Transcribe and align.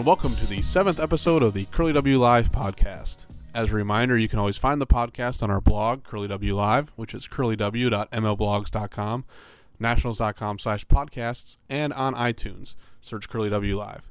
and 0.00 0.06
welcome 0.06 0.34
to 0.34 0.46
the 0.46 0.62
seventh 0.62 0.98
episode 0.98 1.42
of 1.42 1.52
the 1.52 1.66
Curly 1.66 1.92
W 1.92 2.18
Live 2.18 2.50
podcast. 2.50 3.26
As 3.52 3.70
a 3.70 3.74
reminder, 3.74 4.16
you 4.16 4.28
can 4.28 4.38
always 4.38 4.56
find 4.56 4.80
the 4.80 4.86
podcast 4.86 5.42
on 5.42 5.50
our 5.50 5.60
blog, 5.60 6.04
Curly 6.04 6.26
W 6.26 6.56
Live, 6.56 6.90
which 6.96 7.12
is 7.12 7.28
curlyw.mlblogs.com, 7.28 9.24
nationals.com 9.78 10.58
slash 10.58 10.86
podcasts, 10.86 11.58
and 11.68 11.92
on 11.92 12.14
iTunes. 12.14 12.76
Search 13.02 13.28
Curly 13.28 13.50
W 13.50 13.76
Live. 13.76 14.10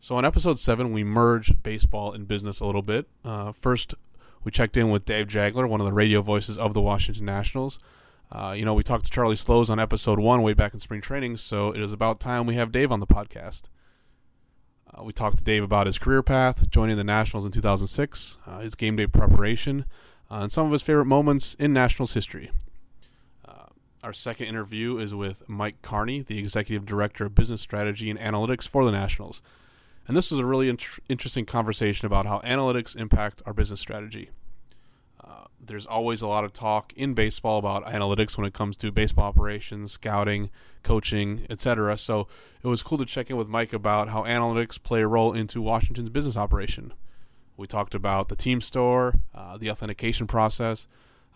So, 0.00 0.16
on 0.16 0.24
episode 0.24 0.58
seven, 0.58 0.90
we 0.90 1.04
merged 1.04 1.62
baseball 1.62 2.14
and 2.14 2.26
business 2.26 2.60
a 2.60 2.64
little 2.64 2.80
bit. 2.80 3.06
Uh, 3.22 3.52
first, 3.52 3.94
we 4.42 4.50
checked 4.50 4.78
in 4.78 4.88
with 4.88 5.04
Dave 5.04 5.26
Jageler, 5.26 5.68
one 5.68 5.82
of 5.82 5.86
the 5.86 5.92
radio 5.92 6.22
voices 6.22 6.56
of 6.56 6.72
the 6.72 6.80
Washington 6.80 7.26
Nationals. 7.26 7.78
Uh, 8.32 8.54
you 8.56 8.64
know, 8.64 8.72
we 8.72 8.82
talked 8.82 9.04
to 9.04 9.10
Charlie 9.10 9.36
Slowes 9.36 9.68
on 9.68 9.78
episode 9.78 10.18
one 10.18 10.40
way 10.40 10.54
back 10.54 10.72
in 10.72 10.80
spring 10.80 11.02
training, 11.02 11.36
so 11.36 11.72
it 11.72 11.82
is 11.82 11.92
about 11.92 12.20
time 12.20 12.46
we 12.46 12.54
have 12.54 12.72
Dave 12.72 12.90
on 12.90 13.00
the 13.00 13.06
podcast. 13.06 13.64
Uh, 14.96 15.02
we 15.02 15.12
talked 15.12 15.38
to 15.38 15.44
Dave 15.44 15.62
about 15.62 15.86
his 15.86 15.98
career 15.98 16.22
path, 16.22 16.70
joining 16.70 16.96
the 16.96 17.04
Nationals 17.04 17.44
in 17.44 17.50
2006, 17.50 18.38
uh, 18.46 18.60
his 18.60 18.74
game 18.74 18.96
day 18.96 19.06
preparation, 19.06 19.84
uh, 20.30 20.36
and 20.36 20.52
some 20.52 20.66
of 20.66 20.72
his 20.72 20.82
favorite 20.82 21.06
moments 21.06 21.54
in 21.54 21.72
Nationals 21.72 22.14
history. 22.14 22.50
Uh, 23.46 23.66
our 24.02 24.12
second 24.12 24.46
interview 24.46 24.98
is 24.98 25.14
with 25.14 25.42
Mike 25.48 25.82
Carney, 25.82 26.22
the 26.22 26.38
Executive 26.38 26.86
Director 26.86 27.26
of 27.26 27.34
Business 27.34 27.60
Strategy 27.60 28.08
and 28.08 28.18
Analytics 28.18 28.68
for 28.68 28.84
the 28.84 28.92
Nationals. 28.92 29.42
And 30.06 30.16
this 30.16 30.30
was 30.30 30.38
a 30.38 30.44
really 30.44 30.68
int- 30.68 31.00
interesting 31.08 31.46
conversation 31.46 32.06
about 32.06 32.26
how 32.26 32.40
analytics 32.40 32.94
impact 32.94 33.42
our 33.46 33.54
business 33.54 33.80
strategy. 33.80 34.30
Uh, 35.26 35.44
there's 35.58 35.86
always 35.86 36.20
a 36.20 36.26
lot 36.26 36.44
of 36.44 36.52
talk 36.52 36.92
in 36.94 37.14
baseball 37.14 37.58
about 37.58 37.84
analytics 37.86 38.36
when 38.36 38.46
it 38.46 38.52
comes 38.52 38.76
to 38.76 38.92
baseball 38.92 39.26
operations, 39.26 39.92
scouting, 39.92 40.50
coaching, 40.82 41.46
etc. 41.48 41.96
So 41.96 42.28
it 42.62 42.68
was 42.68 42.82
cool 42.82 42.98
to 42.98 43.06
check 43.06 43.30
in 43.30 43.36
with 43.36 43.48
Mike 43.48 43.72
about 43.72 44.10
how 44.10 44.24
analytics 44.24 44.82
play 44.82 45.02
a 45.02 45.06
role 45.06 45.32
into 45.32 45.62
Washington's 45.62 46.10
business 46.10 46.36
operation. 46.36 46.92
We 47.56 47.66
talked 47.66 47.94
about 47.94 48.28
the 48.28 48.36
team 48.36 48.60
store, 48.60 49.14
uh, 49.34 49.56
the 49.56 49.70
authentication 49.70 50.26
process, 50.26 50.86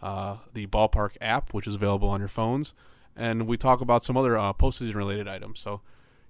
uh, 0.03 0.39
the 0.53 0.67
ballpark 0.67 1.17
app, 1.21 1.55
which 1.55 1.67
is 1.67 1.75
available 1.75 2.09
on 2.09 2.21
your 2.21 2.29
phones, 2.29 2.75
and 3.17 3.47
we 3.47 3.57
talk 3.57 3.81
about 3.81 4.05
some 4.05 4.17
other 4.17 4.37
uh, 4.37 4.53
postseason 4.53 4.95
related 4.95 5.29
items. 5.29 5.61
So 5.61 5.81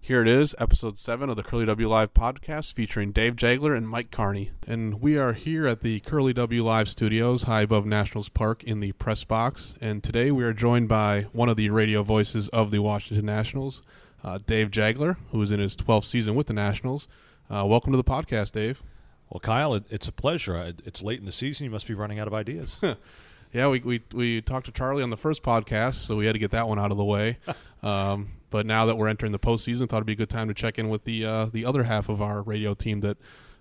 here 0.00 0.22
it 0.22 0.28
is, 0.28 0.54
episode 0.58 0.96
7 0.96 1.28
of 1.28 1.36
the 1.36 1.42
Curly 1.42 1.66
W 1.66 1.88
Live 1.88 2.14
podcast 2.14 2.72
featuring 2.72 3.12
Dave 3.12 3.36
Jageler 3.36 3.76
and 3.76 3.86
Mike 3.86 4.10
Carney. 4.10 4.52
And 4.66 5.02
we 5.02 5.18
are 5.18 5.34
here 5.34 5.68
at 5.68 5.82
the 5.82 6.00
Curly 6.00 6.32
W 6.32 6.64
Live 6.64 6.88
studios 6.88 7.42
high 7.42 7.60
above 7.62 7.84
Nationals 7.84 8.30
Park 8.30 8.64
in 8.64 8.80
the 8.80 8.92
press 8.92 9.24
box. 9.24 9.74
And 9.82 10.02
today 10.02 10.30
we 10.30 10.44
are 10.44 10.54
joined 10.54 10.88
by 10.88 11.26
one 11.32 11.50
of 11.50 11.56
the 11.56 11.68
radio 11.68 12.02
voices 12.02 12.48
of 12.50 12.70
the 12.70 12.78
Washington 12.78 13.26
Nationals, 13.26 13.82
uh, 14.24 14.38
Dave 14.46 14.70
Jageler, 14.70 15.16
who 15.30 15.42
is 15.42 15.52
in 15.52 15.60
his 15.60 15.76
12th 15.76 16.06
season 16.06 16.34
with 16.34 16.46
the 16.46 16.54
Nationals. 16.54 17.06
Uh, 17.50 17.66
welcome 17.66 17.92
to 17.92 17.98
the 17.98 18.04
podcast, 18.04 18.52
Dave. 18.52 18.82
Well, 19.28 19.40
Kyle, 19.40 19.74
it, 19.74 19.84
it's 19.90 20.08
a 20.08 20.12
pleasure. 20.12 20.72
It's 20.86 21.02
late 21.02 21.18
in 21.20 21.26
the 21.26 21.32
season. 21.32 21.64
You 21.64 21.70
must 21.70 21.86
be 21.86 21.92
running 21.94 22.18
out 22.18 22.26
of 22.26 22.32
ideas. 22.32 22.80
yeah, 23.52 23.68
we, 23.68 23.80
we, 23.80 24.02
we 24.14 24.40
talked 24.40 24.66
to 24.66 24.72
Charlie 24.72 25.02
on 25.02 25.10
the 25.10 25.18
first 25.18 25.42
podcast, 25.42 25.94
so 25.96 26.16
we 26.16 26.24
had 26.24 26.32
to 26.32 26.38
get 26.38 26.52
that 26.52 26.66
one 26.66 26.78
out 26.78 26.92
of 26.92 26.96
the 26.96 27.04
way. 27.04 27.36
Um, 27.80 28.30
but 28.50 28.66
now 28.66 28.86
that 28.86 28.96
we're 28.96 29.08
entering 29.08 29.32
the 29.32 29.38
postseason, 29.38 29.88
thought 29.88 29.98
it'd 29.98 30.06
be 30.06 30.12
a 30.12 30.16
good 30.16 30.30
time 30.30 30.48
to 30.48 30.54
check 30.54 30.78
in 30.78 30.88
with 30.88 31.04
the 31.04 31.24
uh, 31.24 31.46
the 31.46 31.64
other 31.64 31.84
half 31.84 32.08
of 32.08 32.22
our 32.22 32.42
radio 32.42 32.74
team 32.74 33.00
that 33.00 33.18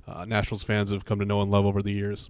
uh, 0.07 0.25
Nationals 0.25 0.63
fans 0.63 0.91
have 0.91 1.05
come 1.05 1.19
to 1.19 1.25
know 1.25 1.41
and 1.41 1.51
love 1.51 1.65
over 1.65 1.81
the 1.81 1.91
years. 1.91 2.29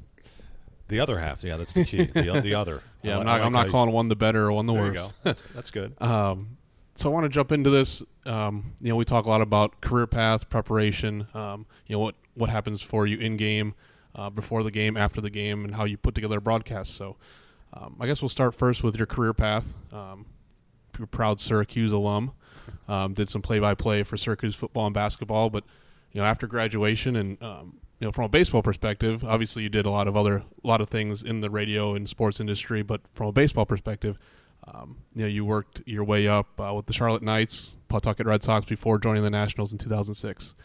The 0.88 1.00
other 1.00 1.20
half, 1.20 1.44
yeah, 1.44 1.58
that's 1.58 1.74
the 1.74 1.84
key. 1.84 2.06
the, 2.06 2.40
the 2.42 2.54
other. 2.56 2.82
Yeah, 3.04 3.20
I'm 3.20 3.26
not. 3.26 3.34
Like 3.34 3.42
I'm 3.44 3.54
not 3.54 3.70
calling 3.70 3.92
one 3.92 4.08
the 4.08 4.16
better 4.16 4.46
or 4.46 4.54
one 4.54 4.66
the. 4.66 4.74
You 4.74 4.94
go. 4.94 5.12
That's, 5.24 5.42
that's 5.56 5.70
good. 5.70 6.02
um, 6.02 6.58
so 6.96 7.10
I 7.10 7.14
want 7.14 7.26
to 7.26 7.30
jump 7.30 7.52
into 7.52 7.70
this. 7.70 8.02
Um, 8.26 8.74
you 8.82 8.90
know, 8.90 8.96
we 8.96 9.06
talk 9.06 9.26
a 9.26 9.30
lot 9.30 9.42
about 9.42 9.82
career 9.82 10.08
path, 10.08 10.50
preparation. 10.50 11.28
Um, 11.34 11.66
you 11.86 11.96
know 11.96 12.00
what 12.00 12.16
what 12.36 12.50
happens 12.50 12.82
for 12.82 13.06
you 13.06 13.18
in 13.18 13.36
game, 13.36 13.74
uh, 14.16 14.30
before 14.30 14.64
the 14.64 14.72
game, 14.72 14.98
after 14.98 15.22
the 15.22 15.30
game, 15.30 15.66
and 15.66 15.76
how 15.76 15.86
you 15.86 15.98
put 15.98 16.16
together 16.16 16.38
a 16.38 16.42
broadcast. 16.42 16.96
So, 16.96 17.18
um, 17.74 17.98
I 18.00 18.08
guess 18.08 18.22
we'll 18.22 18.30
start 18.30 18.56
first 18.56 18.84
with 18.84 18.96
your 18.96 19.08
career 19.08 19.34
path. 19.34 19.74
Um, 19.92 20.26
you're 20.98 21.06
a 21.06 21.08
proud 21.08 21.40
Syracuse 21.40 21.92
alum. 21.92 22.32
Um, 22.88 23.14
did 23.14 23.28
some 23.28 23.42
play-by-play 23.42 24.04
for 24.04 24.16
Syracuse 24.16 24.56
football 24.56 24.86
and 24.86 24.94
basketball, 24.94 25.50
but 25.50 25.64
you 26.14 26.22
know 26.22 26.28
after 26.28 26.48
graduation 26.48 27.16
and 27.18 27.42
um, 27.44 27.80
you 28.00 28.08
know 28.08 28.12
from 28.12 28.26
a 28.26 28.30
baseball 28.30 28.62
perspective, 28.62 29.24
obviously 29.24 29.64
you 29.64 29.70
did 29.70 29.86
a 29.86 29.90
lot 29.90 30.08
of 30.08 30.16
other 30.16 30.38
a 30.38 30.68
lot 30.68 30.80
of 30.80 30.90
things 30.90 31.24
in 31.24 31.42
the 31.42 31.50
radio 31.50 31.96
and 31.96 32.08
sports 32.08 32.40
industry, 32.40 32.82
but 32.82 33.02
from 33.14 33.28
a 33.28 33.32
baseball 33.32 33.66
perspective, 33.66 34.18
um, 34.68 34.98
you 35.16 35.24
know 35.24 35.28
you 35.28 35.44
worked 35.44 35.82
your 35.86 36.04
way 36.04 36.28
up 36.28 36.48
uh, 36.60 36.74
with 36.74 36.86
the 36.86 36.94
Charlotte 36.94 37.24
Knights, 37.24 37.76
Pawtucket 37.90 38.26
Red 38.26 38.44
Sox 38.44 38.66
before 38.66 38.98
joining 39.00 39.24
the 39.24 39.30
Nationals 39.30 39.74
in 39.74 39.78
2006. 39.78 40.56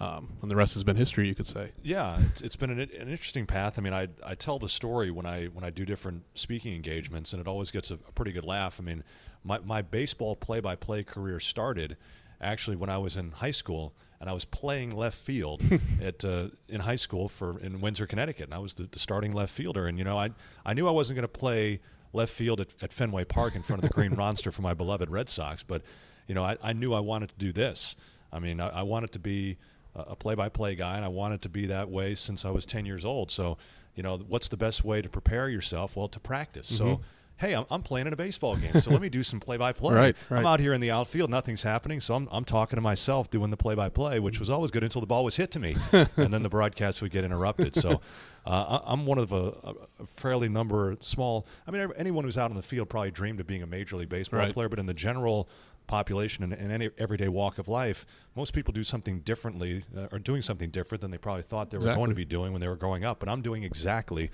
Um, 0.00 0.32
and 0.42 0.50
the 0.50 0.56
rest 0.56 0.74
has 0.74 0.82
been 0.82 0.96
history, 0.96 1.28
you 1.28 1.34
could 1.34 1.46
say. 1.46 1.70
Yeah, 1.82 2.18
it's, 2.20 2.40
it's 2.40 2.56
been 2.56 2.70
an, 2.70 2.80
an, 2.80 3.08
interesting 3.08 3.46
path. 3.46 3.78
I 3.78 3.82
mean, 3.82 3.92
I, 3.92 4.08
I 4.26 4.34
tell 4.34 4.58
the 4.58 4.68
story 4.68 5.12
when 5.12 5.26
I 5.26 5.46
when 5.46 5.64
I 5.64 5.70
do 5.70 5.84
different 5.84 6.24
speaking 6.34 6.74
engagements, 6.74 7.32
and 7.32 7.40
it 7.40 7.46
always 7.46 7.70
gets 7.70 7.90
a, 7.90 7.94
a 7.94 8.12
pretty 8.12 8.32
good 8.32 8.44
laugh. 8.44 8.80
I 8.80 8.84
mean, 8.84 9.04
my, 9.44 9.60
my 9.60 9.82
baseball 9.82 10.34
play 10.34 10.60
by 10.60 10.74
play 10.74 11.04
career 11.04 11.38
started 11.38 11.96
actually 12.40 12.76
when 12.76 12.90
I 12.90 12.98
was 12.98 13.16
in 13.16 13.30
high 13.30 13.52
school 13.52 13.94
and 14.20 14.30
I 14.30 14.32
was 14.32 14.44
playing 14.44 14.96
left 14.96 15.18
field 15.18 15.62
at 16.00 16.24
uh, 16.24 16.48
in 16.68 16.80
high 16.80 16.96
school 16.96 17.28
for 17.28 17.58
in 17.60 17.80
Windsor, 17.80 18.06
Connecticut, 18.06 18.46
and 18.46 18.54
I 18.54 18.58
was 18.58 18.74
the, 18.74 18.88
the 18.90 18.98
starting 18.98 19.32
left 19.32 19.52
fielder. 19.52 19.86
And 19.86 19.98
you 19.98 20.04
know, 20.04 20.18
I 20.18 20.30
I 20.64 20.74
knew 20.74 20.88
I 20.88 20.92
wasn't 20.92 21.16
going 21.16 21.22
to 21.22 21.28
play 21.28 21.80
left 22.12 22.32
field 22.32 22.60
at, 22.60 22.68
at, 22.80 22.92
Fenway 22.92 23.24
Park 23.24 23.56
in 23.56 23.62
front 23.62 23.82
of 23.82 23.88
the 23.88 23.94
Green 23.94 24.14
Monster 24.16 24.50
for 24.50 24.62
my 24.62 24.74
beloved 24.74 25.10
Red 25.10 25.28
Sox, 25.28 25.62
but 25.62 25.82
you 26.26 26.34
know, 26.34 26.44
I, 26.44 26.56
I 26.62 26.72
knew 26.72 26.92
I 26.92 27.00
wanted 27.00 27.30
to 27.30 27.34
do 27.36 27.52
this. 27.52 27.96
I 28.32 28.38
mean, 28.38 28.60
I, 28.60 28.68
I 28.68 28.82
wanted 28.82 29.12
to 29.12 29.18
be 29.18 29.58
a 29.94 30.16
play 30.16 30.34
by 30.34 30.48
play 30.48 30.74
guy, 30.74 30.96
and 30.96 31.04
I 31.04 31.08
wanted 31.08 31.42
to 31.42 31.48
be 31.48 31.66
that 31.66 31.90
way 31.90 32.14
since 32.14 32.44
I 32.44 32.50
was 32.50 32.64
10 32.66 32.86
years 32.86 33.04
old. 33.04 33.30
So, 33.30 33.58
you 33.94 34.02
know, 34.02 34.16
what's 34.16 34.48
the 34.48 34.56
best 34.56 34.84
way 34.84 35.02
to 35.02 35.08
prepare 35.08 35.48
yourself? 35.48 35.96
Well, 35.96 36.08
to 36.08 36.20
practice. 36.20 36.72
Mm-hmm. 36.72 36.84
So 36.84 37.00
hey, 37.42 37.54
I'm, 37.54 37.66
I'm, 37.70 37.82
playing 37.82 38.06
in 38.06 38.12
a 38.12 38.16
baseball 38.16 38.54
game, 38.56 38.80
so 38.80 38.90
let 38.90 39.02
me 39.02 39.08
do 39.08 39.24
some 39.24 39.40
play-by-play. 39.40 39.94
Right, 39.94 40.16
right. 40.30 40.38
I'm 40.38 40.46
out 40.46 40.60
here 40.60 40.72
in 40.72 40.80
the 40.80 40.92
outfield, 40.92 41.28
nothing's 41.28 41.62
happening, 41.62 42.00
so 42.00 42.14
I'm, 42.14 42.28
I'm 42.30 42.44
talking 42.44 42.76
to 42.76 42.80
myself 42.80 43.30
doing 43.30 43.50
the 43.50 43.56
play-by-play, 43.56 44.20
which 44.20 44.38
was 44.38 44.48
always 44.48 44.70
good 44.70 44.84
until 44.84 45.00
the 45.00 45.08
ball 45.08 45.24
was 45.24 45.36
hit 45.36 45.50
to 45.52 45.58
me, 45.58 45.76
and 45.92 46.32
then 46.32 46.44
the 46.44 46.48
broadcast 46.48 47.02
would 47.02 47.10
get 47.10 47.24
interrupted. 47.24 47.74
So 47.74 48.00
uh, 48.46 48.78
I'm 48.84 49.06
one 49.06 49.18
of 49.18 49.32
a, 49.32 49.54
a, 49.64 50.06
fairly 50.06 50.48
number 50.48 50.96
small. 51.00 51.46
I 51.66 51.72
mean, 51.72 51.90
anyone 51.96 52.24
who's 52.24 52.38
out 52.38 52.50
on 52.50 52.56
the 52.56 52.62
field 52.62 52.88
probably 52.88 53.10
dreamed 53.10 53.40
of 53.40 53.46
being 53.48 53.62
a 53.62 53.66
major 53.66 53.96
league 53.96 54.08
baseball 54.08 54.38
right. 54.38 54.54
player, 54.54 54.68
but 54.68 54.78
in 54.78 54.86
the 54.86 54.94
general 54.94 55.48
population 55.92 56.42
in, 56.42 56.54
in, 56.54 56.70
any 56.70 56.88
everyday 56.96 57.28
walk 57.28 57.58
of 57.58 57.68
life, 57.68 58.06
most 58.34 58.54
people 58.54 58.72
do 58.72 58.82
something 58.82 59.20
differently 59.20 59.84
uh, 59.94 60.06
or 60.10 60.18
doing 60.18 60.40
something 60.40 60.70
different 60.70 61.02
than 61.02 61.10
they 61.10 61.18
probably 61.18 61.42
thought 61.42 61.70
they 61.70 61.76
were 61.76 61.82
exactly. 61.82 62.00
going 62.00 62.08
to 62.08 62.16
be 62.16 62.24
doing 62.24 62.50
when 62.50 62.62
they 62.62 62.68
were 62.68 62.76
growing 62.76 63.04
up. 63.04 63.20
But 63.20 63.28
I'm 63.28 63.42
doing 63.42 63.62
exactly 63.62 64.30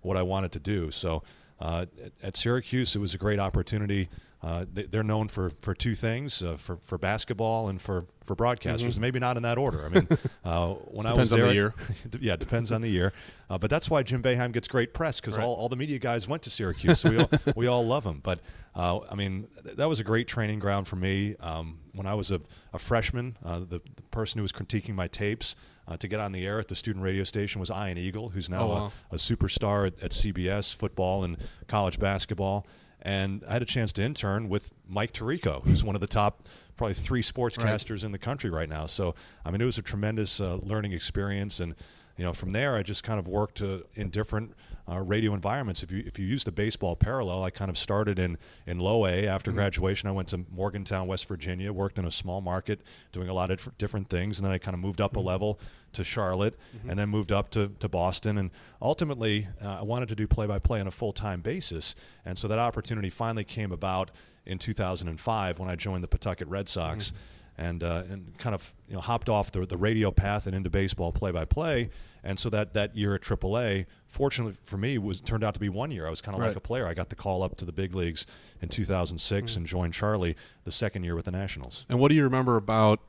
what 0.00 0.16
I 0.16 0.22
wanted 0.22 0.52
to 0.52 0.58
do. 0.58 0.90
So 0.90 1.22
uh, 1.60 1.84
at, 2.02 2.12
at, 2.22 2.36
Syracuse, 2.38 2.96
it 2.96 2.98
was 2.98 3.12
a 3.12 3.18
great 3.18 3.38
opportunity. 3.38 4.08
Uh, 4.42 4.64
they, 4.72 4.98
are 4.98 5.04
known 5.04 5.28
for, 5.28 5.50
for 5.60 5.72
two 5.72 5.94
things 5.94 6.42
uh, 6.42 6.56
for, 6.56 6.78
for 6.84 6.98
basketball 6.98 7.68
and 7.68 7.80
for, 7.80 8.06
for 8.24 8.34
broadcasters. 8.34 8.88
Mm-hmm. 8.88 9.00
Maybe 9.00 9.20
not 9.20 9.36
in 9.36 9.44
that 9.44 9.56
order. 9.56 9.84
I 9.84 9.88
mean, 9.88 10.08
uh, 10.44 10.70
when 10.70 11.06
I 11.06 11.12
was 11.12 11.30
there, 11.30 11.46
the 11.46 11.54
year. 11.54 11.74
yeah, 12.20 12.34
depends 12.34 12.72
on 12.72 12.80
the 12.80 12.88
year. 12.88 13.12
Uh, 13.48 13.58
but 13.58 13.70
that's 13.70 13.88
why 13.88 14.02
Jim 14.02 14.20
Boeheim 14.20 14.50
gets 14.50 14.66
great 14.66 14.94
press 14.94 15.20
because 15.20 15.38
right. 15.38 15.44
all, 15.44 15.54
all 15.54 15.68
the 15.68 15.76
media 15.76 16.00
guys 16.00 16.26
went 16.26 16.42
to 16.42 16.50
Syracuse. 16.50 16.98
So 16.98 17.10
we 17.10 17.18
all, 17.18 17.30
we 17.56 17.66
all 17.68 17.86
love 17.86 18.04
him. 18.04 18.18
But 18.20 18.40
uh, 18.74 18.98
I 19.08 19.14
mean, 19.14 19.46
th- 19.62 19.76
that 19.76 19.88
was 19.88 20.00
a 20.00 20.04
great 20.04 20.26
training 20.26 20.58
ground 20.58 20.88
for 20.88 20.96
me. 20.96 21.36
Um, 21.38 21.78
when 21.94 22.08
I 22.08 22.14
was 22.14 22.32
a, 22.32 22.40
a 22.72 22.80
freshman, 22.80 23.36
the, 23.44 23.80
the 23.94 24.02
person 24.10 24.38
who 24.38 24.42
was 24.42 24.52
critiquing 24.52 24.94
my 24.94 25.06
tapes 25.06 25.54
uh, 25.86 25.96
to 25.96 26.08
get 26.08 26.20
on 26.20 26.32
the 26.32 26.46
air 26.46 26.58
at 26.58 26.68
the 26.68 26.76
student 26.76 27.04
radio 27.04 27.24
station 27.24 27.60
was 27.60 27.70
Ian 27.70 27.98
Eagle, 27.98 28.30
who's 28.30 28.48
now 28.48 28.62
oh, 28.62 28.68
wow. 28.68 28.92
a, 29.10 29.14
a, 29.16 29.18
superstar 29.18 29.86
at, 29.86 30.00
at, 30.02 30.10
CBS 30.12 30.74
football 30.74 31.24
and 31.24 31.36
college 31.66 31.98
basketball. 31.98 32.66
And 33.02 33.44
I 33.48 33.54
had 33.54 33.62
a 33.62 33.66
chance 33.66 33.92
to 33.94 34.02
intern 34.02 34.48
with 34.48 34.72
Mike 34.88 35.12
Tirico, 35.12 35.62
who's 35.64 35.82
one 35.82 35.94
of 35.94 36.00
the 36.00 36.06
top 36.06 36.48
probably 36.76 36.94
three 36.94 37.22
sportscasters 37.22 37.90
right. 37.90 38.04
in 38.04 38.12
the 38.12 38.18
country 38.18 38.50
right 38.50 38.68
now. 38.68 38.86
So 38.86 39.14
I 39.44 39.50
mean, 39.50 39.60
it 39.60 39.64
was 39.64 39.78
a 39.78 39.82
tremendous 39.82 40.40
uh, 40.40 40.56
learning 40.62 40.92
experience, 40.92 41.60
and 41.60 41.74
you 42.16 42.24
know, 42.24 42.32
from 42.32 42.50
there 42.50 42.76
I 42.76 42.82
just 42.82 43.02
kind 43.02 43.18
of 43.18 43.26
worked 43.28 43.60
uh, 43.60 43.78
in 43.94 44.10
different 44.10 44.54
uh, 44.88 45.00
radio 45.00 45.32
environments. 45.34 45.82
If 45.82 45.92
you 45.92 46.02
if 46.06 46.18
you 46.18 46.26
use 46.26 46.44
the 46.44 46.52
baseball 46.52 46.96
parallel, 46.96 47.44
I 47.44 47.50
kind 47.50 47.70
of 47.70 47.78
started 47.78 48.18
in 48.18 48.38
in 48.66 48.78
low 48.78 49.06
A. 49.06 49.26
After 49.26 49.50
mm-hmm. 49.50 49.58
graduation, 49.58 50.08
I 50.08 50.12
went 50.12 50.28
to 50.28 50.44
Morgantown, 50.50 51.06
West 51.06 51.28
Virginia, 51.28 51.72
worked 51.72 51.98
in 51.98 52.04
a 52.04 52.10
small 52.10 52.40
market, 52.40 52.80
doing 53.12 53.28
a 53.28 53.34
lot 53.34 53.50
of 53.50 53.76
different 53.78 54.08
things, 54.08 54.38
and 54.38 54.46
then 54.46 54.52
I 54.52 54.58
kind 54.58 54.74
of 54.74 54.80
moved 54.80 55.00
up 55.00 55.12
mm-hmm. 55.12 55.20
a 55.20 55.30
level 55.30 55.60
to 55.92 56.02
Charlotte, 56.02 56.58
mm-hmm. 56.76 56.90
and 56.90 56.98
then 56.98 57.08
moved 57.10 57.30
up 57.30 57.50
to, 57.50 57.68
to 57.78 57.88
Boston. 57.88 58.38
And 58.38 58.50
ultimately, 58.80 59.48
uh, 59.62 59.80
I 59.80 59.82
wanted 59.82 60.08
to 60.08 60.14
do 60.14 60.26
play 60.26 60.46
by 60.46 60.58
play 60.58 60.80
on 60.80 60.86
a 60.86 60.92
full 60.92 61.12
time 61.12 61.40
basis, 61.40 61.94
and 62.24 62.38
so 62.38 62.48
that 62.48 62.58
opportunity 62.58 63.10
finally 63.10 63.44
came 63.44 63.72
about 63.72 64.10
in 64.44 64.58
2005 64.58 65.58
when 65.58 65.70
I 65.70 65.76
joined 65.76 66.02
the 66.02 66.08
Pawtucket 66.08 66.48
Red 66.48 66.68
Sox. 66.68 67.08
Mm-hmm. 67.08 67.16
And, 67.58 67.84
uh, 67.84 68.04
and 68.10 68.38
kind 68.38 68.54
of 68.54 68.72
you 68.88 68.94
know 68.94 69.02
hopped 69.02 69.28
off 69.28 69.52
the, 69.52 69.66
the 69.66 69.76
radio 69.76 70.10
path 70.10 70.46
and 70.46 70.56
into 70.56 70.70
baseball 70.70 71.12
play 71.12 71.32
by 71.32 71.44
play, 71.44 71.90
and 72.24 72.38
so 72.38 72.48
that, 72.50 72.74
that 72.74 72.96
year 72.96 73.14
at 73.14 73.22
AAA, 73.22 73.86
fortunately 74.06 74.56
for 74.62 74.76
me, 74.76 74.98
was 74.98 75.20
turned 75.20 75.42
out 75.42 75.54
to 75.54 75.60
be 75.60 75.68
one 75.68 75.90
year. 75.90 76.06
I 76.06 76.10
was 76.10 76.20
kind 76.20 76.34
of 76.34 76.40
right. 76.40 76.48
like 76.48 76.56
a 76.56 76.60
player. 76.60 76.86
I 76.86 76.94
got 76.94 77.08
the 77.08 77.16
call 77.16 77.42
up 77.42 77.56
to 77.56 77.64
the 77.64 77.72
big 77.72 77.94
leagues 77.94 78.26
in 78.60 78.68
2006 78.68 79.50
mm-hmm. 79.50 79.58
and 79.58 79.66
joined 79.66 79.94
Charlie 79.94 80.36
the 80.64 80.72
second 80.72 81.04
year 81.04 81.16
with 81.16 81.24
the 81.24 81.32
Nationals. 81.32 81.84
And 81.88 81.98
what 81.98 82.08
do 82.08 82.14
you 82.14 82.22
remember 82.22 82.56
about 82.56 83.00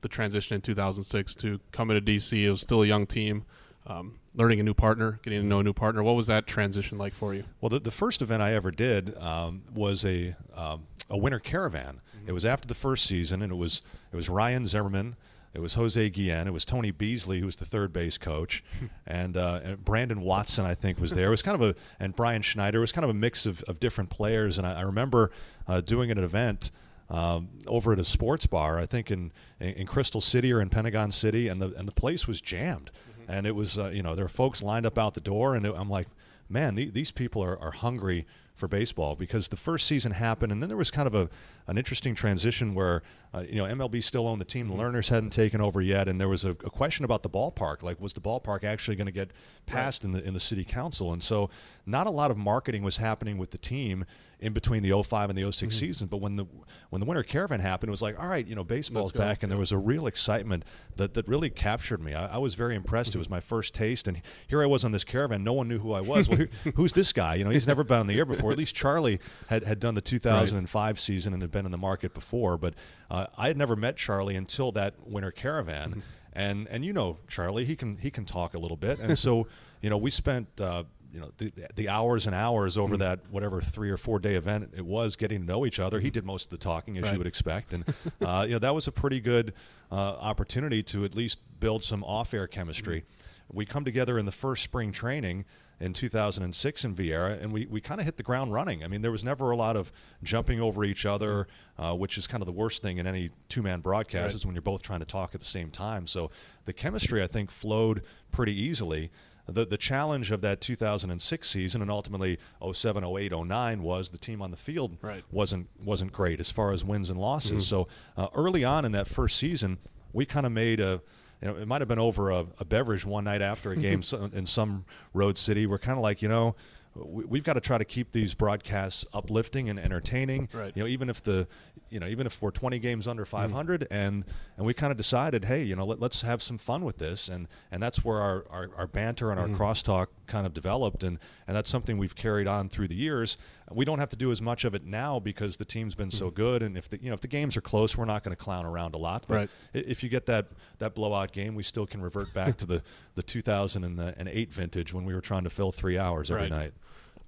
the 0.00 0.08
transition 0.08 0.54
in 0.54 0.60
2006 0.60 1.34
to 1.36 1.60
coming 1.72 2.02
to 2.02 2.12
DC. 2.12 2.42
It 2.44 2.50
was 2.50 2.60
still 2.60 2.82
a 2.82 2.86
young 2.86 3.06
team. 3.06 3.44
Um, 3.86 4.18
learning 4.34 4.60
a 4.60 4.62
new 4.62 4.74
partner, 4.74 5.18
getting 5.22 5.40
to 5.40 5.46
know 5.46 5.60
a 5.60 5.62
new 5.62 5.72
partner. 5.72 6.02
What 6.02 6.14
was 6.14 6.26
that 6.26 6.46
transition 6.46 6.98
like 6.98 7.14
for 7.14 7.32
you? 7.32 7.44
Well, 7.60 7.70
the, 7.70 7.80
the 7.80 7.90
first 7.90 8.20
event 8.20 8.42
I 8.42 8.52
ever 8.52 8.70
did 8.70 9.16
um, 9.16 9.62
was 9.74 10.04
a 10.04 10.36
um, 10.54 10.86
a 11.08 11.16
winter 11.16 11.38
caravan. 11.38 12.02
Mm-hmm. 12.16 12.28
It 12.28 12.32
was 12.32 12.44
after 12.44 12.68
the 12.68 12.74
first 12.74 13.06
season, 13.06 13.40
and 13.40 13.50
it 13.50 13.56
was 13.56 13.80
it 14.12 14.16
was 14.16 14.28
Ryan 14.28 14.66
Zimmerman, 14.66 15.16
it 15.54 15.60
was 15.60 15.74
Jose 15.74 16.10
Guillen, 16.10 16.46
it 16.46 16.52
was 16.52 16.64
Tony 16.64 16.90
Beasley, 16.90 17.40
who 17.40 17.46
was 17.46 17.56
the 17.56 17.64
third 17.64 17.92
base 17.92 18.18
coach, 18.18 18.62
and, 19.06 19.36
uh, 19.36 19.60
and, 19.62 19.84
Brandon 19.84 20.20
Watson, 20.20 20.64
I 20.64 20.74
think, 20.74 21.00
was 21.00 21.12
there. 21.12 21.28
It 21.28 21.30
was 21.30 21.42
kind 21.42 21.60
of 21.60 21.70
a 21.70 21.74
and 21.98 22.14
Brian 22.14 22.42
Schneider. 22.42 22.78
It 22.78 22.82
was 22.82 22.92
kind 22.92 23.04
of 23.04 23.10
a 23.10 23.14
mix 23.14 23.46
of, 23.46 23.62
of 23.64 23.80
different 23.80 24.10
players, 24.10 24.58
and 24.58 24.66
I, 24.66 24.80
I 24.80 24.82
remember 24.82 25.30
uh, 25.66 25.80
doing 25.80 26.10
an 26.10 26.18
event. 26.18 26.70
Um, 27.10 27.48
over 27.66 27.94
at 27.94 27.98
a 27.98 28.04
sports 28.04 28.46
bar, 28.46 28.78
I 28.78 28.84
think 28.84 29.10
in, 29.10 29.32
in 29.58 29.86
Crystal 29.86 30.20
City 30.20 30.52
or 30.52 30.60
in 30.60 30.68
Pentagon 30.68 31.10
City, 31.10 31.48
and 31.48 31.58
the 31.58 31.72
and 31.74 31.88
the 31.88 31.92
place 31.92 32.28
was 32.28 32.42
jammed 32.42 32.90
and 33.28 33.46
it 33.46 33.54
was 33.54 33.78
uh, 33.78 33.88
you 33.88 34.02
know 34.02 34.14
there 34.14 34.24
were 34.24 34.30
folks 34.30 34.62
lined 34.62 34.86
up 34.86 34.98
out 34.98 35.14
the 35.14 35.20
door, 35.20 35.54
and 35.54 35.64
it, 35.66 35.74
I'm 35.76 35.90
like, 35.90 36.08
man, 36.48 36.74
the, 36.74 36.90
these 36.90 37.10
people 37.10 37.44
are, 37.44 37.58
are 37.60 37.70
hungry 37.70 38.26
for 38.58 38.68
baseball 38.68 39.14
because 39.14 39.48
the 39.48 39.56
first 39.56 39.86
season 39.86 40.12
happened, 40.12 40.52
and 40.52 40.60
then 40.60 40.68
there 40.68 40.76
was 40.76 40.90
kind 40.90 41.06
of 41.06 41.14
a 41.14 41.30
an 41.66 41.78
interesting 41.78 42.14
transition 42.14 42.74
where 42.74 43.02
uh, 43.32 43.44
you 43.48 43.56
know 43.56 43.64
MLB 43.64 44.02
still 44.02 44.26
owned 44.26 44.40
the 44.40 44.44
team, 44.44 44.68
the 44.68 44.74
mm-hmm. 44.74 45.14
Hadn't 45.14 45.30
taken 45.30 45.60
over 45.60 45.80
yet, 45.80 46.08
and 46.08 46.20
there 46.20 46.28
was 46.28 46.44
a, 46.44 46.50
a 46.50 46.70
question 46.70 47.04
about 47.04 47.22
the 47.22 47.30
ballpark, 47.30 47.82
like 47.82 48.00
was 48.00 48.14
the 48.14 48.20
ballpark 48.20 48.64
actually 48.64 48.96
going 48.96 49.06
to 49.06 49.12
get 49.12 49.30
passed 49.66 50.02
right. 50.02 50.08
in 50.08 50.12
the 50.12 50.24
in 50.24 50.34
the 50.34 50.40
city 50.40 50.64
council, 50.64 51.12
and 51.12 51.22
so 51.22 51.50
not 51.88 52.06
a 52.06 52.10
lot 52.10 52.30
of 52.30 52.36
marketing 52.36 52.82
was 52.82 52.98
happening 52.98 53.38
with 53.38 53.50
the 53.50 53.58
team 53.58 54.04
in 54.40 54.52
between 54.52 54.82
the 54.82 55.02
05 55.02 55.30
and 55.30 55.38
the 55.38 55.50
6 55.50 55.56
mm-hmm. 55.58 55.70
season. 55.78 56.06
But 56.06 56.18
when 56.18 56.36
the 56.36 56.46
when 56.90 57.00
the 57.00 57.06
winter 57.06 57.22
caravan 57.22 57.60
happened, 57.60 57.88
it 57.88 57.90
was 57.90 58.02
like, 58.02 58.18
all 58.20 58.28
right, 58.28 58.46
you 58.46 58.54
know, 58.54 58.64
baseball's 58.64 59.12
back, 59.12 59.42
and 59.42 59.50
there 59.50 59.58
was 59.58 59.72
a 59.72 59.78
real 59.78 60.06
excitement 60.06 60.64
that, 60.96 61.14
that 61.14 61.26
really 61.26 61.50
captured 61.50 62.00
me. 62.00 62.14
I, 62.14 62.34
I 62.34 62.38
was 62.38 62.54
very 62.54 62.74
impressed. 62.74 63.10
Mm-hmm. 63.10 63.18
It 63.18 63.20
was 63.20 63.30
my 63.30 63.40
first 63.40 63.74
taste, 63.74 64.06
and 64.06 64.20
here 64.46 64.62
I 64.62 64.66
was 64.66 64.84
on 64.84 64.92
this 64.92 65.04
caravan. 65.04 65.42
No 65.42 65.52
one 65.52 65.68
knew 65.68 65.78
who 65.78 65.92
I 65.92 66.00
was. 66.00 66.28
well, 66.28 66.38
who, 66.38 66.46
who's 66.76 66.92
this 66.92 67.12
guy? 67.12 67.34
You 67.34 67.44
know, 67.44 67.50
he's 67.50 67.66
never 67.66 67.84
been 67.84 67.98
on 67.98 68.06
the 68.06 68.18
air 68.18 68.24
before. 68.24 68.52
At 68.52 68.58
least 68.58 68.74
Charlie 68.74 69.18
had, 69.48 69.64
had 69.64 69.80
done 69.80 69.94
the 69.94 70.00
2005 70.00 70.74
right. 70.74 70.98
season 70.98 71.32
and 71.32 71.42
had 71.42 71.50
been 71.50 71.64
in 71.64 71.72
the 71.72 71.78
market 71.78 72.14
before, 72.14 72.56
but 72.56 72.74
uh, 73.10 73.26
I 73.36 73.48
had 73.48 73.56
never 73.56 73.76
met 73.76 73.96
Charlie 73.96 74.36
until 74.36 74.72
that 74.72 74.94
winter 75.06 75.30
caravan. 75.30 75.90
Mm-hmm. 75.90 76.00
And 76.34 76.68
and 76.68 76.84
you 76.84 76.92
know 76.92 77.18
Charlie, 77.26 77.64
he 77.64 77.74
can 77.74 77.96
he 77.96 78.10
can 78.12 78.24
talk 78.24 78.54
a 78.54 78.58
little 78.58 78.76
bit, 78.76 79.00
and 79.00 79.18
so 79.18 79.48
you 79.80 79.90
know 79.90 79.96
we 79.96 80.10
spent 80.10 80.60
uh, 80.60 80.84
you 81.18 81.24
know 81.24 81.32
the, 81.38 81.52
the 81.74 81.88
hours 81.88 82.26
and 82.26 82.34
hours 82.34 82.78
over 82.78 82.94
mm-hmm. 82.94 83.02
that 83.02 83.20
whatever 83.30 83.60
three 83.60 83.90
or 83.90 83.96
four 83.96 84.20
day 84.20 84.36
event 84.36 84.70
it 84.76 84.86
was 84.86 85.16
getting 85.16 85.40
to 85.40 85.46
know 85.46 85.66
each 85.66 85.80
other. 85.80 85.98
He 85.98 86.10
did 86.10 86.24
most 86.24 86.44
of 86.44 86.50
the 86.50 86.58
talking 86.58 86.96
as 86.96 87.04
right. 87.04 87.12
you 87.12 87.18
would 87.18 87.26
expect, 87.26 87.72
and 87.72 87.84
uh, 88.20 88.44
you 88.46 88.52
know 88.52 88.58
that 88.60 88.74
was 88.74 88.86
a 88.86 88.92
pretty 88.92 89.20
good 89.20 89.52
uh, 89.90 89.94
opportunity 89.94 90.82
to 90.84 91.04
at 91.04 91.16
least 91.16 91.40
build 91.58 91.82
some 91.82 92.04
off 92.04 92.32
air 92.32 92.46
chemistry. 92.46 93.00
Mm-hmm. 93.00 93.56
We 93.56 93.64
come 93.64 93.84
together 93.84 94.18
in 94.18 94.26
the 94.26 94.32
first 94.32 94.62
spring 94.62 94.92
training 94.92 95.44
in 95.80 95.92
2006 95.92 96.84
in 96.84 96.94
Viera, 96.94 97.42
and 97.42 97.52
we, 97.52 97.66
we 97.66 97.80
kind 97.80 98.00
of 98.00 98.04
hit 98.04 98.16
the 98.16 98.22
ground 98.22 98.52
running. 98.52 98.84
I 98.84 98.88
mean, 98.88 99.00
there 99.00 99.12
was 99.12 99.24
never 99.24 99.50
a 99.50 99.56
lot 99.56 99.76
of 99.76 99.90
jumping 100.22 100.60
over 100.60 100.84
each 100.84 101.06
other, 101.06 101.46
uh, 101.78 101.94
which 101.94 102.18
is 102.18 102.26
kind 102.26 102.42
of 102.42 102.46
the 102.46 102.52
worst 102.52 102.82
thing 102.82 102.98
in 102.98 103.06
any 103.06 103.30
two 103.48 103.62
man 103.62 103.80
broadcast 103.80 104.26
right. 104.26 104.34
is 104.34 104.44
when 104.44 104.54
you're 104.54 104.62
both 104.62 104.82
trying 104.82 105.00
to 105.00 105.06
talk 105.06 105.34
at 105.34 105.40
the 105.40 105.46
same 105.46 105.70
time. 105.70 106.06
So 106.06 106.30
the 106.66 106.72
chemistry, 106.72 107.22
I 107.22 107.26
think, 107.26 107.50
flowed 107.50 108.02
pretty 108.30 108.60
easily 108.60 109.10
the 109.48 109.64
the 109.64 109.78
challenge 109.78 110.30
of 110.30 110.40
that 110.42 110.60
2006 110.60 111.48
season 111.48 111.82
and 111.82 111.90
ultimately 111.90 112.38
07, 112.72 113.04
08, 113.04 113.32
09 113.32 113.82
was 113.82 114.10
the 114.10 114.18
team 114.18 114.42
on 114.42 114.50
the 114.50 114.56
field 114.56 114.96
right. 115.02 115.24
wasn't 115.30 115.68
wasn't 115.82 116.12
great 116.12 116.38
as 116.40 116.50
far 116.50 116.72
as 116.72 116.84
wins 116.84 117.10
and 117.10 117.18
losses. 117.18 117.50
Mm-hmm. 117.50 117.60
So 117.60 117.88
uh, 118.16 118.28
early 118.34 118.64
on 118.64 118.84
in 118.84 118.92
that 118.92 119.08
first 119.08 119.36
season, 119.36 119.78
we 120.12 120.26
kind 120.26 120.46
of 120.46 120.52
made 120.52 120.80
a 120.80 121.00
you 121.40 121.48
know, 121.48 121.56
it 121.56 121.68
might 121.68 121.80
have 121.80 121.88
been 121.88 122.00
over 122.00 122.30
a, 122.30 122.46
a 122.58 122.64
beverage 122.64 123.04
one 123.04 123.24
night 123.24 123.42
after 123.42 123.70
a 123.70 123.76
game 123.76 124.02
in 124.32 124.46
some 124.46 124.84
road 125.14 125.38
city. 125.38 125.66
We're 125.66 125.78
kind 125.78 125.96
of 125.96 126.02
like, 126.02 126.20
you 126.20 126.28
know, 126.28 126.56
we've 127.04 127.44
got 127.44 127.54
to 127.54 127.60
try 127.60 127.78
to 127.78 127.84
keep 127.84 128.12
these 128.12 128.34
broadcasts 128.34 129.04
uplifting 129.12 129.68
and 129.68 129.78
entertaining. 129.78 130.48
Right. 130.52 130.72
You 130.74 130.82
know, 130.82 130.88
even 130.88 131.08
if 131.08 131.22
the, 131.22 131.46
you 131.90 132.00
know, 132.00 132.06
even 132.06 132.26
if 132.26 132.42
we're 132.42 132.50
20 132.50 132.78
games 132.78 133.08
under 133.08 133.24
500, 133.24 133.82
mm. 133.82 133.86
and 133.90 134.24
and 134.56 134.66
we 134.66 134.74
kind 134.74 134.90
of 134.90 134.96
decided, 134.96 135.46
hey, 135.46 135.62
you 135.62 135.76
know, 135.76 135.84
let, 135.84 136.02
us 136.02 136.22
have 136.22 136.42
some 136.42 136.58
fun 136.58 136.84
with 136.84 136.98
this, 136.98 137.28
and 137.28 137.48
and 137.70 137.82
that's 137.82 138.04
where 138.04 138.18
our, 138.18 138.44
our, 138.50 138.70
our 138.76 138.86
banter 138.86 139.30
and 139.30 139.40
our 139.40 139.46
mm. 139.46 139.56
crosstalk 139.56 140.08
kind 140.26 140.46
of 140.46 140.54
developed, 140.54 141.02
and 141.02 141.18
and 141.46 141.56
that's 141.56 141.70
something 141.70 141.98
we've 141.98 142.16
carried 142.16 142.46
on 142.46 142.68
through 142.68 142.88
the 142.88 142.94
years. 142.94 143.36
We 143.70 143.84
don't 143.84 143.98
have 143.98 144.08
to 144.10 144.16
do 144.16 144.30
as 144.30 144.40
much 144.40 144.64
of 144.64 144.74
it 144.74 144.84
now 144.84 145.18
because 145.18 145.58
the 145.58 145.64
team's 145.64 145.94
been 145.94 146.08
mm. 146.08 146.12
so 146.12 146.30
good, 146.30 146.62
and 146.62 146.76
if 146.76 146.88
the 146.88 147.00
you 147.02 147.08
know 147.08 147.14
if 147.14 147.20
the 147.20 147.28
games 147.28 147.56
are 147.56 147.62
close, 147.62 147.96
we're 147.96 148.04
not 148.04 148.22
going 148.22 148.36
to 148.36 148.42
clown 148.42 148.66
around 148.66 148.94
a 148.94 148.98
lot. 148.98 149.24
But 149.26 149.34
right. 149.34 149.50
If 149.72 150.02
you 150.02 150.08
get 150.08 150.26
that 150.26 150.48
that 150.78 150.94
blowout 150.94 151.32
game, 151.32 151.54
we 151.54 151.62
still 151.62 151.86
can 151.86 152.02
revert 152.02 152.32
back 152.34 152.56
to 152.58 152.66
the 152.66 152.82
the 153.14 153.22
2008 153.22 154.52
vintage 154.52 154.92
when 154.92 155.04
we 155.04 155.14
were 155.14 155.20
trying 155.20 155.44
to 155.44 155.50
fill 155.50 155.72
three 155.72 155.98
hours 155.98 156.30
every 156.30 156.42
right. 156.42 156.50
night. 156.50 156.74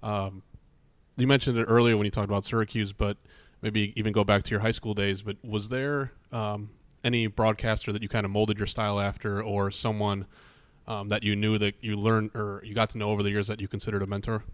Um, 0.03 0.43
you 1.17 1.27
mentioned 1.27 1.59
it 1.59 1.65
earlier 1.65 1.97
when 1.97 2.05
you 2.05 2.11
talked 2.11 2.29
about 2.29 2.45
Syracuse, 2.45 2.93
but 2.93 3.17
maybe 3.63 3.93
even 3.97 4.13
go 4.13 4.25
back 4.25 4.43
to 4.45 4.51
your 4.51 4.61
high 4.61 4.71
school 4.71 4.95
days. 4.95 5.23
But 5.23 5.37
was 5.45 5.69
there 5.69 6.13
um, 6.33 6.71
any 7.05 7.27
broadcaster 7.27 7.93
that 7.93 8.03
you 8.03 8.09
kind 8.09 8.25
of 8.25 8.31
molded 8.31 8.59
your 8.59 8.67
style 8.67 9.01
after, 9.01 9.43
or 9.43 9.71
someone 9.71 10.27
um, 10.87 11.09
that 11.09 11.23
you 11.23 11.37
knew 11.37 11.59
that 11.59 11.75
you 11.81 11.97
learned 11.97 12.31
or 12.35 12.63
you 12.65 12.75
got 12.75 12.91
to 12.91 12.99
know 12.99 13.11
over 13.11 13.23
the 13.23 13.31
years 13.31 13.47
that 13.49 13.61
you 13.61 13.69
considered 13.69 14.03
a 14.03 14.07
mentor? 14.07 14.45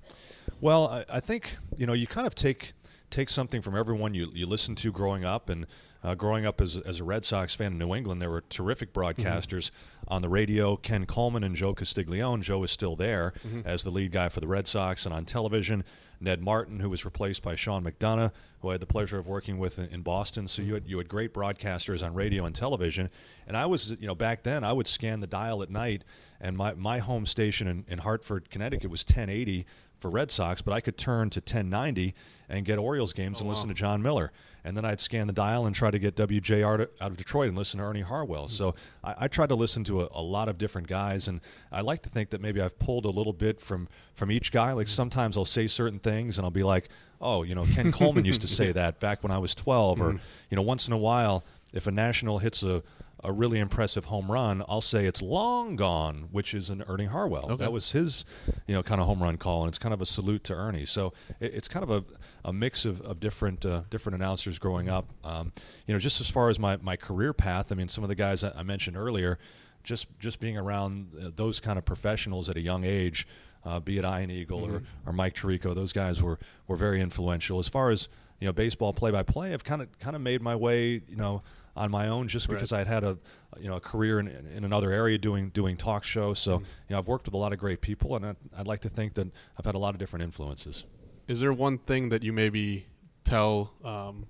Well, 0.60 0.88
I, 0.88 1.04
I 1.08 1.20
think 1.20 1.56
you 1.76 1.86
know 1.86 1.92
you 1.92 2.06
kind 2.06 2.26
of 2.26 2.34
take 2.34 2.72
take 3.10 3.28
something 3.30 3.62
from 3.62 3.76
everyone 3.76 4.14
you 4.14 4.30
you 4.34 4.46
listen 4.46 4.74
to 4.76 4.92
growing 4.92 5.24
up 5.24 5.48
and 5.48 5.66
uh, 6.06 6.14
growing 6.14 6.46
up 6.46 6.60
as, 6.60 6.76
as 6.76 7.00
a 7.00 7.04
Red 7.04 7.24
Sox 7.24 7.56
fan 7.56 7.72
in 7.72 7.78
New 7.78 7.92
England, 7.92 8.22
there 8.22 8.30
were 8.30 8.42
terrific 8.42 8.92
broadcasters 8.92 9.70
mm-hmm. 9.70 10.14
on 10.14 10.22
the 10.22 10.28
radio. 10.28 10.76
Ken 10.76 11.04
Coleman 11.04 11.42
and 11.42 11.56
Joe 11.56 11.74
Castiglione. 11.74 12.42
Joe 12.42 12.62
is 12.62 12.70
still 12.70 12.94
there 12.94 13.32
mm-hmm. 13.44 13.62
as 13.64 13.82
the 13.82 13.90
lead 13.90 14.12
guy 14.12 14.28
for 14.28 14.38
the 14.38 14.46
Red 14.46 14.68
Sox, 14.68 15.04
and 15.04 15.12
on 15.12 15.24
television, 15.24 15.82
Ned 16.20 16.40
Martin, 16.40 16.78
who 16.78 16.88
was 16.88 17.04
replaced 17.04 17.42
by 17.42 17.56
Sean 17.56 17.82
McDonough, 17.82 18.30
who 18.60 18.68
I 18.68 18.72
had 18.72 18.80
the 18.80 18.86
pleasure 18.86 19.18
of 19.18 19.26
working 19.26 19.58
with 19.58 19.80
in, 19.80 19.86
in 19.86 20.02
Boston. 20.02 20.46
So 20.46 20.62
you 20.62 20.74
had 20.74 20.86
you 20.86 20.98
had 20.98 21.08
great 21.08 21.34
broadcasters 21.34 22.04
on 22.04 22.14
radio 22.14 22.44
and 22.44 22.54
television, 22.54 23.10
and 23.46 23.56
I 23.56 23.66
was 23.66 23.90
you 23.98 24.06
know 24.06 24.14
back 24.14 24.44
then 24.44 24.62
I 24.62 24.72
would 24.72 24.86
scan 24.86 25.18
the 25.18 25.26
dial 25.26 25.60
at 25.60 25.70
night, 25.70 26.04
and 26.40 26.56
my 26.56 26.74
my 26.74 26.98
home 26.98 27.26
station 27.26 27.66
in, 27.66 27.84
in 27.88 27.98
Hartford, 27.98 28.48
Connecticut 28.48 28.90
was 28.90 29.02
1080 29.02 29.66
for 29.98 30.10
Red 30.10 30.30
Sox, 30.30 30.62
but 30.62 30.72
I 30.72 30.80
could 30.80 30.96
turn 30.96 31.30
to 31.30 31.40
1090 31.40 32.14
and 32.48 32.64
get 32.64 32.78
Orioles 32.78 33.12
games 33.12 33.38
oh, 33.38 33.40
and 33.40 33.48
listen 33.48 33.68
wow. 33.68 33.74
to 33.74 33.78
Jon 33.78 34.02
Miller 34.02 34.32
and 34.66 34.76
then 34.76 34.84
I'd 34.84 35.00
scan 35.00 35.28
the 35.28 35.32
dial 35.32 35.64
and 35.64 35.76
try 35.76 35.92
to 35.92 35.98
get 35.98 36.16
WJR 36.16 36.78
to, 36.78 36.90
out 37.00 37.12
of 37.12 37.16
Detroit 37.16 37.48
and 37.48 37.56
listen 37.56 37.78
to 37.78 37.84
Ernie 37.86 38.00
Harwell. 38.00 38.48
So 38.48 38.74
I, 39.04 39.14
I 39.20 39.28
tried 39.28 39.50
to 39.50 39.54
listen 39.54 39.84
to 39.84 40.02
a, 40.02 40.08
a, 40.10 40.20
lot 40.20 40.48
of 40.48 40.58
different 40.58 40.88
guys, 40.88 41.28
and 41.28 41.40
I 41.70 41.82
like 41.82 42.02
to 42.02 42.08
think 42.08 42.30
that 42.30 42.40
maybe 42.40 42.60
I've 42.60 42.76
pulled 42.76 43.04
a 43.04 43.10
little 43.10 43.32
bit 43.32 43.60
from 43.60 43.88
from 44.12 44.32
each 44.32 44.50
guy. 44.50 44.72
Like 44.72 44.88
mm-hmm. 44.88 44.94
sometimes 44.94 45.36
I'll 45.36 45.44
say 45.44 45.68
certain 45.68 46.00
things, 46.00 46.36
and 46.36 46.44
I'll 46.44 46.50
be 46.50 46.64
like, 46.64 46.88
"Oh, 47.20 47.44
you 47.44 47.54
know, 47.54 47.64
Ken 47.64 47.92
Coleman 47.92 48.24
used 48.24 48.40
to 48.40 48.48
say 48.48 48.72
that 48.72 48.98
back 48.98 49.22
when 49.22 49.30
I 49.30 49.38
was 49.38 49.54
12," 49.54 50.00
or 50.00 50.04
mm-hmm. 50.06 50.16
you 50.50 50.56
know, 50.56 50.62
once 50.62 50.88
in 50.88 50.92
a 50.92 50.98
while, 50.98 51.44
if 51.72 51.86
a 51.86 51.92
national 51.92 52.38
hits 52.38 52.64
a 52.64 52.82
a 53.26 53.32
really 53.32 53.58
impressive 53.58 54.04
home 54.04 54.30
run, 54.30 54.62
I'll 54.68 54.80
say 54.80 55.04
it's 55.04 55.20
long 55.20 55.74
gone, 55.74 56.28
which 56.30 56.54
is 56.54 56.70
an 56.70 56.84
Ernie 56.86 57.06
Harwell. 57.06 57.46
Okay. 57.46 57.56
That 57.56 57.72
was 57.72 57.90
his, 57.90 58.24
you 58.68 58.74
know, 58.74 58.84
kind 58.84 59.00
of 59.00 59.08
home 59.08 59.20
run 59.20 59.36
call, 59.36 59.62
and 59.62 59.68
it's 59.68 59.78
kind 59.78 59.92
of 59.92 60.00
a 60.00 60.06
salute 60.06 60.44
to 60.44 60.54
Ernie. 60.54 60.86
So 60.86 61.12
it, 61.40 61.52
it's 61.52 61.66
kind 61.66 61.82
of 61.82 61.90
a, 61.90 62.04
a 62.44 62.52
mix 62.52 62.84
of, 62.84 63.00
of 63.00 63.18
different 63.18 63.66
uh, 63.66 63.82
different 63.90 64.14
announcers 64.14 64.60
growing 64.60 64.88
up. 64.88 65.12
Um, 65.24 65.52
you 65.88 65.92
know, 65.92 65.98
just 65.98 66.20
as 66.20 66.30
far 66.30 66.50
as 66.50 66.60
my, 66.60 66.76
my 66.76 66.94
career 66.94 67.32
path, 67.32 67.72
I 67.72 67.74
mean, 67.74 67.88
some 67.88 68.04
of 68.04 68.08
the 68.08 68.14
guys 68.14 68.44
I 68.44 68.62
mentioned 68.62 68.96
earlier, 68.96 69.40
just 69.82 70.06
just 70.20 70.38
being 70.38 70.56
around 70.56 71.08
uh, 71.20 71.30
those 71.34 71.58
kind 71.58 71.78
of 71.78 71.84
professionals 71.84 72.48
at 72.48 72.56
a 72.56 72.60
young 72.60 72.84
age, 72.84 73.26
uh, 73.64 73.80
be 73.80 73.98
it 73.98 74.04
Ian 74.04 74.30
Eagle 74.30 74.60
mm-hmm. 74.62 74.76
or, 74.76 74.82
or 75.06 75.12
Mike 75.12 75.34
Tirico, 75.34 75.74
those 75.74 75.92
guys 75.92 76.22
were 76.22 76.38
were 76.68 76.76
very 76.76 77.00
influential. 77.00 77.58
As 77.58 77.66
far 77.66 77.90
as 77.90 78.08
you 78.38 78.46
know, 78.46 78.52
baseball 78.52 78.92
play 78.92 79.10
by 79.10 79.24
play, 79.24 79.52
I've 79.52 79.64
kind 79.64 79.82
of 79.82 79.98
kind 79.98 80.14
of 80.14 80.22
made 80.22 80.42
my 80.42 80.54
way, 80.54 81.02
you 81.08 81.16
know 81.16 81.42
on 81.76 81.90
my 81.90 82.08
own 82.08 82.26
just 82.26 82.48
because 82.48 82.72
right. 82.72 82.80
I'd 82.80 82.86
had 82.86 83.04
a 83.04 83.18
you 83.60 83.68
know 83.68 83.76
a 83.76 83.80
career 83.80 84.18
in, 84.18 84.28
in 84.28 84.64
another 84.64 84.90
area 84.90 85.18
doing 85.18 85.50
doing 85.50 85.76
talk 85.76 86.04
shows. 86.04 86.38
So 86.38 86.56
mm-hmm. 86.56 86.64
you 86.88 86.94
know 86.94 86.98
I've 86.98 87.06
worked 87.06 87.26
with 87.26 87.34
a 87.34 87.38
lot 87.38 87.52
of 87.52 87.58
great 87.58 87.80
people, 87.80 88.16
and 88.16 88.26
I'd, 88.26 88.36
I'd, 88.56 88.66
like 88.66 88.80
to 88.80 88.88
think 88.88 89.14
that 89.14 89.28
I've 89.58 89.66
had 89.66 89.74
a 89.74 89.78
lot 89.78 89.94
of 89.94 89.98
different 89.98 90.22
influences. 90.22 90.84
Is 91.28 91.40
there 91.40 91.52
one 91.52 91.78
thing 91.78 92.08
that 92.08 92.22
you 92.22 92.32
maybe 92.32 92.86
tell 93.24 93.72
um, 93.84 94.26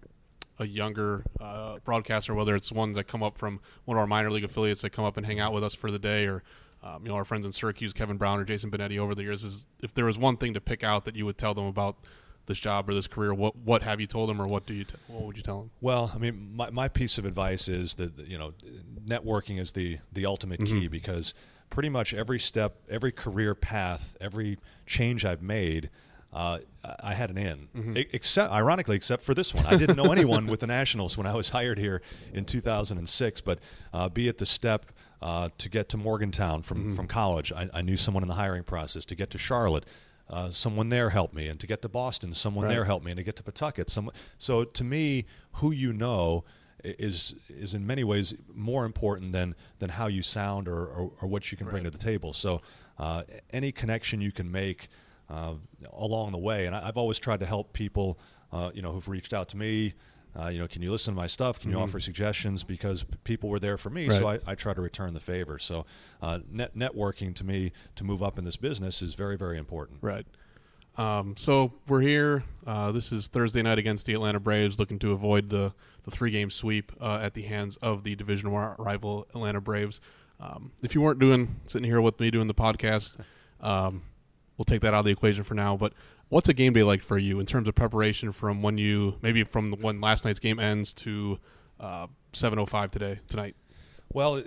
a 0.58 0.66
younger 0.66 1.24
uh, 1.40 1.78
broadcaster, 1.84 2.34
whether 2.34 2.56
it's 2.56 2.72
ones 2.72 2.96
that 2.96 3.04
come 3.04 3.22
up 3.22 3.38
from 3.38 3.60
one 3.84 3.96
of 3.96 4.00
our 4.00 4.06
minor 4.06 4.30
league 4.30 4.44
affiliates 4.44 4.80
that 4.82 4.90
come 4.90 5.04
up 5.04 5.16
and 5.16 5.26
hang 5.26 5.38
out 5.38 5.52
with 5.52 5.62
us 5.62 5.74
for 5.74 5.90
the 5.90 5.98
day, 5.98 6.26
or 6.26 6.42
um, 6.82 7.04
you 7.04 7.08
know 7.08 7.14
our 7.14 7.24
friends 7.24 7.46
in 7.46 7.52
Syracuse, 7.52 7.92
Kevin 7.92 8.16
Brown 8.16 8.40
or 8.40 8.44
Jason 8.44 8.70
Benetti 8.70 8.98
over 8.98 9.14
the 9.14 9.22
years, 9.22 9.44
is 9.44 9.66
if 9.82 9.94
there 9.94 10.04
was 10.04 10.18
one 10.18 10.36
thing 10.36 10.54
to 10.54 10.60
pick 10.60 10.82
out 10.82 11.04
that 11.04 11.14
you 11.14 11.24
would 11.26 11.38
tell 11.38 11.54
them 11.54 11.66
about 11.66 11.96
this 12.46 12.58
job 12.58 12.88
or 12.88 12.94
this 12.94 13.06
career, 13.06 13.34
what 13.34 13.56
what 13.56 13.82
have 13.82 14.00
you 14.00 14.06
told 14.06 14.28
them, 14.28 14.40
or 14.40 14.46
what 14.46 14.66
do 14.66 14.74
you 14.74 14.84
t- 14.84 14.94
what 15.08 15.24
would 15.24 15.36
you 15.36 15.42
tell 15.42 15.60
them? 15.60 15.70
Well, 15.80 16.12
I 16.14 16.18
mean, 16.18 16.52
my, 16.54 16.70
my 16.70 16.88
piece 16.88 17.18
of 17.18 17.24
advice 17.24 17.68
is 17.68 17.94
that 17.94 18.18
you 18.18 18.38
know, 18.38 18.52
networking 19.06 19.60
is 19.60 19.72
the 19.72 19.98
the 20.12 20.26
ultimate 20.26 20.60
mm-hmm. 20.60 20.80
key 20.80 20.88
because 20.88 21.34
pretty 21.70 21.88
much 21.88 22.14
every 22.14 22.38
step, 22.38 22.76
every 22.88 23.12
career 23.12 23.54
path, 23.54 24.16
every 24.20 24.58
change 24.86 25.24
I've 25.24 25.42
made, 25.42 25.90
uh, 26.32 26.58
I 27.00 27.14
had 27.14 27.30
an 27.30 27.38
in. 27.38 27.68
Mm-hmm. 27.76 27.96
Except, 28.12 28.52
ironically, 28.52 28.96
except 28.96 29.22
for 29.22 29.34
this 29.34 29.54
one, 29.54 29.66
I 29.66 29.76
didn't 29.76 29.96
know 29.96 30.12
anyone 30.12 30.46
with 30.46 30.60
the 30.60 30.66
Nationals 30.66 31.16
when 31.16 31.26
I 31.26 31.34
was 31.34 31.50
hired 31.50 31.78
here 31.78 32.02
in 32.32 32.44
2006. 32.44 33.40
But 33.40 33.58
uh, 33.92 34.08
be 34.08 34.28
it 34.28 34.38
the 34.38 34.46
step 34.46 34.92
uh, 35.22 35.48
to 35.58 35.68
get 35.68 35.88
to 35.90 35.96
Morgantown 35.96 36.62
from 36.62 36.76
Mm-hmm. 36.76 36.92
from 36.92 37.08
college, 37.08 37.52
I, 37.52 37.68
I 37.72 37.82
knew 37.82 37.96
someone 37.96 38.22
in 38.22 38.28
the 38.28 38.34
hiring 38.34 38.64
process. 38.64 39.04
To 39.06 39.14
get 39.14 39.30
to 39.30 39.38
Charlotte, 39.38 39.84
uh, 40.28 40.50
someone 40.50 40.88
there 40.88 41.10
helped 41.10 41.34
me, 41.34 41.48
and 41.48 41.58
to 41.60 41.66
get 41.66 41.82
to 41.82 41.88
Boston, 41.88 42.34
someone 42.34 42.64
Right. 42.64 42.74
there 42.74 42.84
helped 42.84 43.04
me, 43.04 43.12
and 43.12 43.18
to 43.18 43.24
get 43.24 43.36
to 43.36 43.42
Pawtucket. 43.42 43.90
So 44.38 44.64
to 44.64 44.84
me, 44.84 45.24
who 45.52 45.70
you 45.70 45.92
know 45.92 46.44
is 46.84 47.34
is 47.48 47.74
in 47.74 47.86
many 47.86 48.04
ways 48.04 48.34
more 48.54 48.84
important 48.84 49.32
than 49.32 49.54
than 49.78 49.90
how 49.90 50.06
you 50.08 50.22
sound 50.22 50.68
or, 50.68 50.86
or, 50.86 51.12
or 51.20 51.28
what 51.28 51.50
you 51.50 51.58
can 51.58 51.66
bring 51.68 51.84
to 51.84 51.90
the 51.90 51.98
table. 51.98 52.32
So 52.32 52.60
uh, 52.98 53.22
any 53.50 53.72
connection 53.72 54.20
you 54.20 54.32
can 54.32 54.50
make 54.50 54.88
uh, 55.28 55.54
along 55.92 56.32
the 56.32 56.38
way, 56.38 56.66
and 56.66 56.74
I, 56.76 56.88
I've 56.88 56.96
always 56.96 57.18
tried 57.18 57.40
to 57.40 57.46
help 57.46 57.72
people, 57.72 58.18
uh, 58.52 58.70
you 58.74 58.82
know, 58.82 58.92
who've 58.92 59.08
reached 59.08 59.32
out 59.32 59.48
to 59.50 59.56
me. 59.56 59.94
Uh, 60.38 60.48
you 60.48 60.58
know, 60.58 60.68
can 60.68 60.82
you 60.82 60.90
listen 60.90 61.14
to 61.14 61.16
my 61.16 61.26
stuff? 61.26 61.58
Can 61.58 61.70
you 61.70 61.78
offer 61.78 61.98
suggestions? 61.98 62.62
Because 62.62 63.04
people 63.24 63.48
were 63.48 63.58
there 63.58 63.76
for 63.78 63.90
me, 63.90 64.10
so 64.10 64.28
I, 64.28 64.38
I 64.46 64.54
try 64.54 64.74
to 64.74 64.80
return 64.80 65.14
the 65.14 65.20
favor. 65.20 65.58
So, 65.58 65.86
uh, 66.20 66.40
net 66.50 66.76
networking 66.76 67.34
to 67.36 67.44
me 67.44 67.72
to 67.94 68.04
move 68.04 68.22
up 68.22 68.38
in 68.38 68.44
this 68.44 68.56
business 68.56 69.00
is 69.00 69.14
very, 69.14 69.36
very 69.36 69.56
important. 69.56 69.98
Right. 70.02 70.26
Um, 70.98 71.34
so 71.36 71.72
we're 71.88 72.00
here. 72.00 72.42
Uh, 72.66 72.90
this 72.92 73.12
is 73.12 73.28
Thursday 73.28 73.62
night 73.62 73.78
against 73.78 74.06
the 74.06 74.14
Atlanta 74.14 74.40
Braves, 74.40 74.78
looking 74.78 74.98
to 75.00 75.12
avoid 75.12 75.50
the, 75.50 75.72
the 76.04 76.10
three 76.10 76.30
game 76.30 76.50
sweep 76.50 76.92
uh, 77.00 77.20
at 77.22 77.34
the 77.34 77.42
hands 77.42 77.76
of 77.78 78.02
the 78.02 78.14
division 78.14 78.50
rival 78.50 79.26
Atlanta 79.30 79.60
Braves. 79.60 80.00
Um, 80.40 80.72
if 80.82 80.94
you 80.94 81.00
weren't 81.00 81.18
doing 81.18 81.60
sitting 81.66 81.88
here 81.88 82.00
with 82.00 82.18
me 82.20 82.30
doing 82.30 82.46
the 82.46 82.54
podcast, 82.54 83.18
um, 83.60 84.02
we'll 84.56 84.64
take 84.64 84.82
that 84.82 84.94
out 84.94 85.00
of 85.00 85.04
the 85.04 85.12
equation 85.12 85.44
for 85.44 85.54
now. 85.54 85.76
But 85.76 85.92
what's 86.28 86.48
a 86.48 86.54
game 86.54 86.72
day 86.72 86.82
like 86.82 87.02
for 87.02 87.18
you 87.18 87.40
in 87.40 87.46
terms 87.46 87.68
of 87.68 87.74
preparation 87.74 88.32
from 88.32 88.62
when 88.62 88.78
you 88.78 89.14
maybe 89.22 89.44
from 89.44 89.72
when 89.80 90.00
last 90.00 90.24
night's 90.24 90.38
game 90.38 90.58
ends 90.58 90.92
to 90.92 91.38
uh, 91.80 92.06
seven 92.32 92.58
oh 92.58 92.66
five 92.66 92.90
today 92.90 93.20
tonight? 93.28 93.56
Well, 94.12 94.42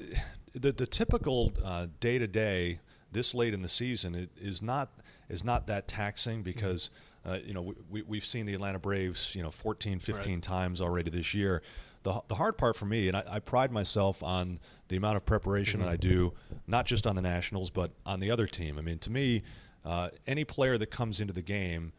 the 0.53 0.71
the 0.71 0.85
typical 0.87 1.51
day 1.99 2.17
to 2.19 2.27
day 2.27 2.79
this 3.11 3.33
late 3.33 3.53
in 3.53 3.61
the 3.61 3.67
season 3.69 4.15
i- 4.15 4.27
is 4.43 4.61
not 4.61 4.89
is 5.29 5.43
not 5.43 5.67
that 5.67 5.87
taxing 5.87 6.41
because 6.43 6.89
uh, 7.25 7.37
you 7.45 7.53
know 7.53 7.73
we, 7.89 8.01
we've 8.03 8.25
seen 8.25 8.45
the 8.45 8.53
Atlanta 8.53 8.79
Braves 8.79 9.35
you 9.35 9.43
know 9.43 9.51
14, 9.51 9.99
15 9.99 10.33
Right. 10.33 10.41
times 10.43 10.81
already 10.81 11.09
this 11.09 11.33
year. 11.33 11.61
The, 12.03 12.21
the 12.29 12.35
hard 12.35 12.57
part 12.57 12.77
for 12.77 12.85
me, 12.85 13.09
and 13.09 13.17
I, 13.17 13.23
I 13.29 13.39
pride 13.39 13.73
myself 13.73 14.23
on 14.23 14.59
the 14.87 14.95
amount 14.95 15.17
of 15.17 15.25
preparation 15.25 15.81
that 15.81 15.89
I 15.89 15.97
do, 15.97 16.33
not 16.65 16.85
just 16.85 17.05
on 17.05 17.17
the 17.17 17.21
Nationals, 17.21 17.69
but 17.69 17.91
on 18.05 18.21
the 18.21 18.31
other 18.31 18.47
team. 18.47 18.79
I 18.79 18.81
mean, 18.81 18.99
to 18.99 19.11
me, 19.11 19.41
uh, 19.85 20.09
any 20.27 20.43
player 20.43 20.77
that 20.77 20.91
comes 20.91 21.19
into 21.19 21.33
the 21.33 21.41
game, 21.41 21.93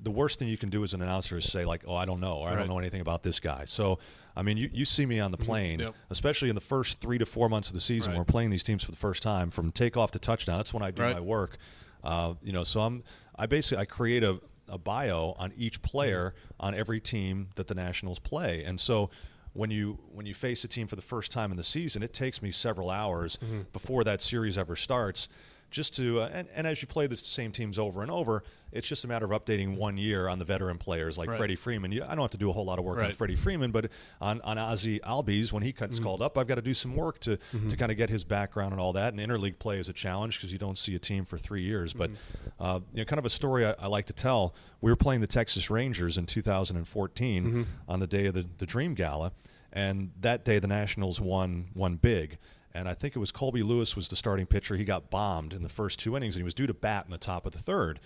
the 0.00 0.10
worst 0.10 0.38
thing 0.38 0.48
you 0.48 0.56
can 0.56 0.70
do 0.70 0.82
as 0.84 0.94
an 0.94 1.02
announcer 1.02 1.38
is 1.38 1.50
say 1.50 1.64
like, 1.64 1.82
"Oh, 1.86 1.94
I 1.94 2.04
don't 2.04 2.20
know," 2.20 2.36
or 2.38 2.48
"I 2.48 2.52
Right. 2.52 2.58
don't 2.60 2.68
know 2.68 2.78
anything 2.78 3.00
about 3.00 3.22
this 3.22 3.40
guy." 3.40 3.64
So, 3.66 3.98
I 4.36 4.42
mean, 4.42 4.56
you, 4.56 4.70
you 4.72 4.84
see 4.84 5.04
me 5.06 5.18
on 5.20 5.30
the 5.30 5.36
plane, 5.36 5.80
Yep. 5.80 5.94
especially 6.10 6.48
in 6.48 6.54
the 6.54 6.60
first 6.60 7.00
three 7.00 7.18
to 7.18 7.26
four 7.26 7.48
months 7.48 7.68
of 7.68 7.74
the 7.74 7.80
season, 7.80 8.12
Right. 8.12 8.18
we're 8.18 8.24
playing 8.24 8.50
these 8.50 8.62
teams 8.62 8.82
for 8.84 8.90
the 8.92 8.96
first 8.96 9.22
time 9.22 9.50
from 9.50 9.72
takeoff 9.72 10.10
to 10.12 10.18
touchdown. 10.18 10.56
That's 10.58 10.72
when 10.72 10.82
I 10.82 10.90
do 10.90 11.02
Right. 11.02 11.14
my 11.14 11.20
work. 11.20 11.58
Uh, 12.02 12.34
you 12.42 12.52
know, 12.52 12.64
so 12.64 12.80
I'm 12.80 13.02
I 13.36 13.46
basically 13.46 13.82
I 13.82 13.84
create 13.86 14.22
a, 14.22 14.40
a 14.68 14.78
bio 14.78 15.34
on 15.38 15.52
each 15.56 15.82
player 15.82 16.34
Mm-hmm. 16.36 16.66
on 16.66 16.74
every 16.74 17.00
team 17.00 17.48
that 17.56 17.66
the 17.66 17.74
Nationals 17.74 18.18
play, 18.18 18.64
and 18.64 18.78
so. 18.80 19.10
When 19.52 19.72
you 19.72 19.98
when 20.12 20.26
you 20.26 20.34
face 20.34 20.62
a 20.62 20.68
team 20.68 20.86
for 20.86 20.94
the 20.94 21.02
first 21.02 21.32
time 21.32 21.50
in 21.50 21.56
the 21.56 21.64
season, 21.64 22.04
it 22.04 22.14
takes 22.14 22.40
me 22.40 22.52
several 22.52 22.88
hours 22.88 23.36
Mm-hmm. 23.42 23.62
before 23.72 24.04
that 24.04 24.22
series 24.22 24.56
ever 24.56 24.76
starts, 24.76 25.26
just 25.70 25.94
to 25.96 26.20
uh, 26.20 26.30
and, 26.32 26.48
and 26.54 26.66
as 26.66 26.82
you 26.82 26.88
play 26.88 27.06
the 27.06 27.16
same 27.16 27.52
teams 27.52 27.78
over 27.78 28.02
and 28.02 28.10
over, 28.10 28.42
it's 28.72 28.86
just 28.88 29.04
a 29.04 29.08
matter 29.08 29.24
of 29.24 29.30
updating 29.32 29.76
one 29.76 29.96
year 29.96 30.28
on 30.28 30.38
the 30.38 30.44
veteran 30.44 30.78
players 30.78 31.16
like 31.18 31.28
Right. 31.28 31.38
Freddie 31.38 31.56
Freeman. 31.56 31.90
You, 31.92 32.02
I 32.04 32.08
don't 32.14 32.20
have 32.22 32.30
to 32.32 32.38
do 32.38 32.50
a 32.50 32.52
whole 32.52 32.64
lot 32.64 32.78
of 32.78 32.84
work 32.84 32.98
on 32.98 33.10
Freddie 33.12 33.36
Freeman, 33.36 33.70
but 33.70 33.90
on 34.20 34.40
on 34.42 34.58
Ozzie 34.58 35.00
Albies 35.00 35.52
when 35.52 35.62
he 35.62 35.72
gets 35.72 35.96
Mm-hmm. 35.96 36.04
called 36.04 36.22
up, 36.22 36.36
I've 36.38 36.46
got 36.48 36.56
to 36.56 36.62
do 36.62 36.74
some 36.74 36.94
work 36.96 37.18
to 37.20 37.36
to 37.68 37.76
kind 37.76 37.90
of 37.92 37.96
get 37.98 38.10
his 38.10 38.24
background 38.24 38.72
and 38.72 38.80
all 38.80 38.92
that. 38.94 39.12
And 39.14 39.20
interleague 39.20 39.58
play 39.58 39.78
is 39.78 39.88
a 39.88 39.92
challenge 39.92 40.38
because 40.38 40.52
you 40.52 40.58
don't 40.58 40.76
see 40.78 40.94
a 40.94 40.98
team 40.98 41.24
for 41.24 41.38
three 41.38 41.62
years. 41.62 41.92
But 41.92 42.10
Mm-hmm. 42.10 42.62
uh, 42.62 42.80
you 42.92 42.98
know, 42.98 43.04
kind 43.04 43.18
of 43.18 43.24
a 43.24 43.30
story 43.30 43.64
I, 43.66 43.74
I 43.78 43.86
like 43.86 44.06
to 44.06 44.12
tell. 44.12 44.54
We 44.80 44.90
were 44.90 44.96
playing 44.96 45.20
the 45.20 45.26
Texas 45.26 45.70
Rangers 45.70 46.18
in 46.18 46.26
2014 46.26 47.44
Mm-hmm. 47.44 47.62
on 47.88 48.00
the 48.00 48.06
day 48.06 48.26
of 48.26 48.34
the, 48.34 48.46
the 48.58 48.66
Dream 48.66 48.94
Gala, 48.94 49.32
and 49.72 50.10
that 50.20 50.44
day 50.44 50.58
the 50.58 50.66
Nationals 50.68 51.20
won 51.20 51.68
won 51.74 51.96
big. 51.96 52.38
And 52.72 52.88
I 52.88 52.94
think 52.94 53.16
it 53.16 53.18
was 53.18 53.32
Colby 53.32 53.62
Lewis 53.62 53.96
was 53.96 54.08
the 54.08 54.16
starting 54.16 54.46
pitcher. 54.46 54.76
He 54.76 54.84
got 54.84 55.10
bombed 55.10 55.52
in 55.52 55.62
the 55.62 55.68
first 55.68 55.98
two 55.98 56.16
innings, 56.16 56.36
and 56.36 56.40
he 56.40 56.44
was 56.44 56.54
due 56.54 56.66
to 56.68 56.74
bat 56.74 57.04
in 57.04 57.10
the 57.10 57.18
top 57.18 57.44
of 57.46 57.52
the 57.52 57.58
third. 57.58 57.98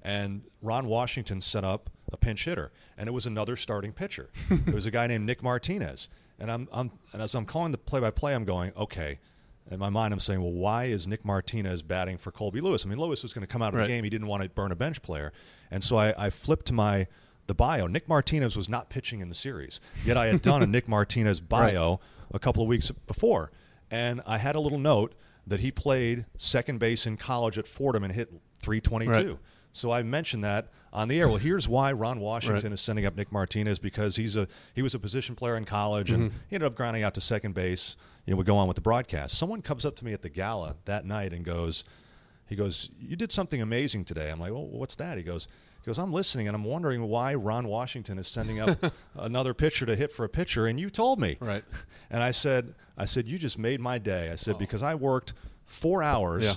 And 0.00 0.42
Ron 0.60 0.86
Washington 0.86 1.40
set 1.40 1.64
up 1.64 1.90
a 2.12 2.16
pinch 2.16 2.44
hitter, 2.44 2.72
and 2.96 3.08
it 3.08 3.12
was 3.12 3.26
another 3.26 3.56
starting 3.56 3.92
pitcher. 3.92 4.30
it 4.50 4.74
was 4.74 4.86
a 4.86 4.90
guy 4.90 5.06
named 5.06 5.26
Nick 5.26 5.42
Martinez. 5.42 6.08
And 6.38 6.50
I'm, 6.50 6.68
I'm 6.72 6.90
and 7.12 7.22
as 7.22 7.34
I'm 7.34 7.44
calling 7.46 7.72
the 7.72 7.78
play-by-play, 7.78 8.34
I'm 8.34 8.44
going, 8.44 8.72
okay. 8.76 9.18
In 9.70 9.78
my 9.78 9.90
mind, 9.90 10.12
I'm 10.12 10.18
saying, 10.20 10.42
well, 10.42 10.52
why 10.52 10.84
is 10.86 11.06
Nick 11.06 11.24
Martinez 11.24 11.82
batting 11.82 12.18
for 12.18 12.32
Colby 12.32 12.60
Lewis? 12.60 12.84
I 12.84 12.88
mean, 12.88 12.98
Lewis 12.98 13.22
was 13.22 13.32
going 13.32 13.42
to 13.46 13.46
come 13.46 13.62
out 13.62 13.68
of 13.74 13.78
Right. 13.80 13.86
the 13.86 13.92
game. 13.92 14.02
He 14.04 14.10
didn't 14.10 14.26
want 14.26 14.42
to 14.42 14.48
burn 14.48 14.72
a 14.72 14.76
bench 14.76 15.02
player, 15.02 15.32
and 15.70 15.84
so 15.84 15.96
I, 15.96 16.14
I 16.26 16.30
flipped 16.30 16.66
to 16.66 16.72
my 16.72 17.06
the 17.46 17.54
bio. 17.54 17.86
Nick 17.86 18.08
Martinez 18.08 18.56
was 18.56 18.68
not 18.68 18.88
pitching 18.90 19.20
in 19.20 19.28
the 19.28 19.34
series, 19.36 19.80
yet 20.04 20.16
I 20.16 20.26
had 20.26 20.42
done 20.42 20.62
a 20.62 20.66
Nick 20.66 20.88
Martinez 20.88 21.40
bio 21.58 22.00
a 22.34 22.40
couple 22.40 22.62
of 22.64 22.68
weeks 22.68 22.90
before, 23.06 23.52
and 23.92 24.20
I 24.26 24.38
had 24.38 24.56
a 24.56 24.60
little 24.60 24.78
note 24.78 25.14
that 25.46 25.60
he 25.60 25.70
played 25.70 26.24
second 26.36 26.78
base 26.78 27.06
in 27.06 27.16
college 27.16 27.56
at 27.58 27.66
Fordham 27.68 28.02
and 28.02 28.12
hit 28.12 28.32
322. 28.60 29.10
Right. 29.30 29.38
So 29.72 29.90
I 29.90 30.02
mentioned 30.02 30.42
that 30.44 30.68
on 30.92 31.08
the 31.08 31.18
air. 31.20 31.28
Well, 31.28 31.38
here's 31.38 31.66
why 31.68 31.92
Ron 31.92 32.20
Washington 32.20 32.64
Right. 32.70 32.72
is 32.72 32.80
sending 32.80 33.06
up 33.06 33.16
Nick 33.16 33.32
Martinez 33.32 33.78
because 33.78 34.16
he's 34.16 34.36
a 34.36 34.46
he 34.74 34.82
was 34.82 34.94
a 34.94 34.98
position 34.98 35.34
player 35.36 35.56
in 35.56 35.64
college 35.64 36.10
and 36.10 36.30
Mm-hmm. 36.30 36.38
he 36.48 36.56
ended 36.56 36.66
up 36.66 36.74
grounding 36.74 37.02
out 37.02 37.14
to 37.14 37.20
second 37.20 37.54
base. 37.54 37.96
You 38.26 38.32
know, 38.32 38.36
would 38.36 38.46
go 38.46 38.56
on 38.56 38.68
with 38.68 38.76
the 38.76 38.80
broadcast. 38.82 39.36
Someone 39.36 39.62
comes 39.62 39.84
up 39.84 39.96
to 39.96 40.04
me 40.04 40.12
at 40.12 40.22
the 40.22 40.28
gala 40.28 40.76
that 40.84 41.04
night 41.04 41.32
and 41.32 41.44
goes, 41.44 41.82
he 42.46 42.54
goes, 42.54 42.90
"You 43.00 43.16
did 43.16 43.32
something 43.32 43.60
amazing 43.62 44.04
today." 44.04 44.30
I'm 44.30 44.38
like, 44.38 44.52
"Well, 44.52 44.66
what's 44.66 44.94
that?" 44.96 45.16
He 45.16 45.24
goes, 45.24 45.48
"He 45.82 45.86
goes, 45.86 45.98
I'm 45.98 46.12
listening 46.12 46.46
and 46.46 46.54
I'm 46.54 46.62
wondering 46.64 47.02
why 47.08 47.34
Ron 47.34 47.66
Washington 47.66 48.18
is 48.18 48.28
sending 48.28 48.60
up 48.60 48.78
another 49.16 49.54
pitcher 49.54 49.86
to 49.86 49.96
hit 49.96 50.12
for 50.12 50.24
a 50.24 50.28
pitcher, 50.28 50.66
and 50.66 50.78
you 50.78 50.88
told 50.90 51.18
me." 51.18 51.36
Right. 51.40 51.64
And 52.10 52.22
I 52.22 52.30
said, 52.30 52.74
"I 53.02 53.06
said 53.06 53.26
you 53.28 53.38
just 53.38 53.58
made 53.58 53.80
my 53.80 53.98
day." 53.98 54.30
I 54.30 54.36
said 54.36 54.58
because 54.58 54.82
I 54.82 54.94
worked 54.94 55.32
four 55.64 56.02
hours. 56.02 56.44
Yeah. 56.46 56.54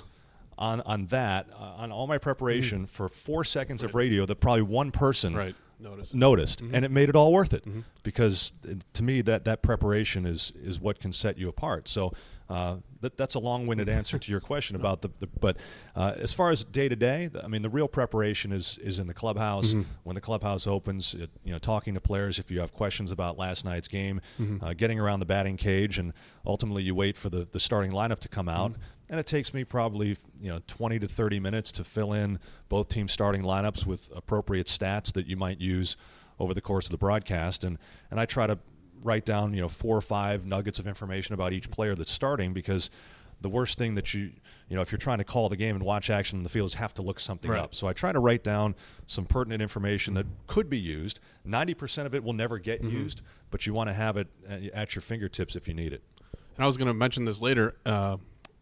On, 0.58 0.80
on 0.86 1.04
that, 1.08 1.48
uh, 1.52 1.82
on 1.82 1.92
all 1.92 2.06
my 2.06 2.16
preparation 2.16 2.86
for 2.86 3.10
four 3.10 3.44
seconds 3.44 3.82
of 3.82 3.94
radio 3.94 4.24
that 4.24 4.36
probably 4.36 4.62
one 4.62 4.90
person 4.90 5.34
Right. 5.34 5.54
Notice. 5.78 6.14
noticed, 6.14 6.62
Mm-hmm. 6.64 6.74
and 6.74 6.82
it 6.86 6.90
made 6.90 7.10
it 7.10 7.14
all 7.14 7.30
worth 7.30 7.52
it. 7.52 7.62
Because 8.02 8.54
uh, 8.66 8.72
to 8.94 9.02
me, 9.02 9.20
that 9.20 9.44
that 9.44 9.60
preparation 9.60 10.24
is 10.24 10.54
is 10.64 10.80
what 10.80 10.98
can 10.98 11.12
set 11.12 11.36
you 11.36 11.50
apart. 11.50 11.88
So 11.88 12.14
uh, 12.48 12.76
that 13.00 13.16
that's 13.16 13.34
a 13.34 13.38
long-winded 13.38 13.88
answer 13.88 14.18
to 14.18 14.30
your 14.30 14.40
question 14.40 14.76
about 14.76 15.02
the. 15.02 15.10
the 15.20 15.26
but 15.26 15.56
uh, 15.94 16.14
as 16.16 16.32
far 16.32 16.50
as 16.50 16.62
day 16.64 16.88
to 16.88 16.94
day, 16.96 17.28
I 17.42 17.48
mean, 17.48 17.62
the 17.62 17.68
real 17.70 17.88
preparation 17.88 18.52
is 18.52 18.78
is 18.78 18.98
in 18.98 19.06
the 19.06 19.14
clubhouse 19.14 19.72
Mm-hmm. 19.72 19.82
when 20.04 20.14
the 20.14 20.20
clubhouse 20.20 20.66
opens. 20.66 21.14
It, 21.14 21.30
you 21.44 21.52
know, 21.52 21.58
talking 21.58 21.94
to 21.94 22.00
players 22.00 22.38
if 22.38 22.50
you 22.50 22.60
have 22.60 22.72
questions 22.72 23.10
about 23.10 23.36
last 23.36 23.64
night's 23.64 23.88
game, 23.88 24.20
Mm-hmm. 24.40 24.64
uh, 24.64 24.72
getting 24.74 25.00
around 25.00 25.20
the 25.20 25.26
batting 25.26 25.56
cage, 25.56 25.98
and 25.98 26.12
ultimately 26.46 26.82
you 26.82 26.94
wait 26.94 27.16
for 27.16 27.30
the 27.30 27.46
the 27.50 27.60
starting 27.60 27.90
lineup 27.92 28.20
to 28.20 28.28
come 28.28 28.46
Mm-hmm. 28.46 28.60
out. 28.60 28.72
And 29.08 29.20
it 29.20 29.26
takes 29.26 29.54
me 29.54 29.62
probably 29.64 30.16
you 30.40 30.50
know 30.50 30.60
20 30.66 30.98
to 31.00 31.08
30 31.08 31.38
minutes 31.40 31.70
to 31.72 31.84
fill 31.84 32.12
in 32.12 32.38
both 32.68 32.88
teams' 32.88 33.12
starting 33.12 33.42
lineups 33.42 33.86
with 33.86 34.10
appropriate 34.14 34.66
stats 34.66 35.12
that 35.12 35.26
you 35.26 35.36
might 35.36 35.60
use 35.60 35.96
over 36.38 36.52
the 36.54 36.60
course 36.60 36.86
of 36.86 36.90
the 36.92 36.98
broadcast. 36.98 37.64
And 37.64 37.78
and 38.10 38.18
I 38.20 38.26
try 38.26 38.46
to 38.46 38.58
write 39.02 39.24
down 39.24 39.54
you 39.54 39.60
know 39.60 39.68
four 39.68 39.96
or 39.96 40.00
five 40.00 40.44
nuggets 40.46 40.78
of 40.78 40.86
information 40.86 41.34
about 41.34 41.52
each 41.52 41.70
player 41.70 41.94
that's 41.94 42.10
starting 42.12 42.52
because 42.52 42.90
the 43.40 43.48
worst 43.48 43.76
thing 43.78 43.94
that 43.94 44.14
you 44.14 44.30
you 44.68 44.74
know 44.76 44.80
if 44.82 44.90
you're 44.90 44.98
trying 44.98 45.18
to 45.18 45.24
call 45.24 45.48
the 45.48 45.56
game 45.56 45.76
and 45.76 45.84
watch 45.84 46.08
action 46.10 46.38
in 46.38 46.42
the 46.42 46.48
field 46.48 46.68
is 46.70 46.74
have 46.74 46.94
to 46.94 47.02
look 47.02 47.20
something 47.20 47.50
Right. 47.50 47.60
up. 47.60 47.74
So 47.74 47.86
I 47.86 47.92
try 47.92 48.10
to 48.12 48.18
write 48.18 48.42
down 48.42 48.74
some 49.06 49.24
pertinent 49.26 49.60
information 49.62 50.14
that 50.14 50.26
could 50.46 50.68
be 50.70 50.78
used. 50.78 51.20
90% 51.46 52.06
of 52.06 52.14
it 52.14 52.24
will 52.24 52.32
never 52.32 52.58
get 52.58 52.82
Mm-hmm. 52.82 52.96
used, 52.96 53.22
but 53.50 53.66
you 53.66 53.74
want 53.74 53.88
to 53.88 53.94
have 53.94 54.16
it 54.16 54.28
at 54.74 54.94
your 54.94 55.02
fingertips 55.02 55.54
if 55.54 55.68
you 55.68 55.74
need 55.74 55.92
it. 55.92 56.02
And 56.56 56.64
I 56.64 56.66
was 56.66 56.76
going 56.78 56.88
to 56.88 56.94
mention 56.94 57.24
this 57.26 57.40
later 57.42 57.76
uh, 57.84 58.16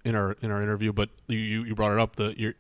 in 0.05 0.15
our 0.17 0.33
in 0.43 0.51
our 0.51 0.61
interview, 0.63 0.93
but 0.93 1.09
you, 1.29 1.39
you 1.39 1.65
you 1.65 1.75
brought 1.75 1.93
it 1.93 1.99
up 2.01 2.17
the 2.17 2.35
your 2.39 2.55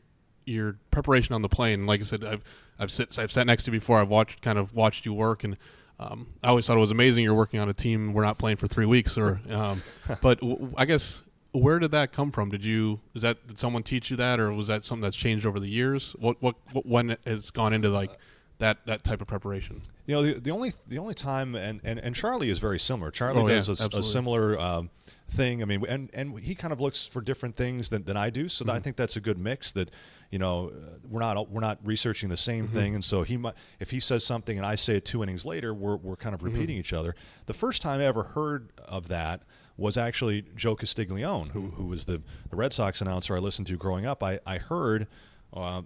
your 0.47 0.77
preparation 0.91 1.35
on 1.35 1.43
the 1.43 1.49
plane. 1.49 1.85
Like 1.87 2.01
I 2.01 2.05
said, 2.05 2.25
I've 2.25 2.45
I've 2.79 2.91
sit 2.93 3.19
I've 3.19 3.33
sat 3.33 3.47
next 3.47 3.65
to 3.65 3.73
you 3.73 3.79
before. 3.81 3.99
I've 4.01 4.09
watched 4.09 4.41
kind 4.41 4.59
of 4.59 4.73
watched 4.73 5.05
you 5.05 5.13
work, 5.13 5.43
and 5.45 5.57
um, 5.99 6.27
I 6.43 6.49
always 6.49 6.67
thought 6.67 6.77
it 6.77 6.81
was 6.81 6.91
amazing. 6.91 7.25
You're 7.25 7.35
working 7.35 7.61
on 7.61 7.69
a 7.69 7.75
team. 7.75 8.13
We're 8.13 8.25
not 8.25 8.39
playing 8.39 8.57
for 8.57 8.67
three 8.67 8.87
weeks, 8.87 9.17
or 9.17 9.41
um, 9.51 9.83
but 10.21 10.41
w- 10.41 10.73
I 10.77 10.85
guess 10.85 11.23
where 11.53 11.79
did 11.79 11.93
that 11.93 12.13
come 12.13 12.33
from? 12.33 12.51
Did 12.51 12.65
you 12.65 13.01
is 13.15 13.23
that 13.23 13.47
did 13.47 13.59
someone 13.59 13.83
teach 13.83 14.11
you 14.11 14.17
that, 14.17 14.41
or 14.41 14.53
was 14.53 14.67
that 14.67 14.85
something 14.85 15.03
that's 15.03 15.17
changed 15.17 15.47
over 15.47 15.61
the 15.61 15.69
years? 15.69 16.17
What 16.19 16.43
what, 16.43 16.57
what 16.73 16.87
when 16.87 17.17
has 17.27 17.51
gone 17.51 17.73
into 17.73 17.91
like 17.91 18.11
that 18.59 18.87
that 18.87 19.03
type 19.05 19.21
of 19.21 19.27
preparation? 19.27 19.83
You 20.07 20.15
know, 20.15 20.23
the, 20.23 20.35
the 20.41 20.51
only 20.51 20.73
the 20.87 20.99
only 20.99 21.15
time 21.15 21.55
and, 21.55 21.81
and, 21.83 21.99
and 21.99 22.15
Charlie 22.15 22.51
is 22.51 22.59
very 22.59 22.79
similar. 22.79 23.11
Charlie 23.11 23.41
Oh, 23.43 23.49
yeah, 23.49 23.55
does 23.55 23.69
a, 23.69 23.99
a 23.99 24.03
similar 24.03 24.59
um, 24.61 24.91
thing. 25.29 25.63
I 25.63 25.65
mean, 25.65 25.85
and 25.89 26.11
and 26.13 26.39
he 26.41 26.55
kind 26.55 26.73
of 26.73 26.81
looks 26.81 27.07
for 27.07 27.21
different 27.21 27.57
things 27.57 27.89
than, 27.89 28.05
than 28.05 28.17
I 28.17 28.31
do. 28.31 28.49
So 28.49 28.65
Mm-hmm. 28.65 28.77
I 28.77 28.81
think 28.81 28.97
that's 28.97 29.17
a 29.17 29.21
good 29.21 29.39
mix. 29.39 29.73
That 29.73 29.91
you 30.31 30.39
know, 30.39 30.69
uh, 30.75 30.99
we're 31.09 31.21
not 31.21 31.51
we're 31.51 31.61
not 31.61 31.79
researching 31.85 32.29
the 32.29 32.37
same 32.37 32.67
Mm-hmm. 32.67 32.77
thing, 32.77 32.95
and 32.95 33.05
so 33.05 33.23
he 33.23 33.37
might 33.37 33.55
if 33.81 33.91
he 33.91 34.01
says 34.01 34.25
something 34.25 34.57
and 34.59 34.67
I 34.67 34.75
say 34.77 34.97
it 34.97 35.05
two 35.05 35.23
innings 35.23 35.45
later, 35.45 35.73
we're 35.75 35.97
we're 35.97 36.17
kind 36.17 36.35
of 36.35 36.41
Mm-hmm. 36.43 36.55
repeating 36.55 36.77
each 36.77 36.93
other. 36.93 37.15
The 37.47 37.55
first 37.55 37.83
time 37.83 38.01
I 38.01 38.05
ever 38.05 38.23
heard 38.23 38.71
of 38.87 39.09
that 39.09 39.43
was 39.77 39.97
actually 39.97 40.45
Joe 40.55 40.77
Castiglione, 40.77 41.51
who 41.51 41.71
who 41.77 41.87
was 41.87 42.05
the, 42.05 42.23
the 42.51 42.57
Red 42.57 42.73
Sox 42.73 43.01
announcer 43.01 43.35
I 43.37 43.41
listened 43.41 43.67
to 43.69 43.77
growing 43.77 44.07
up. 44.07 44.23
I 44.23 44.39
I 44.47 44.59
heard. 44.59 45.09
Uh, 45.53 45.83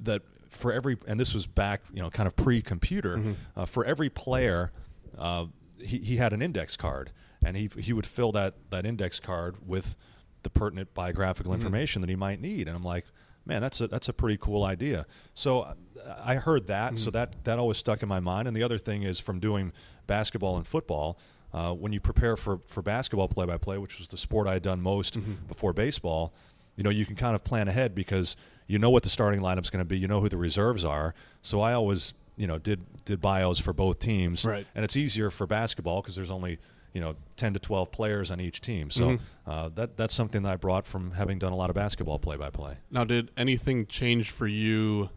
that 0.00 0.22
for 0.52 0.72
every 0.72 0.96
and 1.06 1.18
this 1.18 1.34
was 1.34 1.46
back 1.46 1.82
you 1.92 2.02
know 2.02 2.10
kind 2.10 2.26
of 2.26 2.36
pre-computer 2.36 3.34
uh, 3.56 3.64
for 3.64 3.84
every 3.84 4.08
player 4.10 4.70
uh, 5.18 5.46
he, 5.78 5.98
he 5.98 6.16
had 6.16 6.32
an 6.32 6.40
index 6.42 6.76
card. 6.76 7.10
And 7.44 7.56
he 7.56 7.68
he 7.76 7.92
would 7.92 8.06
fill 8.06 8.30
that 8.32 8.54
that 8.70 8.86
index 8.86 9.18
card 9.18 9.56
with 9.66 9.96
the 10.44 10.50
pertinent 10.50 10.94
biographical 10.94 11.52
information 11.52 12.00
that 12.02 12.08
he 12.08 12.14
might 12.16 12.40
need. 12.40 12.68
And 12.68 12.76
I'm 12.76 12.84
like 12.84 13.06
man 13.44 13.60
that's 13.60 13.80
a 13.80 13.88
that's 13.88 14.08
a 14.08 14.12
pretty 14.12 14.36
cool 14.40 14.62
idea. 14.62 15.06
So 15.34 15.62
uh, 15.62 15.74
I 16.22 16.36
heard 16.36 16.68
that. 16.68 16.98
So 16.98 17.10
that 17.10 17.44
that 17.44 17.58
always 17.58 17.78
stuck 17.78 18.00
in 18.02 18.08
my 18.08 18.20
mind. 18.20 18.46
And 18.46 18.56
the 18.56 18.62
other 18.62 18.78
thing 18.78 19.02
is 19.02 19.18
from 19.18 19.40
doing 19.40 19.72
basketball 20.06 20.56
and 20.56 20.64
football 20.64 21.18
uh, 21.52 21.72
when 21.72 21.92
you 21.92 21.98
prepare 21.98 22.36
for 22.36 22.60
for 22.64 22.80
basketball 22.80 23.26
play 23.26 23.44
by 23.46 23.56
play 23.56 23.76
which 23.76 23.98
was 23.98 24.06
the 24.06 24.16
sport 24.16 24.46
I 24.46 24.52
had 24.54 24.62
done 24.62 24.80
most 24.80 25.16
before 25.48 25.72
baseball 25.72 26.32
you 26.76 26.84
know 26.84 26.90
you 26.90 27.04
can 27.04 27.16
kind 27.16 27.34
of 27.34 27.42
plan 27.44 27.66
ahead 27.68 27.94
because 27.94 28.36
you 28.72 28.78
know 28.78 28.90
what 28.90 29.02
the 29.02 29.10
starting 29.10 29.40
lineup's 29.40 29.70
going 29.70 29.84
to 29.84 29.88
be 29.94 29.98
you 29.98 30.08
know 30.08 30.20
who 30.20 30.28
the 30.28 30.36
reserves 30.36 30.84
are 30.84 31.14
so 31.42 31.60
i 31.60 31.72
always 31.72 32.14
you 32.36 32.46
know 32.46 32.58
did 32.58 32.80
did 33.04 33.20
bios 33.20 33.58
for 33.58 33.72
both 33.72 33.98
teams 33.98 34.44
Right. 34.44 34.66
and 34.74 34.84
it's 34.84 34.96
easier 34.96 35.30
for 35.30 35.46
basketball 35.46 36.00
because 36.00 36.14
there's 36.16 36.30
only 36.30 36.58
you 36.94 37.00
know 37.00 37.14
10 37.36 37.54
to 37.54 37.58
12 37.58 37.90
players 37.90 38.30
on 38.30 38.40
each 38.40 38.60
team 38.60 38.90
so 38.90 39.02
Mm-hmm. 39.10 39.50
uh, 39.50 39.68
that 39.76 39.96
that's 39.96 40.14
something 40.14 40.42
that 40.44 40.52
i 40.52 40.56
brought 40.56 40.86
from 40.86 41.10
having 41.12 41.38
done 41.38 41.52
a 41.52 41.56
lot 41.56 41.68
of 41.70 41.76
basketball 41.76 42.18
play 42.18 42.36
by 42.36 42.50
play 42.50 42.74
Now, 42.90 43.04
did 43.04 43.30
anything 43.36 43.86
change 43.86 44.30
for 44.30 44.46
you 44.46 45.10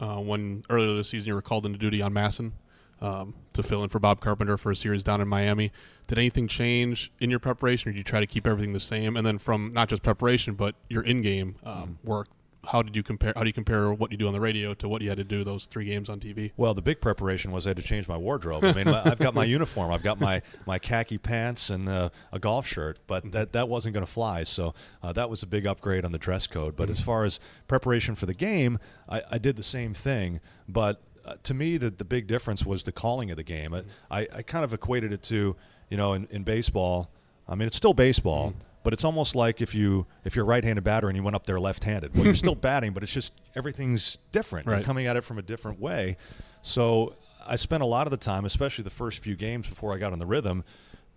uh, 0.00 0.16
when 0.16 0.62
earlier 0.68 0.94
this 0.96 1.08
season 1.10 1.28
you 1.28 1.34
were 1.34 1.42
called 1.42 1.64
into 1.66 1.78
duty 1.78 2.02
on 2.02 2.12
MASN 2.12 2.52
um, 3.00 3.34
to 3.54 3.62
fill 3.62 3.82
in 3.82 3.88
for 3.88 3.98
Bob 3.98 4.20
Carpenter 4.20 4.56
for 4.58 4.70
a 4.70 4.76
series 4.76 5.02
down 5.04 5.20
in 5.22 5.28
Miami? 5.28 5.70
Did 6.06 6.18
anything 6.18 6.48
change 6.48 7.10
in 7.20 7.30
your 7.30 7.38
preparation, 7.38 7.88
or 7.88 7.92
did 7.92 7.98
you 7.98 8.04
try 8.04 8.20
to 8.20 8.26
keep 8.26 8.46
everything 8.46 8.72
the 8.74 8.80
same? 8.80 9.16
And 9.16 9.26
then 9.26 9.38
from 9.38 9.72
not 9.72 9.88
just 9.88 10.02
preparation, 10.02 10.52
but 10.54 10.74
your 10.90 11.02
in-game 11.02 11.56
um, 11.64 11.98
work, 12.04 12.28
how 12.66 12.82
did 12.82 12.96
you 12.96 13.02
compare? 13.02 13.32
How 13.34 13.42
do 13.42 13.48
you 13.48 13.52
compare 13.52 13.92
what 13.92 14.10
you 14.10 14.16
do 14.16 14.26
on 14.26 14.32
the 14.32 14.40
radio 14.40 14.74
to 14.74 14.88
what 14.88 15.02
you 15.02 15.08
had 15.08 15.18
to 15.18 15.24
do 15.24 15.44
those 15.44 15.66
three 15.66 15.84
games 15.84 16.08
on 16.08 16.20
TV? 16.20 16.52
Well, 16.56 16.74
the 16.74 16.82
big 16.82 17.00
preparation 17.00 17.52
was 17.52 17.66
I 17.66 17.70
had 17.70 17.76
to 17.76 17.82
change 17.82 18.08
my 18.08 18.16
wardrobe. 18.16 18.64
I 18.64 18.72
mean, 18.72 18.88
I've 18.88 19.18
got 19.18 19.34
my 19.34 19.44
uniform, 19.56 19.92
I've 19.92 20.02
got 20.02 20.20
my, 20.20 20.42
my 20.66 20.78
khaki 20.78 21.18
pants 21.18 21.70
and 21.70 21.88
uh, 21.88 22.10
a 22.32 22.38
golf 22.38 22.66
shirt, 22.66 23.00
but 23.06 23.32
that, 23.32 23.52
that 23.52 23.68
wasn't 23.68 23.94
going 23.94 24.04
to 24.04 24.10
fly. 24.10 24.42
So 24.42 24.74
uh, 25.02 25.12
that 25.12 25.30
was 25.30 25.42
a 25.42 25.46
big 25.46 25.66
upgrade 25.66 26.04
on 26.04 26.12
the 26.12 26.18
dress 26.18 26.46
code. 26.46 26.76
But 26.76 26.90
as 26.90 27.00
far 27.00 27.24
as 27.24 27.40
preparation 27.68 28.14
for 28.14 28.26
the 28.26 28.34
game, 28.34 28.78
I, 29.08 29.22
I 29.30 29.38
did 29.38 29.56
the 29.56 29.62
same 29.62 29.94
thing. 29.94 30.40
But 30.68 31.02
uh, 31.24 31.34
to 31.44 31.54
me, 31.54 31.76
the, 31.76 31.90
the 31.90 32.04
big 32.04 32.26
difference 32.26 32.64
was 32.64 32.84
the 32.84 32.92
calling 32.92 33.30
of 33.30 33.36
the 33.36 33.42
game. 33.42 33.74
I, 33.74 33.82
I, 34.10 34.28
I 34.36 34.42
kind 34.42 34.64
of 34.64 34.72
equated 34.72 35.12
it 35.12 35.22
to, 35.24 35.56
you 35.88 35.96
know, 35.96 36.12
in, 36.12 36.28
in 36.30 36.42
baseball, 36.42 37.10
I 37.48 37.54
mean, 37.54 37.66
it's 37.66 37.76
still 37.76 37.94
baseball. 37.94 38.54
But 38.86 38.92
it's 38.92 39.04
almost 39.04 39.34
like 39.34 39.60
if 39.60 39.74
you 39.74 40.06
if 40.24 40.36
you're 40.36 40.44
a 40.44 40.48
right-handed 40.48 40.84
batter 40.84 41.08
and 41.08 41.16
you 41.16 41.22
went 41.24 41.34
up 41.34 41.44
there 41.44 41.58
left-handed. 41.58 42.14
Well, 42.14 42.24
you're 42.24 42.34
still 42.34 42.54
batting, 42.70 42.92
but 42.92 43.02
it's 43.02 43.12
just 43.12 43.32
everything's 43.56 44.18
different. 44.30 44.68
You're 44.68 44.80
coming 44.82 45.08
at 45.08 45.16
it 45.16 45.22
from 45.24 45.38
a 45.38 45.42
different 45.42 45.80
way. 45.80 46.16
So 46.62 47.16
I 47.44 47.56
spent 47.56 47.82
a 47.82 47.86
lot 47.86 48.06
of 48.06 48.12
the 48.12 48.16
time, 48.16 48.44
especially 48.44 48.84
the 48.84 48.90
first 48.90 49.18
few 49.24 49.34
games 49.34 49.68
before 49.68 49.92
I 49.92 49.98
got 49.98 50.12
on 50.12 50.20
the 50.20 50.26
rhythm, 50.26 50.62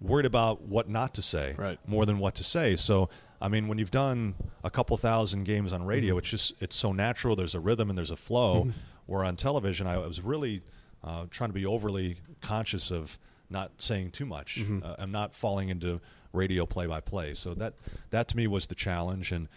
worried 0.02 0.26
about 0.26 0.64
what 0.64 0.90
not 0.90 1.14
to 1.14 1.22
say 1.22 1.54
Right. 1.60 1.78
more 1.86 2.08
than 2.08 2.18
what 2.18 2.34
to 2.36 2.44
say. 2.44 2.76
So 2.76 3.08
I 3.40 3.50
mean, 3.50 3.68
when 3.68 3.78
you've 3.78 3.92
done 3.92 4.34
a 4.64 4.72
couple 4.72 4.98
thousand 4.98 5.44
games 5.44 5.72
on 5.72 5.84
radio, 5.84 6.18
it's 6.18 6.30
just 6.30 6.56
it's 6.60 6.76
so 6.76 6.92
natural. 6.92 7.36
There's 7.36 7.54
a 7.54 7.60
rhythm 7.60 7.90
and 7.90 7.96
there's 7.96 8.10
a 8.10 8.18
flow. 8.18 8.72
Where 9.06 9.24
on 9.24 9.36
television, 9.36 9.86
I 9.86 10.00
was 10.00 10.22
really 10.22 10.64
uh, 11.04 11.28
trying 11.30 11.52
to 11.52 11.54
be 11.54 11.68
overly 11.68 12.18
conscious 12.42 12.90
of 12.90 13.20
not 13.48 13.74
saying 13.78 14.10
too 14.10 14.26
much. 14.26 14.60
Uh, 14.84 14.96
I'm 14.98 15.12
not 15.12 15.36
falling 15.36 15.70
into 15.70 16.02
radio 16.34 16.65
play-by-play. 16.65 17.34
So 17.34 17.54
that 17.56 17.74
that 18.12 18.28
to 18.30 18.38
me 18.38 18.48
was 18.48 18.68
the 18.68 18.76
challenge, 18.76 19.32
and 19.32 19.48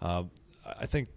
uh, 0.00 0.24
I 0.64 0.86
think 0.86 1.08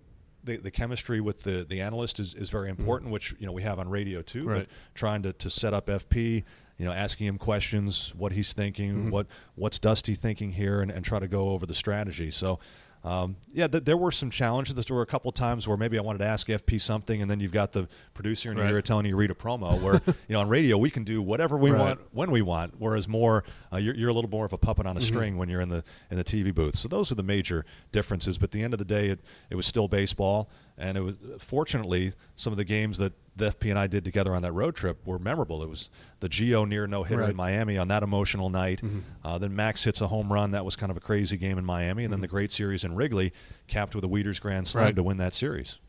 the, 0.43 0.57
the 0.57 0.71
chemistry 0.71 1.19
with 1.19 1.43
the, 1.43 1.65
the 1.67 1.81
analyst 1.81 2.19
is, 2.19 2.33
is 2.33 2.49
very 2.49 2.69
important, 2.69 3.11
which 3.11 3.33
you 3.39 3.45
know 3.45 3.51
we 3.51 3.63
have 3.63 3.79
on 3.79 3.89
radio 3.89 4.21
too. 4.21 4.45
but 4.59 4.67
Trying 4.93 5.23
to, 5.23 5.33
to 5.33 5.49
set 5.49 5.73
up 5.73 5.87
FP, 5.87 6.43
you 6.77 6.85
know, 6.85 6.91
asking 6.91 7.27
him 7.27 7.37
questions, 7.37 8.13
what 8.15 8.31
he's 8.31 8.53
thinking, 8.53 9.09
what 9.11 9.27
what's 9.55 9.79
Dusty 9.79 10.15
thinking 10.15 10.51
here, 10.51 10.81
and, 10.81 10.91
and 10.91 11.03
try 11.03 11.19
to 11.19 11.27
go 11.27 11.49
over 11.49 11.65
the 11.65 11.75
strategy. 11.75 12.31
So. 12.31 12.59
Um, 13.05 13.35
yeah, 13.53 13.67
th- 13.67 13.83
there 13.83 13.97
were 13.97 14.11
some 14.11 14.31
challenges. 14.31 14.73
There 14.73 14.95
were 14.95 15.03
a 15.03 15.05
couple 15.05 15.31
times 15.31 15.67
where 15.67 15.77
maybe 15.77 15.99
I 15.99 16.01
wanted 16.01 16.17
to 16.19 16.25
ask 16.25 16.47
FP 16.47 16.81
something, 16.81 17.21
and 17.21 17.29
then 17.29 17.39
you've 17.39 17.51
got 17.51 17.71
the 17.71 17.87
producer 18.15 18.49
in 18.49 18.57
your 18.57 18.65
Right. 18.65 18.73
ear 18.73 18.81
telling 18.81 19.05
you 19.05 19.11
to 19.11 19.15
read 19.15 19.29
a 19.29 19.35
promo. 19.35 19.79
Where 19.79 20.01
you 20.27 20.33
know 20.33 20.39
on 20.41 20.49
radio 20.49 20.75
we 20.79 20.89
can 20.89 21.03
do 21.03 21.21
whatever 21.21 21.55
we 21.55 21.69
Right. 21.69 21.79
want 21.79 21.99
when 22.13 22.31
we 22.31 22.41
want, 22.41 22.73
whereas 22.79 23.07
more 23.07 23.43
uh, 23.71 23.77
you're, 23.77 23.93
you're 23.93 24.09
a 24.09 24.13
little 24.13 24.29
more 24.31 24.43
of 24.45 24.53
a 24.53 24.57
puppet 24.57 24.87
on 24.87 24.97
a 24.97 25.01
string 25.01 25.37
when 25.37 25.49
you're 25.49 25.61
in 25.61 25.69
the 25.69 25.83
in 26.09 26.17
the 26.17 26.23
TV 26.23 26.53
booth. 26.53 26.75
So 26.75 26.87
those 26.87 27.11
are 27.11 27.15
the 27.15 27.21
major 27.23 27.63
differences. 27.91 28.39
But 28.39 28.45
at 28.45 28.51
the 28.53 28.63
end 28.63 28.73
of 28.73 28.79
the 28.79 28.85
day, 28.85 29.09
it, 29.09 29.19
it 29.51 29.55
was 29.55 29.67
still 29.67 29.87
baseball, 29.87 30.49
and 30.77 30.97
it 30.97 31.01
was 31.01 31.15
fortunately 31.39 32.13
some 32.35 32.51
of 32.53 32.57
the 32.57 32.63
games 32.63 32.97
that 32.97 33.13
the 33.37 33.49
FP 33.51 33.69
and 33.69 33.77
I 33.79 33.87
did 33.87 34.03
together 34.05 34.33
on 34.33 34.41
that 34.43 34.51
road 34.53 34.75
trip 34.75 35.05
were 35.05 35.19
memorable. 35.19 35.61
It 35.63 35.69
was 35.69 35.89
the 36.21 36.29
Gio 36.29 36.67
near 36.67 36.87
no 36.87 37.03
hitter 37.03 37.21
Right. 37.21 37.29
in 37.31 37.35
Miami 37.35 37.77
on 37.77 37.87
that 37.89 38.01
emotional 38.03 38.49
night. 38.49 38.81
Uh, 39.23 39.37
then 39.37 39.55
Max 39.55 39.83
hits 39.83 39.99
a 40.01 40.07
home 40.07 40.31
run. 40.31 40.51
That 40.51 40.63
was 40.65 40.75
kind 40.77 40.89
of 40.89 40.95
a 40.97 41.01
crazy 41.01 41.35
game 41.37 41.57
in 41.57 41.65
Miami, 41.65 42.03
and 42.05 42.13
then 42.13 42.21
the 42.21 42.27
great 42.27 42.51
series 42.51 42.83
in 42.83 42.95
Wrigley, 42.95 43.33
capped 43.67 43.93
with 43.95 44.03
a 44.05 44.07
Wieters 44.07 44.39
grand 44.41 44.67
slam 44.67 44.83
Right. 44.85 44.95
to 44.95 45.03
win 45.03 45.17
that 45.17 45.33
series. 45.33 45.79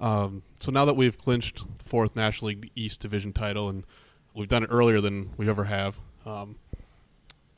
Um, 0.00 0.42
so 0.58 0.72
now 0.72 0.84
that 0.84 0.94
we've 0.94 1.16
clinched 1.16 1.62
the 1.78 1.84
fourth 1.84 2.16
National 2.16 2.48
League 2.48 2.70
East 2.74 3.00
Division 3.00 3.32
title, 3.32 3.68
and 3.68 3.84
we've 4.34 4.48
done 4.48 4.64
it 4.64 4.68
earlier 4.72 5.00
than 5.00 5.30
we 5.36 5.48
ever 5.48 5.64
have, 5.64 6.00
um, 6.26 6.56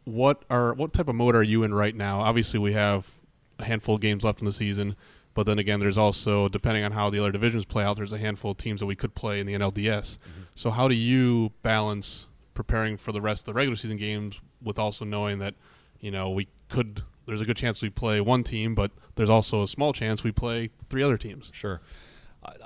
what 0.05 0.45
are 0.51 0.75
what 0.75 0.93
type 0.93 1.09
of 1.09 1.15
mode 1.15 1.35
are 1.35 1.43
you 1.43 1.63
in 1.63 1.73
right 1.73 1.95
now? 1.95 2.21
Obviously, 2.21 2.59
we 2.61 2.75
have 2.75 3.11
a 3.59 3.65
handful 3.65 3.95
of 3.95 4.01
games 4.03 4.25
left 4.25 4.41
in 4.41 4.45
the 4.45 4.53
season, 4.53 4.97
but 5.35 5.47
then 5.47 5.59
again, 5.59 5.81
there's 5.81 5.99
also 5.99 6.49
depending 6.49 6.85
on 6.85 6.93
how 6.93 7.11
the 7.11 7.19
other 7.19 7.33
divisions 7.33 7.65
play 7.65 7.85
out, 7.85 7.97
there's 7.97 8.13
a 8.13 8.19
handful 8.19 8.53
of 8.53 8.57
teams 8.57 8.81
that 8.81 8.87
we 8.87 8.97
could 8.97 9.15
play 9.15 9.41
in 9.41 9.47
the 9.47 9.55
NLDS. 9.55 10.19
So 10.55 10.71
how 10.71 10.89
do 10.89 10.95
you 10.95 11.53
balance 11.63 12.29
preparing 12.55 12.97
for 12.97 13.13
the 13.13 13.21
rest 13.21 13.43
of 13.43 13.47
the 13.47 13.55
regular 13.55 13.77
season 13.77 13.97
games 13.97 14.41
with 14.63 14.79
also 14.79 15.05
knowing 15.05 15.41
that 15.41 15.55
you 16.01 16.11
know 16.11 16.31
we 16.31 16.49
could 16.69 17.03
there's 17.27 17.41
a 17.41 17.45
good 17.45 17.57
chance 17.57 17.83
we 17.83 17.91
play 17.91 18.21
one 18.21 18.43
team, 18.43 18.75
but 18.75 18.91
there's 19.15 19.31
also 19.31 19.63
a 19.63 19.69
small 19.69 19.93
chance 19.93 20.23
we 20.23 20.33
play 20.33 20.71
three 20.89 21.03
other 21.03 21.17
teams. 21.17 21.51
Sure. 21.55 21.81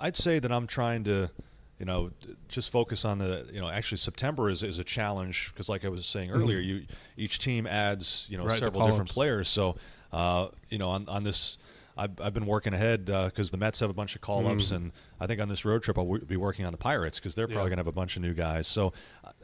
I'd 0.00 0.16
say 0.16 0.38
that 0.40 0.50
I'm 0.50 0.66
trying 0.66 1.04
to, 1.04 1.30
you 1.78 1.86
know, 1.86 2.10
just 2.48 2.70
focus 2.70 3.04
on 3.04 3.18
the, 3.18 3.46
you 3.52 3.60
know, 3.60 3.68
actually 3.68 3.98
September 3.98 4.50
is, 4.50 4.62
is 4.62 4.78
a 4.78 4.84
challenge 4.84 5.52
because, 5.52 5.68
like 5.68 5.84
I 5.84 5.88
was 5.88 6.04
saying 6.06 6.30
earlier, 6.30 6.58
you 6.58 6.86
each 7.16 7.38
team 7.38 7.66
adds, 7.66 8.26
you 8.28 8.36
know, 8.36 8.42
Mm-hmm. 8.42 8.50
Right, 8.50 8.58
several 8.58 8.86
different 8.86 9.10
players. 9.10 9.48
So, 9.48 9.76
uh, 10.12 10.48
you 10.68 10.78
know, 10.78 10.90
on, 10.90 11.08
on 11.08 11.22
this, 11.22 11.58
I've, 11.98 12.20
I've 12.20 12.32
been 12.34 12.46
working 12.46 12.72
ahead 12.74 13.06
because 13.06 13.50
the 13.50 13.56
Mets 13.58 13.80
have 13.80 13.90
a 13.90 13.94
bunch 13.94 14.14
of 14.14 14.20
call 14.20 14.46
ups, 14.46 14.70
and 14.70 14.92
I 15.20 15.26
think 15.26 15.40
on 15.40 15.48
this 15.48 15.64
road 15.64 15.82
trip 15.82 15.98
I'll 15.98 16.04
w- 16.04 16.24
be 16.24 16.36
working 16.36 16.64
on 16.64 16.72
the 16.72 16.78
Pirates 16.78 17.18
because 17.18 17.34
they're 17.34 17.46
probably 17.48 17.58
Mm-hmm. 17.58 17.64
Yeah. 17.64 17.68
going 17.70 17.76
to 17.78 17.80
have 17.80 17.86
a 17.88 17.92
bunch 17.92 18.16
of 18.16 18.22
new 18.22 18.34
guys. 18.34 18.66
So, 18.68 18.92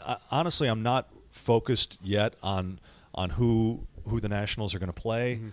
uh, 0.00 0.16
honestly, 0.30 0.68
I'm 0.68 0.82
not 0.82 1.08
focused 1.30 1.98
yet 2.02 2.34
on 2.42 2.78
on 3.14 3.30
who 3.30 3.86
who 4.08 4.20
the 4.20 4.28
Nationals 4.28 4.74
are 4.74 4.78
going 4.78 4.92
to 4.92 5.00
play. 5.00 5.36
Mm-hmm. 5.36 5.48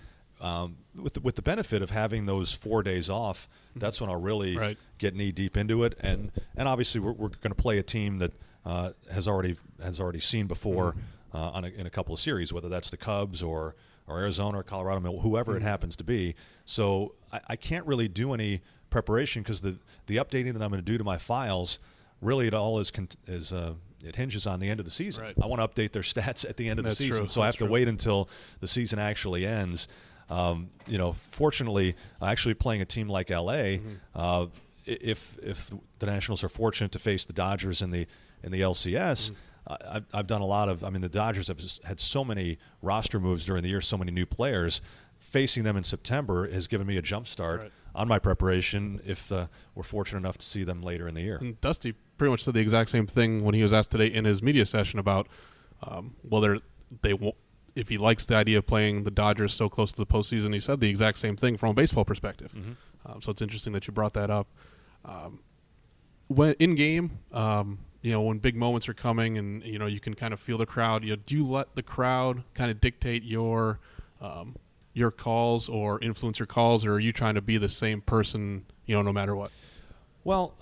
Um, 0.45 0.77
with 0.95 1.13
the, 1.13 1.19
with 1.19 1.35
the 1.35 1.43
benefit 1.43 1.83
of 1.83 1.91
having 1.91 2.25
those 2.25 2.51
four 2.51 2.81
days 2.81 3.11
off, 3.11 3.47
that's 3.75 4.01
when 4.01 4.09
I'll 4.09 4.19
really 4.19 4.57
Right. 4.57 4.77
get 4.97 5.15
knee 5.15 5.31
deep 5.31 5.55
into 5.55 5.83
it, 5.83 5.95
and 5.99 6.31
and 6.55 6.67
obviously 6.67 6.99
we're, 6.99 7.11
we're 7.13 7.29
going 7.29 7.51
to 7.51 7.61
play 7.61 7.77
a 7.77 7.83
team 7.83 8.17
that 8.19 8.33
uh, 8.65 8.91
has 9.11 9.27
already 9.27 9.55
has 9.81 9.99
already 9.99 10.19
seen 10.19 10.47
before 10.47 10.93
Mm-hmm. 10.93 11.37
uh, 11.37 11.49
on 11.51 11.65
a, 11.65 11.67
in 11.69 11.85
a 11.85 11.89
couple 11.91 12.13
of 12.13 12.19
series, 12.19 12.51
whether 12.51 12.69
that's 12.69 12.89
the 12.89 12.97
Cubs 12.97 13.41
or 13.43 13.75
or 14.07 14.19
Arizona 14.19 14.59
or 14.59 14.63
Colorado, 14.63 15.17
whoever 15.19 15.53
Mm-hmm. 15.53 15.61
it 15.61 15.69
happens 15.69 15.95
to 15.97 16.03
be. 16.03 16.35
So 16.65 17.15
I, 17.31 17.39
I 17.49 17.55
can't 17.55 17.85
really 17.85 18.07
do 18.07 18.33
any 18.33 18.61
preparation 18.89 19.41
because 19.43 19.61
the 19.61 19.77
the 20.07 20.17
updating 20.17 20.53
that 20.53 20.61
I'm 20.61 20.69
going 20.69 20.81
to 20.83 20.91
do 20.91 20.97
to 20.97 21.03
my 21.03 21.17
files 21.17 21.79
really 22.21 22.47
it 22.47 22.53
all 22.53 22.79
is 22.79 22.91
is 23.27 23.53
uh, 23.53 23.73
it 24.03 24.15
hinges 24.15 24.45
on 24.47 24.59
the 24.59 24.69
end 24.69 24.79
of 24.79 24.85
the 24.85 24.91
season. 24.91 25.23
Right. 25.23 25.35
I 25.41 25.45
want 25.47 25.61
to 25.61 25.67
update 25.67 25.91
their 25.91 26.01
stats 26.13 26.47
at 26.49 26.57
the 26.57 26.69
end 26.69 26.79
of 26.79 26.85
That's 26.85 26.97
the 26.97 27.05
season, 27.05 27.21
true. 27.23 27.27
so 27.29 27.41
I 27.41 27.45
have 27.45 27.53
That's 27.53 27.65
to 27.65 27.71
wait 27.71 27.87
until 27.87 28.29
the 28.59 28.67
season 28.67 28.99
actually 28.99 29.45
ends. 29.45 29.87
Um, 30.29 30.69
you 30.87 30.97
know, 30.97 31.11
fortunately, 31.13 31.95
actually 32.21 32.53
playing 32.53 32.81
a 32.81 32.85
team 32.85 33.07
like 33.09 33.29
LA, 33.29 33.77
Mm-hmm. 33.77 33.93
uh, 34.15 34.47
if 34.85 35.37
if 35.43 35.71
the 35.99 36.05
Nationals 36.05 36.43
are 36.43 36.49
fortunate 36.49 36.91
to 36.93 36.99
face 36.99 37.23
the 37.25 37.33
Dodgers 37.33 37.81
in 37.81 37.91
the 37.91 38.07
in 38.43 38.51
the 38.51 38.61
LCS. 38.61 38.91
Mm-hmm. 39.31 39.35
I've, 39.67 40.05
I've 40.13 40.27
done 40.27 40.41
a 40.41 40.45
lot 40.45 40.69
of. 40.69 40.83
I 40.83 40.89
mean, 40.89 41.01
the 41.01 41.09
Dodgers 41.09 41.47
have 41.47 41.59
had 41.83 41.99
so 41.99 42.23
many 42.25 42.57
roster 42.81 43.19
moves 43.19 43.45
during 43.45 43.63
the 43.63 43.69
year, 43.69 43.81
so 43.81 43.97
many 43.97 44.11
new 44.11 44.25
players. 44.25 44.81
Facing 45.19 45.63
them 45.63 45.77
in 45.77 45.83
September 45.83 46.51
has 46.51 46.67
given 46.67 46.87
me 46.87 46.97
a 46.97 47.01
jump 47.01 47.27
start 47.27 47.59
Right. 47.61 47.71
on 47.93 48.07
my 48.07 48.17
preparation 48.17 48.99
if 49.05 49.31
uh, 49.31 49.47
we're 49.75 49.83
fortunate 49.83 50.17
enough 50.17 50.37
to 50.39 50.45
see 50.45 50.63
them 50.63 50.81
later 50.81 51.07
in 51.07 51.13
the 51.13 51.21
year. 51.21 51.37
And 51.39 51.61
Dusty 51.61 51.93
pretty 52.17 52.31
much 52.31 52.43
said 52.43 52.55
the 52.55 52.59
exact 52.59 52.89
same 52.89 53.05
thing 53.05 53.43
when 53.43 53.53
he 53.53 53.61
was 53.61 53.71
asked 53.71 53.91
today 53.91 54.07
in 54.07 54.25
his 54.25 54.41
media 54.41 54.65
session 54.65 54.97
about 54.97 55.27
um, 55.83 56.15
whether 56.27 56.59
they 57.03 57.11
w- 57.11 57.33
if 57.75 57.87
he 57.87 57.97
likes 57.97 58.25
the 58.25 58.35
idea 58.35 58.57
of 58.57 58.65
playing 58.67 59.03
the 59.03 59.11
Dodgers 59.11 59.53
so 59.53 59.69
close 59.69 59.91
to 59.91 59.97
the 59.97 60.05
postseason. 60.07 60.53
He 60.53 60.59
said 60.59 60.79
the 60.79 60.89
exact 60.89 61.19
same 61.19 61.37
thing 61.37 61.55
from 61.55 61.69
a 61.69 61.73
baseball 61.75 62.03
perspective. 62.03 62.51
Mm-hmm. 62.53 62.71
Um, 63.05 63.21
so 63.21 63.29
it's 63.31 63.41
interesting 63.43 63.73
that 63.73 63.85
you 63.87 63.93
brought 63.93 64.13
that 64.15 64.29
up. 64.31 64.47
Um, 65.05 65.39
when 66.27 66.53
in 66.59 66.73
game, 66.75 67.19
um, 67.31 67.79
you 68.01 68.11
know, 68.11 68.21
when 68.21 68.39
big 68.39 68.55
moments 68.55 68.89
are 68.89 68.93
coming, 68.93 69.37
and 69.37 69.63
you 69.63 69.77
know, 69.77 69.85
you 69.85 69.99
can 69.99 70.13
kind 70.13 70.33
of 70.33 70.39
feel 70.39 70.57
the 70.57 70.65
crowd. 70.65 71.03
You 71.03 71.11
know, 71.11 71.21
do 71.25 71.35
you 71.35 71.45
let 71.45 71.75
the 71.75 71.83
crowd 71.83 72.43
kind 72.53 72.71
of 72.71 72.81
dictate 72.81 73.23
your 73.23 73.79
um, 74.19 74.55
your 74.93 75.11
calls 75.11 75.69
or 75.69 75.99
influence 76.01 76.39
your 76.39 76.47
calls, 76.47 76.85
or 76.85 76.93
are 76.93 76.99
you 76.99 77.11
trying 77.11 77.35
to 77.35 77.41
be 77.41 77.57
the 77.57 77.69
same 77.69 78.01
person, 78.01 78.65
you 78.85 78.95
know, 78.95 79.01
no 79.01 79.13
matter 79.13 79.35
what? 79.35 79.51
Well, 80.23 80.53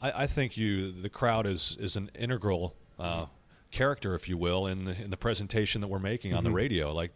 I, 0.00 0.22
I 0.22 0.26
think 0.26 0.56
you 0.56 0.92
the 0.92 1.10
crowd 1.10 1.46
is 1.46 1.76
is 1.80 1.96
an 1.96 2.10
integral 2.18 2.74
uh, 2.98 3.26
character, 3.70 4.14
if 4.14 4.28
you 4.28 4.36
will, 4.36 4.66
in 4.66 4.84
the, 4.84 5.00
in 5.00 5.10
the 5.10 5.16
presentation 5.16 5.80
that 5.80 5.88
we're 5.88 5.98
making 5.98 6.34
on 6.34 6.44
the 6.44 6.50
radio. 6.50 6.92
Like, 6.92 7.12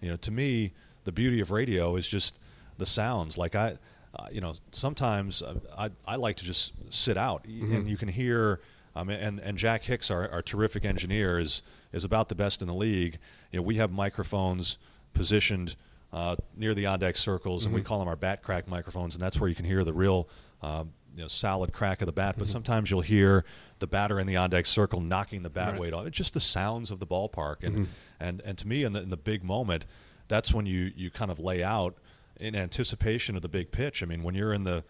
you 0.00 0.08
know, 0.08 0.16
to 0.16 0.30
me, 0.30 0.72
the 1.04 1.12
beauty 1.12 1.40
of 1.40 1.50
radio 1.50 1.96
is 1.96 2.08
just 2.08 2.38
the 2.78 2.86
sounds. 2.86 3.36
Like 3.36 3.54
I, 3.54 3.78
uh, 4.14 4.28
you 4.30 4.40
know, 4.40 4.54
sometimes 4.72 5.42
uh, 5.42 5.54
I 5.76 5.90
I 6.06 6.16
like 6.16 6.36
to 6.36 6.44
just 6.44 6.72
sit 6.90 7.16
out, 7.16 7.44
and 7.46 7.88
you 7.88 7.96
can 7.96 8.08
hear. 8.08 8.60
Um, 8.96 9.10
and 9.10 9.38
and 9.40 9.58
Jack 9.58 9.84
Hicks, 9.84 10.10
our, 10.10 10.28
our 10.30 10.42
terrific 10.42 10.84
engineer, 10.84 11.38
is 11.38 11.62
is 11.92 12.02
about 12.04 12.28
the 12.28 12.34
best 12.34 12.62
in 12.62 12.66
the 12.68 12.74
league. 12.74 13.18
You 13.52 13.58
know, 13.58 13.62
we 13.62 13.76
have 13.76 13.92
microphones 13.92 14.78
positioned 15.12 15.76
uh, 16.12 16.36
near 16.56 16.72
the 16.74 16.86
on 16.86 16.98
deck 17.00 17.16
circles, 17.16 17.66
and 17.66 17.74
we 17.74 17.82
call 17.82 17.98
them 17.98 18.08
our 18.08 18.16
bat 18.16 18.42
crack 18.42 18.66
microphones, 18.66 19.14
and 19.14 19.22
that's 19.22 19.38
where 19.38 19.48
you 19.48 19.54
can 19.54 19.64
hear 19.66 19.84
the 19.84 19.92
real. 19.92 20.28
Uh, 20.62 20.84
you 21.14 21.22
know, 21.22 21.28
solid 21.28 21.72
crack 21.72 22.02
of 22.02 22.06
the 22.06 22.12
bat, 22.12 22.34
but 22.36 22.46
sometimes 22.46 22.90
you'll 22.90 23.00
hear 23.00 23.42
the 23.78 23.86
batter 23.86 24.20
in 24.20 24.26
the 24.26 24.36
on 24.36 24.50
deck 24.50 24.66
circle 24.66 25.00
knocking 25.00 25.42
the 25.42 25.48
bat 25.48 25.72
Right. 25.72 25.80
weight 25.80 25.94
off. 25.94 26.06
It's 26.06 26.16
just 26.16 26.34
the 26.34 26.40
sounds 26.40 26.90
of 26.90 26.98
the 26.98 27.06
ballpark, 27.06 27.62
and 27.64 27.88
and 28.20 28.42
and 28.44 28.58
to 28.58 28.66
me, 28.68 28.84
in 28.84 28.92
the 28.92 29.00
in 29.02 29.08
the 29.10 29.16
big 29.16 29.42
moment, 29.42 29.86
that's 30.28 30.52
when 30.52 30.66
you 30.66 30.92
you 30.94 31.10
kind 31.10 31.30
of 31.30 31.38
lay 31.40 31.62
out 31.62 31.96
in 32.38 32.54
anticipation 32.54 33.34
of 33.34 33.40
the 33.40 33.48
big 33.48 33.70
pitch. 33.70 34.02
I 34.02 34.06
mean, 34.06 34.22
when 34.24 34.34
you're 34.34 34.52
in 34.52 34.64
the 34.64 34.84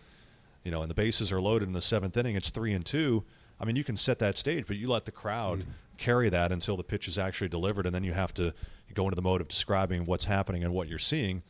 you 0.64 0.72
know, 0.72 0.82
and 0.82 0.90
the 0.90 0.94
bases 0.94 1.30
are 1.30 1.40
loaded 1.40 1.68
in 1.68 1.74
the 1.74 1.80
seventh 1.82 2.16
inning, 2.16 2.34
it's 2.34 2.50
three 2.50 2.72
and 2.72 2.84
two. 2.84 3.22
I 3.60 3.64
mean, 3.64 3.76
you 3.76 3.84
can 3.84 3.96
set 3.96 4.18
that 4.18 4.36
stage, 4.36 4.66
but 4.66 4.76
you 4.76 4.88
let 4.88 5.04
the 5.04 5.12
crowd 5.12 5.64
carry 5.96 6.28
that 6.28 6.52
until 6.52 6.76
the 6.76 6.84
pitch 6.84 7.08
is 7.08 7.16
actually 7.18 7.48
delivered, 7.48 7.86
and 7.86 7.94
then 7.94 8.04
you 8.04 8.12
have 8.12 8.34
to 8.34 8.52
go 8.94 9.04
into 9.04 9.16
the 9.16 9.22
mode 9.22 9.40
of 9.40 9.48
describing 9.48 10.04
what's 10.04 10.24
happening 10.24 10.62
and 10.62 10.72
what 10.72 10.88
you're 10.88 10.98
seeing. 10.98 11.42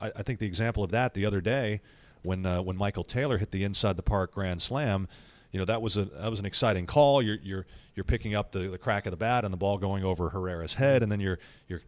I, 0.00 0.12
I 0.16 0.22
think 0.22 0.38
the 0.38 0.46
example 0.46 0.82
of 0.82 0.90
that 0.90 1.14
the 1.14 1.24
other 1.24 1.40
day, 1.40 1.80
when 2.22 2.46
uh, 2.46 2.62
when 2.62 2.76
Michael 2.76 3.04
Taylor 3.04 3.38
hit 3.38 3.50
the 3.50 3.64
inside 3.64 3.96
the 3.96 4.02
park 4.02 4.32
grand 4.32 4.62
slam, 4.62 5.08
you 5.50 5.58
know 5.58 5.64
that 5.64 5.82
was 5.82 5.96
a 5.96 6.04
that 6.06 6.30
was 6.30 6.38
an 6.38 6.46
exciting 6.46 6.86
call. 6.86 7.22
You're 7.22 7.38
you're 7.42 7.66
you're 7.94 8.04
picking 8.04 8.34
up 8.34 8.52
the, 8.52 8.70
the 8.70 8.78
crack 8.78 9.06
of 9.06 9.10
the 9.10 9.16
bat 9.16 9.44
and 9.44 9.52
the 9.52 9.58
ball 9.58 9.78
going 9.78 10.04
over 10.04 10.30
Herrera's 10.30 10.74
head, 10.74 11.02
and 11.02 11.10
then 11.10 11.20
you're 11.20 11.38
you're 11.68 11.82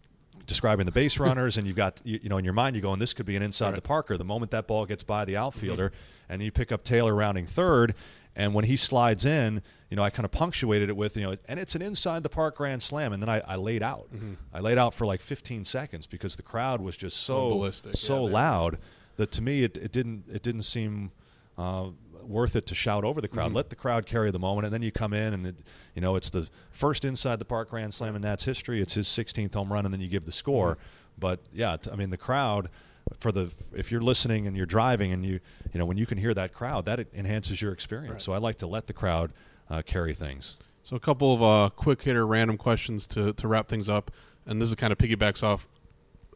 describing 0.46 0.86
the 0.86 0.92
base 0.92 1.18
runners, 1.20 1.56
and 1.56 1.66
you've 1.66 1.76
got 1.76 2.00
you, 2.04 2.20
you 2.22 2.28
know 2.28 2.38
in 2.38 2.44
your 2.44 2.54
mind 2.54 2.76
you're 2.76 2.82
going 2.82 2.98
this 2.98 3.12
could 3.12 3.26
be 3.26 3.36
an 3.36 3.42
inside 3.42 3.74
the 3.76 3.82
parker. 3.82 4.16
The 4.16 4.24
moment 4.24 4.50
that 4.52 4.66
ball 4.66 4.86
gets 4.86 5.02
by 5.02 5.24
the 5.24 5.36
outfielder, 5.36 5.92
and 6.28 6.42
you 6.42 6.50
pick 6.50 6.72
up 6.72 6.84
Taylor 6.84 7.14
rounding 7.14 7.46
third, 7.46 7.94
and 8.36 8.54
when 8.54 8.64
he 8.64 8.76
slides 8.76 9.24
in, 9.24 9.62
you 9.90 9.96
know 9.96 10.02
I 10.02 10.10
kind 10.10 10.24
of 10.24 10.32
punctuated 10.32 10.88
it 10.88 10.96
with 10.96 11.16
you 11.16 11.22
know, 11.22 11.36
and 11.46 11.60
it's 11.60 11.74
an 11.74 11.82
inside 11.82 12.22
the 12.22 12.28
park 12.28 12.56
grand 12.56 12.82
slam, 12.82 13.12
and 13.12 13.22
then 13.22 13.28
I, 13.28 13.40
I 13.46 13.56
laid 13.56 13.82
out. 13.82 14.08
Mm-hmm. 14.12 14.34
I 14.52 14.60
laid 14.60 14.78
out 14.78 14.94
for 14.94 15.06
like 15.06 15.20
15 15.20 15.64
seconds 15.64 16.06
because 16.06 16.36
the 16.36 16.42
crowd 16.42 16.80
was 16.80 16.96
just 16.96 17.18
so 17.18 17.36
oh, 17.36 17.50
ballistic. 17.50 17.96
so 17.96 18.26
Yeah, 18.26 18.32
loud 18.32 18.78
that 19.16 19.30
to 19.32 19.42
me 19.42 19.62
it, 19.62 19.76
it 19.76 19.92
didn't 19.92 20.24
it 20.32 20.42
didn't 20.42 20.62
seem. 20.62 21.12
Uh, 21.56 21.90
worth 22.26 22.56
it 22.56 22.66
to 22.66 22.74
shout 22.74 23.04
over 23.04 23.20
the 23.20 23.28
crowd. 23.28 23.48
Mm-hmm. 23.48 23.56
Let 23.56 23.70
the 23.70 23.76
crowd 23.76 24.06
carry 24.06 24.30
the 24.30 24.38
moment, 24.38 24.64
and 24.64 24.74
then 24.74 24.82
you 24.82 24.90
come 24.90 25.12
in, 25.12 25.34
and 25.34 25.46
it, 25.46 25.56
you 25.94 26.00
know 26.00 26.16
it's 26.16 26.30
the 26.30 26.48
first 26.70 27.04
inside 27.04 27.38
the 27.38 27.44
park 27.44 27.70
grand 27.70 27.94
slam 27.94 28.16
in 28.16 28.22
Nats 28.22 28.44
history. 28.44 28.80
It's 28.80 28.94
his 28.94 29.06
16th 29.06 29.54
home 29.54 29.72
run, 29.72 29.84
and 29.84 29.92
then 29.92 30.00
you 30.00 30.08
give 30.08 30.24
the 30.24 30.32
score. 30.32 30.72
Mm-hmm. 30.72 30.80
But 31.18 31.40
yeah, 31.52 31.76
t- 31.76 31.90
I 31.90 31.96
mean 31.96 32.10
the 32.10 32.16
crowd 32.16 32.70
for 33.18 33.32
the 33.32 33.52
if 33.74 33.90
you're 33.90 34.00
listening 34.00 34.46
and 34.46 34.56
you're 34.56 34.66
driving, 34.66 35.12
and 35.12 35.24
you 35.24 35.40
you 35.72 35.78
know 35.78 35.86
when 35.86 35.96
you 35.96 36.06
can 36.06 36.18
hear 36.18 36.34
that 36.34 36.52
crowd, 36.52 36.84
that 36.86 37.06
enhances 37.14 37.60
your 37.60 37.72
experience. 37.72 38.12
Right. 38.12 38.20
So 38.20 38.32
I 38.32 38.38
like 38.38 38.56
to 38.58 38.66
let 38.66 38.86
the 38.86 38.92
crowd 38.92 39.32
uh, 39.70 39.82
carry 39.82 40.14
things. 40.14 40.56
So 40.82 40.96
a 40.96 41.00
couple 41.00 41.32
of 41.32 41.42
uh, 41.42 41.70
quick 41.74 42.02
hitter 42.02 42.26
random 42.26 42.58
questions 42.58 43.06
to, 43.08 43.32
to 43.32 43.48
wrap 43.48 43.68
things 43.68 43.88
up, 43.88 44.10
and 44.46 44.60
this 44.60 44.68
is 44.68 44.74
kind 44.74 44.92
of 44.92 44.98
piggybacks 44.98 45.42
off 45.42 45.66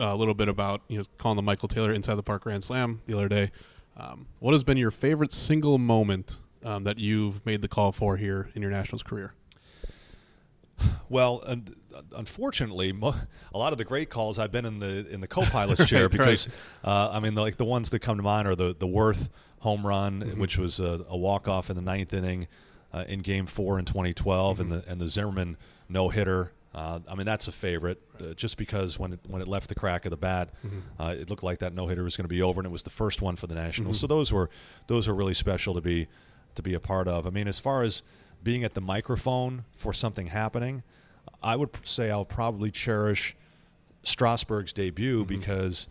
uh, 0.00 0.06
a 0.06 0.16
little 0.16 0.34
bit 0.34 0.48
about 0.48 0.80
you 0.88 0.98
know 0.98 1.04
calling 1.18 1.36
the 1.36 1.42
Michael 1.42 1.68
Taylor 1.68 1.92
inside 1.92 2.14
the 2.14 2.22
park 2.22 2.42
grand 2.44 2.64
slam 2.64 3.00
the 3.06 3.14
other 3.14 3.28
day. 3.28 3.50
Um, 3.96 4.26
what 4.38 4.52
has 4.52 4.62
been 4.64 4.78
your 4.78 4.90
favorite 4.90 5.32
single 5.32 5.76
moment 5.76 6.40
um, 6.64 6.84
that 6.84 6.98
you've 6.98 7.44
made 7.44 7.62
the 7.62 7.68
call 7.68 7.92
for 7.92 8.16
here 8.16 8.48
in 8.54 8.62
your 8.62 8.70
Nationals 8.70 9.02
career? 9.02 9.34
Well, 11.10 11.42
un- 11.46 11.74
unfortunately, 12.16 12.92
mo- 12.92 13.14
a 13.54 13.58
lot 13.58 13.72
of 13.72 13.78
the 13.78 13.84
great 13.84 14.10
calls 14.10 14.38
I've 14.38 14.52
been 14.52 14.64
in 14.64 14.78
the 14.78 15.08
in 15.08 15.20
the 15.20 15.28
co-pilot's 15.28 15.86
chair 15.88 16.02
Right, 16.04 16.10
because 16.12 16.48
uh, 16.84 17.10
I 17.12 17.20
mean, 17.20 17.34
like 17.34 17.56
the 17.56 17.64
ones 17.64 17.90
that 17.90 18.00
come 18.00 18.16
to 18.16 18.22
mind 18.22 18.46
are 18.48 18.54
the 18.54 18.74
the 18.78 18.86
Werth 18.86 19.28
home 19.60 19.86
run, 19.86 20.20
Mm-hmm. 20.22 20.40
which 20.40 20.56
was 20.58 20.78
a, 20.80 21.04
a 21.08 21.16
walk 21.16 21.48
off 21.48 21.68
in 21.70 21.76
the 21.76 21.82
ninth 21.82 22.12
inning 22.12 22.48
uh, 22.92 23.04
in 23.08 23.20
Game 23.20 23.46
Four 23.46 23.78
in 23.78 23.84
2012, 23.84 24.58
Mm-hmm. 24.58 24.72
and 24.72 24.82
the 24.82 24.90
and 24.90 25.00
the 25.00 25.08
Zimmermann 25.08 25.56
no 25.88 26.08
hitter. 26.08 26.52
Uh, 26.74 27.00
I 27.08 27.14
mean, 27.14 27.24
that's 27.26 27.48
a 27.48 27.52
favorite, 27.52 28.00
uh, 28.20 28.34
just 28.34 28.56
because 28.58 28.98
when 28.98 29.14
it, 29.14 29.20
when 29.26 29.40
it 29.40 29.48
left 29.48 29.68
the 29.68 29.74
crack 29.74 30.04
of 30.04 30.10
the 30.10 30.16
bat, 30.18 30.50
Mm-hmm. 30.64 31.02
uh, 31.02 31.10
it 31.12 31.30
looked 31.30 31.42
like 31.42 31.58
that 31.60 31.74
no 31.74 31.86
hitter 31.88 32.04
was 32.04 32.16
going 32.16 32.24
to 32.24 32.28
be 32.28 32.42
over, 32.42 32.60
and 32.60 32.66
it 32.66 32.70
was 32.70 32.82
the 32.84 32.90
first 32.90 33.20
one 33.22 33.36
for 33.36 33.46
the 33.46 33.54
Nationals. 33.54 33.98
So 33.98 34.06
those 34.06 34.32
were 34.32 34.48
those 34.86 35.08
were 35.08 35.14
really 35.14 35.34
special 35.34 35.74
to 35.74 35.80
be 35.80 36.06
to 36.54 36.62
be 36.62 36.74
a 36.74 36.80
part 36.80 37.08
of. 37.08 37.26
I 37.26 37.30
mean, 37.30 37.48
as 37.48 37.58
far 37.58 37.82
as 37.82 38.02
being 38.42 38.62
at 38.64 38.74
the 38.74 38.80
microphone 38.80 39.64
for 39.72 39.92
something 39.92 40.28
happening, 40.28 40.82
I 41.42 41.56
would 41.56 41.70
say 41.84 42.10
I'll 42.10 42.24
probably 42.24 42.70
cherish 42.70 43.36
Strasburg's 44.02 44.72
debut 44.72 45.24
Mm-hmm. 45.24 45.38
because 45.40 45.88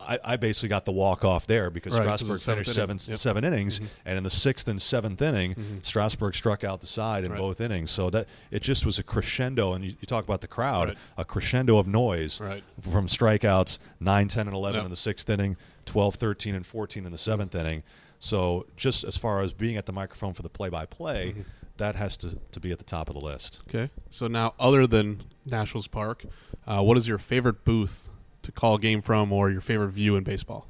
I, 0.00 0.18
I 0.24 0.36
basically 0.36 0.68
got 0.68 0.84
the 0.84 0.92
walk 0.92 1.24
off 1.24 1.46
there 1.48 1.70
because 1.70 1.92
Right, 1.92 2.02
Strasburg 2.02 2.38
seventh 2.38 2.66
finished 2.66 3.20
seven 3.22 3.44
inning. 3.44 3.66
Yep. 3.66 3.76
Mm-hmm. 3.76 3.80
innings, 3.84 3.90
and 4.06 4.16
in 4.18 4.24
the 4.24 4.30
sixth 4.30 4.68
and 4.68 4.80
seventh 4.80 5.20
inning, 5.20 5.80
Strasburg 5.82 6.34
struck 6.36 6.62
out 6.62 6.80
the 6.80 6.86
side 6.86 7.24
in 7.24 7.32
Right. 7.32 7.38
both 7.40 7.60
innings. 7.60 7.90
So 7.90 8.08
that 8.10 8.28
it 8.52 8.62
just 8.62 8.86
was 8.86 8.98
a 8.98 9.02
crescendo, 9.02 9.72
and 9.72 9.84
you, 9.84 9.90
you 10.00 10.06
talk 10.06 10.24
about 10.24 10.40
the 10.40 10.46
crowd, 10.46 10.88
Right. 10.90 10.98
a 11.18 11.24
crescendo 11.24 11.78
of 11.78 11.88
noise 11.88 12.38
from 12.80 13.08
strikeouts 13.08 13.78
9, 14.00 14.28
10, 14.28 14.46
and 14.46 14.54
11 14.56 14.76
Yep. 14.78 14.84
in 14.84 14.90
the 14.90 14.96
sixth 14.96 15.28
inning, 15.28 15.56
12, 15.84 16.14
13, 16.14 16.54
and 16.54 16.64
14 16.64 17.04
in 17.04 17.10
the 17.12 17.18
7th 17.18 17.54
inning. 17.54 17.82
So 18.20 18.66
just 18.76 19.02
as 19.04 19.16
far 19.16 19.40
as 19.42 19.52
being 19.52 19.76
at 19.76 19.86
the 19.86 19.92
microphone 19.92 20.32
for 20.32 20.42
the 20.42 20.48
play-by-play, 20.48 21.30
Mm-hmm. 21.30 21.40
That 21.78 21.96
has 21.96 22.16
to, 22.18 22.38
to 22.52 22.60
be 22.60 22.70
at 22.72 22.78
the 22.78 22.84
top 22.84 23.08
of 23.08 23.14
the 23.14 23.20
list. 23.20 23.60
Okay. 23.68 23.90
So 24.10 24.26
now, 24.28 24.54
other 24.60 24.86
than 24.86 25.22
Nationals 25.46 25.86
Park, 25.88 26.24
uh, 26.66 26.82
what 26.82 26.96
is 26.96 27.08
your 27.08 27.18
favorite 27.18 27.64
booth 27.64 28.08
to 28.42 28.52
call 28.52 28.74
a 28.76 28.78
game 28.78 29.00
from, 29.02 29.32
or 29.32 29.50
your 29.50 29.60
favorite 29.60 29.90
view 29.90 30.16
in 30.16 30.24
baseball? 30.24 30.66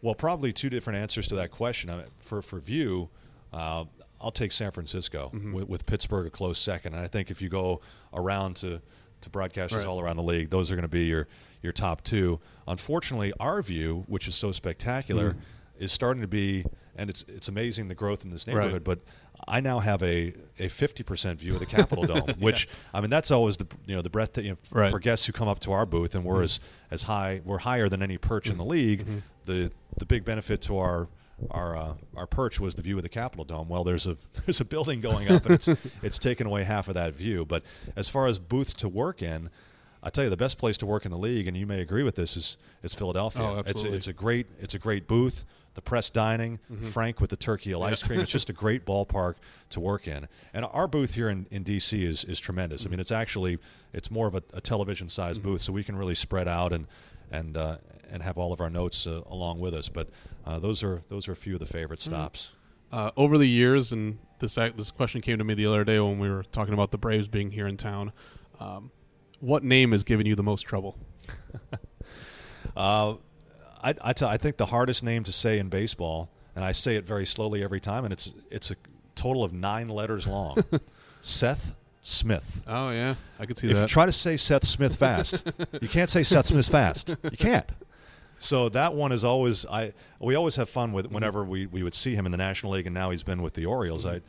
Well, 0.00 0.14
probably 0.14 0.52
two 0.52 0.70
different 0.70 0.98
answers 0.98 1.26
to 1.28 1.34
that 1.36 1.50
question. 1.50 1.90
I 1.90 1.96
mean, 1.96 2.06
for 2.18 2.40
for 2.42 2.60
view, 2.60 3.08
uh, 3.52 3.84
I'll 4.20 4.30
take 4.30 4.52
San 4.52 4.70
Francisco 4.70 5.30
Mm-hmm. 5.34 5.52
with, 5.52 5.68
with 5.68 5.86
Pittsburgh 5.86 6.26
a 6.26 6.30
close 6.30 6.58
second. 6.58 6.94
And 6.94 7.02
I 7.02 7.08
think 7.08 7.30
if 7.30 7.42
you 7.42 7.48
go 7.48 7.80
around 8.14 8.56
to 8.56 8.80
to 9.22 9.30
broadcasters 9.30 9.78
Right. 9.78 9.86
all 9.86 9.98
around 10.00 10.16
the 10.16 10.22
league, 10.22 10.50
those 10.50 10.70
are 10.70 10.74
going 10.76 10.82
to 10.82 10.88
be 10.88 11.06
your 11.06 11.26
your 11.62 11.72
top 11.72 12.04
two. 12.04 12.38
Unfortunately, 12.68 13.32
our 13.40 13.60
view, 13.62 14.04
which 14.06 14.28
is 14.28 14.36
so 14.36 14.52
spectacular, 14.52 15.34
is 15.76 15.90
starting 15.90 16.20
to 16.20 16.28
be, 16.28 16.64
and 16.94 17.10
it's 17.10 17.24
it's 17.26 17.48
amazing 17.48 17.88
the 17.88 17.96
growth 17.96 18.24
in 18.24 18.30
this 18.30 18.44
Mm-hmm. 18.44 18.56
Right. 18.56 18.64
neighborhood. 18.66 18.84
But 18.84 19.00
I 19.46 19.60
now 19.60 19.78
have 19.78 20.02
a 20.02 20.34
a 20.58 20.68
fifty 20.68 21.02
percent 21.02 21.38
view 21.38 21.54
of 21.54 21.60
the 21.60 21.66
Capitol 21.66 22.04
Dome, 22.06 22.34
which 22.38 22.68
I 22.92 23.00
mean 23.00 23.10
that's 23.10 23.30
always 23.30 23.56
the 23.56 23.66
you 23.86 23.94
know 23.94 24.02
the 24.02 24.10
breath 24.10 24.32
that 24.34 24.44
you 24.44 24.50
know, 24.50 24.58
f- 24.62 24.74
Right. 24.74 24.90
for 24.90 24.98
guests 24.98 25.26
who 25.26 25.32
come 25.32 25.48
up 25.48 25.60
to 25.60 25.72
our 25.72 25.86
booth, 25.86 26.14
and 26.14 26.24
we're 26.24 26.36
mm-hmm. 26.36 26.44
as 26.44 26.60
as 26.90 27.02
high 27.04 27.40
we're 27.44 27.58
higher 27.58 27.88
than 27.88 28.02
any 28.02 28.18
perch 28.18 28.48
in 28.48 28.58
the 28.58 28.64
mm-hmm. 28.64 28.70
league. 28.70 29.00
Mm-hmm. 29.02 29.18
The 29.46 29.72
the 29.96 30.06
big 30.06 30.24
benefit 30.24 30.60
to 30.62 30.78
our 30.78 31.08
our 31.50 31.76
uh, 31.76 31.94
our 32.16 32.26
perch 32.26 32.60
was 32.60 32.74
the 32.74 32.82
view 32.82 32.96
of 32.96 33.02
the 33.02 33.08
Capitol 33.08 33.44
Dome. 33.44 33.68
Well, 33.68 33.84
there's 33.84 34.06
a 34.06 34.16
there's 34.44 34.60
a 34.60 34.64
building 34.64 35.00
going 35.00 35.30
up, 35.30 35.44
and 35.44 35.54
it's 35.54 35.68
it's 36.02 36.18
taken 36.18 36.46
away 36.46 36.64
half 36.64 36.88
of 36.88 36.94
that 36.94 37.14
view. 37.14 37.44
But 37.44 37.62
as 37.96 38.08
far 38.08 38.26
as 38.26 38.38
booths 38.38 38.74
to 38.74 38.88
work 38.88 39.22
in, 39.22 39.50
I 40.02 40.10
tell 40.10 40.24
you 40.24 40.30
the 40.30 40.36
best 40.36 40.58
place 40.58 40.78
to 40.78 40.86
work 40.86 41.04
in 41.04 41.10
the 41.10 41.18
league, 41.18 41.46
and 41.46 41.56
you 41.56 41.66
may 41.66 41.80
agree 41.80 42.02
with 42.02 42.14
this, 42.14 42.36
is 42.36 42.56
is 42.82 42.94
Philadelphia. 42.94 43.42
Oh, 43.42 43.58
it's 43.60 43.70
absolutely. 43.70 43.96
it's 43.98 44.06
a 44.06 44.12
great 44.12 44.46
it's 44.60 44.74
a 44.74 44.78
great 44.78 45.06
booth. 45.06 45.44
The 45.74 45.82
press 45.82 46.10
dining, 46.10 46.58
Frank 46.90 47.20
with 47.20 47.30
the 47.30 47.36
turkey 47.36 47.72
and 47.72 47.84
ice 47.84 48.02
cream. 48.02 48.18
It's 48.18 48.32
just 48.32 48.50
a 48.50 48.52
great 48.64 48.84
ballpark 48.84 49.34
to 49.70 49.78
work 49.78 50.08
in. 50.08 50.26
And 50.52 50.64
our 50.64 50.88
booth 50.88 51.14
here 51.14 51.28
in, 51.28 51.46
in 51.52 51.62
DC 51.62 52.00
is 52.00 52.24
is 52.24 52.40
tremendous. 52.40 52.84
I 52.84 52.88
mean, 52.88 52.98
it's 52.98 53.12
actually 53.12 53.58
it's 53.92 54.10
more 54.10 54.26
of 54.26 54.34
a, 54.34 54.42
a 54.52 54.60
television 54.60 55.08
sized 55.08 55.42
booth, 55.42 55.60
so 55.60 55.72
we 55.72 55.84
can 55.84 55.94
really 55.96 56.16
spread 56.16 56.48
out 56.48 56.72
and 56.72 56.86
and 57.30 57.56
uh, 57.56 57.76
and 58.10 58.22
have 58.22 58.38
all 58.38 58.52
of 58.52 58.60
our 58.60 58.70
notes 58.70 59.06
uh, 59.06 59.22
along 59.28 59.60
with 59.60 59.74
us. 59.74 59.88
But 59.88 60.08
uh, 60.46 60.58
those 60.58 60.82
are 60.82 61.02
those 61.08 61.28
are 61.28 61.32
a 61.32 61.36
few 61.36 61.54
of 61.54 61.60
the 61.60 61.66
favorite 61.66 62.00
stops. 62.00 62.52
Uh, 62.90 63.10
over 63.16 63.36
the 63.36 63.48
years, 63.48 63.92
and 63.92 64.18
this 64.38 64.54
this 64.54 64.90
question 64.90 65.20
came 65.20 65.38
to 65.38 65.44
me 65.44 65.54
the 65.54 65.66
other 65.66 65.84
day 65.84 66.00
when 66.00 66.18
we 66.18 66.28
were 66.28 66.42
talking 66.42 66.74
about 66.74 66.90
the 66.90 66.98
Braves 66.98 67.28
being 67.28 67.50
here 67.50 67.66
in 67.66 67.76
town. 67.76 68.12
Um, 68.58 68.90
what 69.40 69.62
name 69.64 69.92
has 69.92 70.04
given 70.04 70.26
you 70.26 70.34
the 70.34 70.42
most 70.42 70.62
trouble? 70.62 70.96
Uh, 72.76 73.16
I 73.82 73.94
I, 74.04 74.36
think 74.36 74.56
the 74.56 74.66
hardest 74.66 75.02
name 75.02 75.24
to 75.24 75.32
say 75.32 75.58
in 75.58 75.68
baseball, 75.68 76.30
and 76.54 76.64
I 76.64 76.70
say 76.70 76.94
it 76.94 77.04
very 77.04 77.26
slowly 77.26 77.62
every 77.62 77.80
time, 77.80 78.04
and 78.04 78.12
it's 78.12 78.32
it's 78.50 78.70
a 78.70 78.76
total 79.16 79.42
of 79.42 79.52
nine 79.52 79.88
letters 79.88 80.26
long. 80.26 80.58
Seth 81.20 81.74
Smith. 82.02 82.62
Oh 82.66 82.90
yeah, 82.90 83.16
I 83.38 83.46
could 83.46 83.58
see 83.58 83.66
If 83.66 83.74
that. 83.74 83.84
If 83.84 83.90
you 83.90 83.92
try 83.92 84.06
to 84.06 84.12
say 84.12 84.36
Seth 84.36 84.64
Smith 84.64 84.96
fast, 84.96 85.50
you 85.80 85.88
can't 85.88 86.10
say 86.10 86.22
Seth 86.22 86.46
Smith 86.46 86.68
fast. 86.68 87.16
You 87.24 87.36
can't. 87.36 87.68
So 88.38 88.68
that 88.68 88.94
one 88.94 89.10
is 89.10 89.24
always 89.24 89.66
I. 89.66 89.92
We 90.20 90.36
always 90.36 90.56
have 90.56 90.68
fun 90.68 90.92
with 90.92 91.10
whenever 91.10 91.44
we, 91.44 91.66
we 91.66 91.82
would 91.82 91.94
see 91.94 92.14
him 92.14 92.26
in 92.26 92.32
the 92.32 92.38
National 92.38 92.72
League, 92.72 92.86
and 92.86 92.94
now 92.94 93.10
he's 93.10 93.24
been 93.24 93.42
with 93.42 93.54
the 93.54 93.66
Orioles. 93.66 94.06
I 94.06 94.20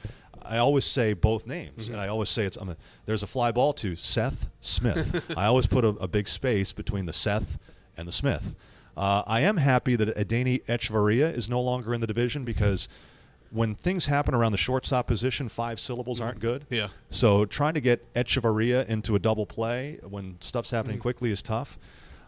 I 0.50 0.58
always 0.58 0.84
say 0.84 1.14
both 1.14 1.46
names, 1.48 1.88
and 1.90 1.98
I 2.02 2.08
always 2.08 2.30
say 2.30 2.44
it's 2.46 2.58
I'm 2.58 2.70
a, 2.70 2.78
there's 3.06 3.24
a 3.24 3.28
fly 3.28 3.52
ball 3.52 3.72
to 3.74 3.96
Seth 3.96 4.50
Smith. 4.62 5.24
I 5.38 5.46
always 5.46 5.68
put 5.68 5.86
a, 5.86 5.90
a 5.90 6.08
big 6.08 6.28
space 6.28 6.72
between 6.74 7.06
the 7.06 7.14
Seth 7.14 7.60
and 7.96 8.08
the 8.08 8.12
Smith. 8.12 8.56
Uh, 8.98 9.24
I 9.28 9.42
am 9.42 9.58
happy 9.58 9.96
that 9.96 10.14
Adeiny 10.18 10.64
Hechavarria 10.66 11.32
is 11.34 11.48
no 11.50 11.62
longer 11.62 11.94
in 11.94 12.02
the 12.02 12.08
division 12.08 12.44
because 12.44 12.90
when 13.52 13.74
things 13.76 14.08
happen 14.08 14.34
around 14.36 14.52
the 14.52 14.58
shortstop 14.58 15.08
position, 15.08 15.50
five 15.50 15.80
syllables 15.80 16.20
aren't 16.20 16.40
good. 16.40 16.66
Yeah. 16.70 16.90
So 17.10 17.46
trying 17.46 17.76
to 17.76 17.82
get 17.82 18.14
Hechavarria 18.14 18.86
into 18.88 19.16
a 19.16 19.20
double 19.20 19.46
play 19.46 20.00
when 20.08 20.38
stuff's 20.42 20.72
happening 20.72 20.98
Mm. 20.98 21.02
quickly 21.02 21.32
is 21.32 21.42
tough. 21.42 21.80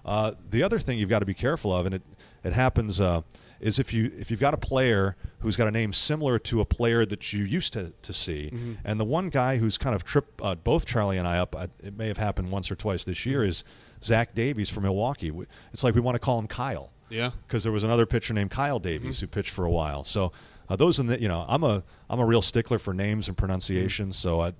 Uh, 0.05 0.31
the 0.49 0.63
other 0.63 0.79
thing 0.79 0.97
you've 0.97 1.10
got 1.10 1.19
to 1.19 1.25
be 1.25 1.34
careful 1.34 1.75
of, 1.75 1.86
and 1.86 1.95
it 1.95 2.01
it 2.43 2.53
happens, 2.53 2.99
uh, 2.99 3.21
is 3.62 3.80
if 3.80 3.93
you 3.93 4.12
if 4.19 4.30
you've 4.30 4.39
got 4.41 4.54
a 4.54 4.58
player 4.58 5.15
who's 5.39 5.56
got 5.56 5.67
a 5.67 5.71
name 5.71 5.93
similar 5.93 6.38
to 6.39 6.60
a 6.62 6.65
player 6.65 7.06
that 7.06 7.32
you 7.32 7.43
used 7.45 7.71
to, 7.74 7.93
to 8.02 8.12
see, 8.12 8.50
Mm-hmm. 8.54 8.74
and 8.84 9.00
the 9.00 9.06
one 9.06 9.30
guy 9.30 9.58
who's 9.58 9.78
kind 9.78 9.95
of 9.95 10.04
tripped 10.04 10.41
uh, 10.41 10.56
both 10.56 10.86
Charlie 10.86 11.17
and 11.17 11.28
I 11.28 11.38
up, 11.38 11.56
uh, 11.56 11.67
it 11.84 11.95
may 11.97 12.08
have 12.08 12.17
happened 12.17 12.52
once 12.52 12.69
or 12.71 12.76
twice 12.76 13.04
this 13.06 13.19
Mm-hmm. 13.19 13.30
year, 13.30 13.43
is 13.43 13.63
Zach 14.04 14.34
Davies 14.36 14.69
from 14.69 14.84
Milwaukee. 14.84 15.32
It's 15.74 15.84
like 15.84 15.95
we 15.95 16.02
want 16.02 16.15
to 16.15 16.19
call 16.19 16.39
him 16.39 16.47
Kyle 16.47 16.91
yeah. 17.10 17.32
because 17.47 17.63
there 17.63 17.71
was 17.71 17.84
another 17.84 18.06
pitcher 18.06 18.34
named 18.34 18.50
Kyle 18.52 18.80
Davies 18.80 19.19
who 19.19 19.28
pitched 19.28 19.52
for 19.52 19.63
a 19.65 19.71
while. 19.71 20.04
So 20.04 20.32
uh, 20.69 20.76
those 20.76 21.00
are 21.00 21.04
the 21.04 21.21
you 21.21 21.28
know 21.28 21.45
I'm 21.47 21.63
a 21.63 21.84
I'm 22.10 22.19
a 22.19 22.26
real 22.26 22.41
stickler 22.41 22.80
for 22.80 22.93
names 22.93 23.28
and 23.28 23.38
pronunciations. 23.38 24.17
So 24.17 24.41
I. 24.41 24.54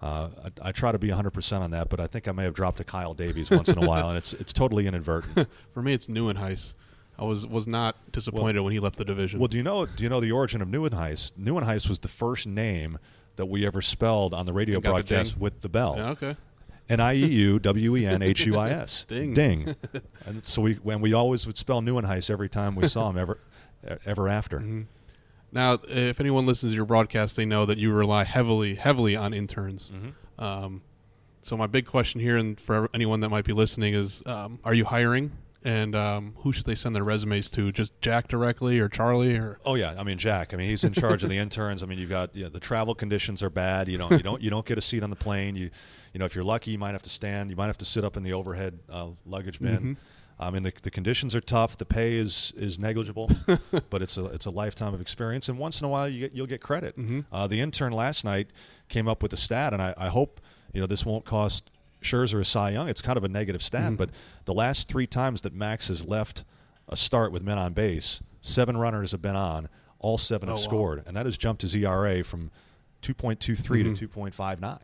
Uh, 0.00 0.28
I, 0.62 0.68
I 0.68 0.70
try 0.72 0.92
to 0.92 0.98
be 1.00 1.08
100% 1.08 1.58
on 1.60 1.72
that, 1.72 1.88
but 1.88 1.98
I 1.98 2.06
think 2.06 2.28
I 2.28 2.30
may 2.32 2.44
have 2.44 2.54
dropped 2.54 2.78
a 2.78 2.84
Kyle 2.84 3.14
Davies 3.14 3.50
once 3.50 3.68
in 3.68 3.82
a 3.82 3.84
while, 3.88 4.10
and 4.10 4.16
it's 4.16 4.32
it's 4.32 4.52
totally 4.52 4.86
inadvertent. 4.86 5.48
For 5.74 5.82
me, 5.82 5.92
it's 5.92 6.06
Nieuwenhuis. 6.06 6.74
I 7.18 7.24
was 7.24 7.46
was 7.46 7.66
not 7.66 8.12
disappointed 8.12 8.60
when 8.60 8.72
he 8.72 8.80
left 8.80 8.96
the 8.96 9.04
division. 9.04 9.40
well, 9.40 9.48
do 9.48 9.56
you 9.56 9.62
know 9.62 9.86
do 9.86 10.04
you 10.04 10.08
know 10.08 10.20
the 10.20 10.32
origin 10.32 10.62
of 10.62 10.68
Nieuwenhuis? 10.68 11.32
Nieuwenhuis 11.32 11.88
was 11.88 11.98
the 11.98 12.08
first 12.08 12.46
name 12.46 12.98
that 13.36 13.46
we 13.46 13.66
ever 13.66 13.82
spelled 13.82 14.34
on 14.34 14.46
the 14.46 14.52
radio 14.52 14.80
got 14.80 14.88
the 14.88 14.92
broadcast 14.92 15.38
with 15.38 15.60
the 15.60 15.68
bell. 15.68 15.94
yeah, 15.96 16.10
okay. 16.10 16.36
N 16.88 17.00
I 17.00 17.14
E 17.14 17.26
U 17.26 17.58
W 17.58 17.96
E 17.96 18.06
N 18.06 18.22
H 18.22 18.46
U 18.46 18.56
I 18.56 18.70
S. 18.70 19.04
Ding. 19.08 19.34
Ding. 19.34 19.74
and 20.26 20.44
so 20.44 20.62
we 20.62 20.74
when 20.74 21.00
we 21.00 21.12
always 21.12 21.46
would 21.46 21.58
spell 21.58 21.82
Nieuwenhuis 21.82 22.30
every 22.30 22.48
time 22.48 22.74
we 22.74 22.86
saw 22.86 23.10
him 23.10 23.18
ever 23.18 23.38
ever 24.06 24.28
after. 24.28 24.58
Mm-hmm. 24.58 24.82
Now, 25.50 25.78
if 25.88 26.20
anyone 26.20 26.46
listens 26.46 26.72
to 26.72 26.76
your 26.76 26.84
broadcast, 26.84 27.36
they 27.36 27.46
know 27.46 27.64
that 27.66 27.78
you 27.78 27.92
rely 27.92 28.24
heavily, 28.24 28.74
heavily 28.74 29.16
on 29.16 29.32
interns. 29.32 29.90
Mm-hmm. 29.92 30.44
Um, 30.44 30.82
so 31.40 31.56
my 31.56 31.66
big 31.66 31.86
question 31.86 32.20
here, 32.20 32.36
and 32.36 32.60
for 32.60 32.90
anyone 32.92 33.20
that 33.20 33.30
might 33.30 33.44
be 33.44 33.54
listening, 33.54 33.94
is: 33.94 34.22
um, 34.26 34.58
Are 34.64 34.74
you 34.74 34.84
hiring? 34.84 35.32
And 35.68 35.94
um, 35.94 36.32
who 36.38 36.54
should 36.54 36.64
they 36.64 36.74
send 36.74 36.96
their 36.96 37.04
resumes 37.04 37.50
to? 37.50 37.70
Just 37.72 38.00
Jack 38.00 38.28
directly, 38.28 38.78
or 38.80 38.88
Charlie, 38.88 39.36
or 39.36 39.58
Oh 39.66 39.74
yeah, 39.74 39.94
I 39.98 40.02
mean 40.02 40.16
Jack. 40.16 40.54
I 40.54 40.56
mean 40.56 40.66
he's 40.66 40.82
in 40.82 40.94
charge 40.94 41.22
of 41.22 41.28
the 41.28 41.36
interns. 41.44 41.82
I 41.82 41.86
mean 41.86 41.98
you've 41.98 42.08
got 42.08 42.34
you 42.34 42.44
know, 42.44 42.48
the 42.48 42.58
travel 42.58 42.94
conditions 42.94 43.42
are 43.42 43.50
bad. 43.50 43.86
You 43.88 43.98
don't 43.98 44.10
you 44.12 44.22
don't 44.22 44.40
you 44.40 44.48
don't 44.48 44.64
get 44.64 44.78
a 44.78 44.80
seat 44.80 45.02
on 45.02 45.10
the 45.10 45.16
plane. 45.16 45.56
You 45.56 45.68
you 46.14 46.18
know 46.20 46.24
if 46.24 46.34
you're 46.34 46.42
lucky 46.42 46.70
you 46.70 46.78
might 46.78 46.92
have 46.92 47.02
to 47.02 47.10
stand. 47.10 47.50
You 47.50 47.56
might 47.56 47.66
have 47.66 47.76
to 47.78 47.84
sit 47.84 48.02
up 48.02 48.16
in 48.16 48.22
the 48.22 48.32
overhead 48.32 48.78
uh, 48.88 49.08
luggage 49.26 49.60
bin. 49.60 49.98
I 50.40 50.50
mean 50.50 50.62
the, 50.62 50.72
the 50.80 50.90
conditions 50.90 51.34
are 51.34 51.42
tough. 51.42 51.76
The 51.76 51.84
pay 51.84 52.14
is 52.16 52.54
is 52.56 52.78
negligible, 52.78 53.30
but 53.90 54.00
it's 54.00 54.16
a 54.16 54.24
it's 54.26 54.46
a 54.46 54.50
lifetime 54.50 54.94
of 54.94 55.02
experience. 55.02 55.50
And 55.50 55.58
once 55.58 55.82
in 55.82 55.84
a 55.84 55.88
while 55.90 56.08
you 56.08 56.20
get 56.20 56.32
you'll 56.32 56.46
get 56.46 56.62
credit. 56.62 56.96
Uh, 57.30 57.46
the 57.46 57.60
intern 57.60 57.92
last 57.92 58.24
night 58.24 58.46
came 58.88 59.06
up 59.06 59.22
with 59.22 59.34
a 59.34 59.36
stat, 59.36 59.74
and 59.74 59.82
I, 59.82 59.92
I 59.98 60.08
hope 60.08 60.40
you 60.72 60.80
know 60.80 60.86
this 60.86 61.04
won't 61.04 61.26
cost 61.26 61.70
Scherzer 62.02 62.40
a 62.40 62.44
Cy 62.44 62.70
Young. 62.70 62.88
It's 62.88 63.02
kind 63.02 63.16
of 63.16 63.24
a 63.24 63.28
negative 63.28 63.62
stat, 63.62 63.96
but 63.96 64.10
the 64.44 64.54
last 64.54 64.88
three 64.88 65.06
times 65.06 65.40
that 65.42 65.52
Max 65.54 65.88
has 65.88 66.04
left 66.06 66.44
a 66.88 66.96
start 66.96 67.32
with 67.32 67.42
men 67.42 67.58
on 67.58 67.72
base, 67.72 68.20
seven 68.40 68.76
runners 68.76 69.12
have 69.12 69.20
been 69.22 69.36
on. 69.36 69.68
All 70.00 70.16
seven 70.16 70.48
Oh, 70.48 70.52
have 70.52 70.60
wow. 70.60 70.64
scored, 70.64 71.02
and 71.06 71.16
that 71.16 71.26
has 71.26 71.36
jumped 71.36 71.62
his 71.62 71.74
ERA 71.74 72.22
from 72.22 72.50
2.23 73.02 73.36
Mm-hmm. 73.82 73.94
to 73.94 74.08
2.59. 74.08 74.78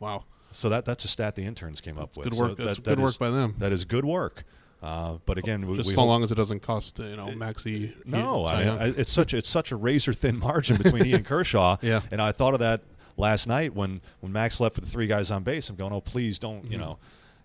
wow, 0.00 0.24
So 0.52 0.68
that 0.68 0.84
that's 0.84 1.04
a 1.04 1.08
stat 1.08 1.34
the 1.34 1.42
interns 1.44 1.80
came 1.80 1.98
up 1.98 2.16
with. 2.16 2.28
good 2.30 2.34
So 2.38 2.44
work. 2.48 2.58
That's 2.58 2.76
that- 2.76 2.84
good 2.84 2.98
that 2.98 3.02
work 3.02 3.10
is- 3.10 3.16
by 3.18 3.30
them. 3.30 3.54
That 3.58 3.72
is 3.72 3.84
good 3.84 4.04
work. 4.04 4.44
Uh, 4.82 5.16
but 5.24 5.38
again, 5.38 5.66
we, 5.66 5.76
Just 5.78 5.88
we 5.88 5.94
so 5.94 6.04
long 6.04 6.22
as 6.22 6.30
it 6.30 6.34
doesn't 6.34 6.60
cost 6.60 6.98
you 6.98 7.16
know 7.16 7.28
Maxi. 7.28 7.94
no, 8.04 8.44
I. 8.44 8.62
I, 8.64 8.84
it's 8.88 9.10
such 9.12 9.32
it's 9.32 9.48
such 9.48 9.72
a 9.72 9.76
razor 9.76 10.12
thin 10.12 10.38
margin 10.38 10.76
between 10.76 11.04
he 11.06 11.14
and 11.14 11.24
Kershaw. 11.24 11.78
Yeah. 11.80 12.02
and 12.10 12.20
I 12.20 12.32
thought 12.32 12.52
of 12.52 12.60
that 12.60 12.82
last 13.16 13.46
night 13.46 13.74
when 13.74 14.00
when 14.20 14.32
Max 14.32 14.60
left 14.60 14.74
for 14.74 14.80
the 14.80 14.86
three 14.86 15.06
guys 15.06 15.30
on 15.30 15.42
base. 15.42 15.68
I'm 15.70 15.76
going, 15.76 15.92
oh 15.92 16.00
please 16.00 16.38
don't 16.38 16.62
Mm-hmm. 16.64 16.72
you 16.72 16.78
know, 16.78 16.98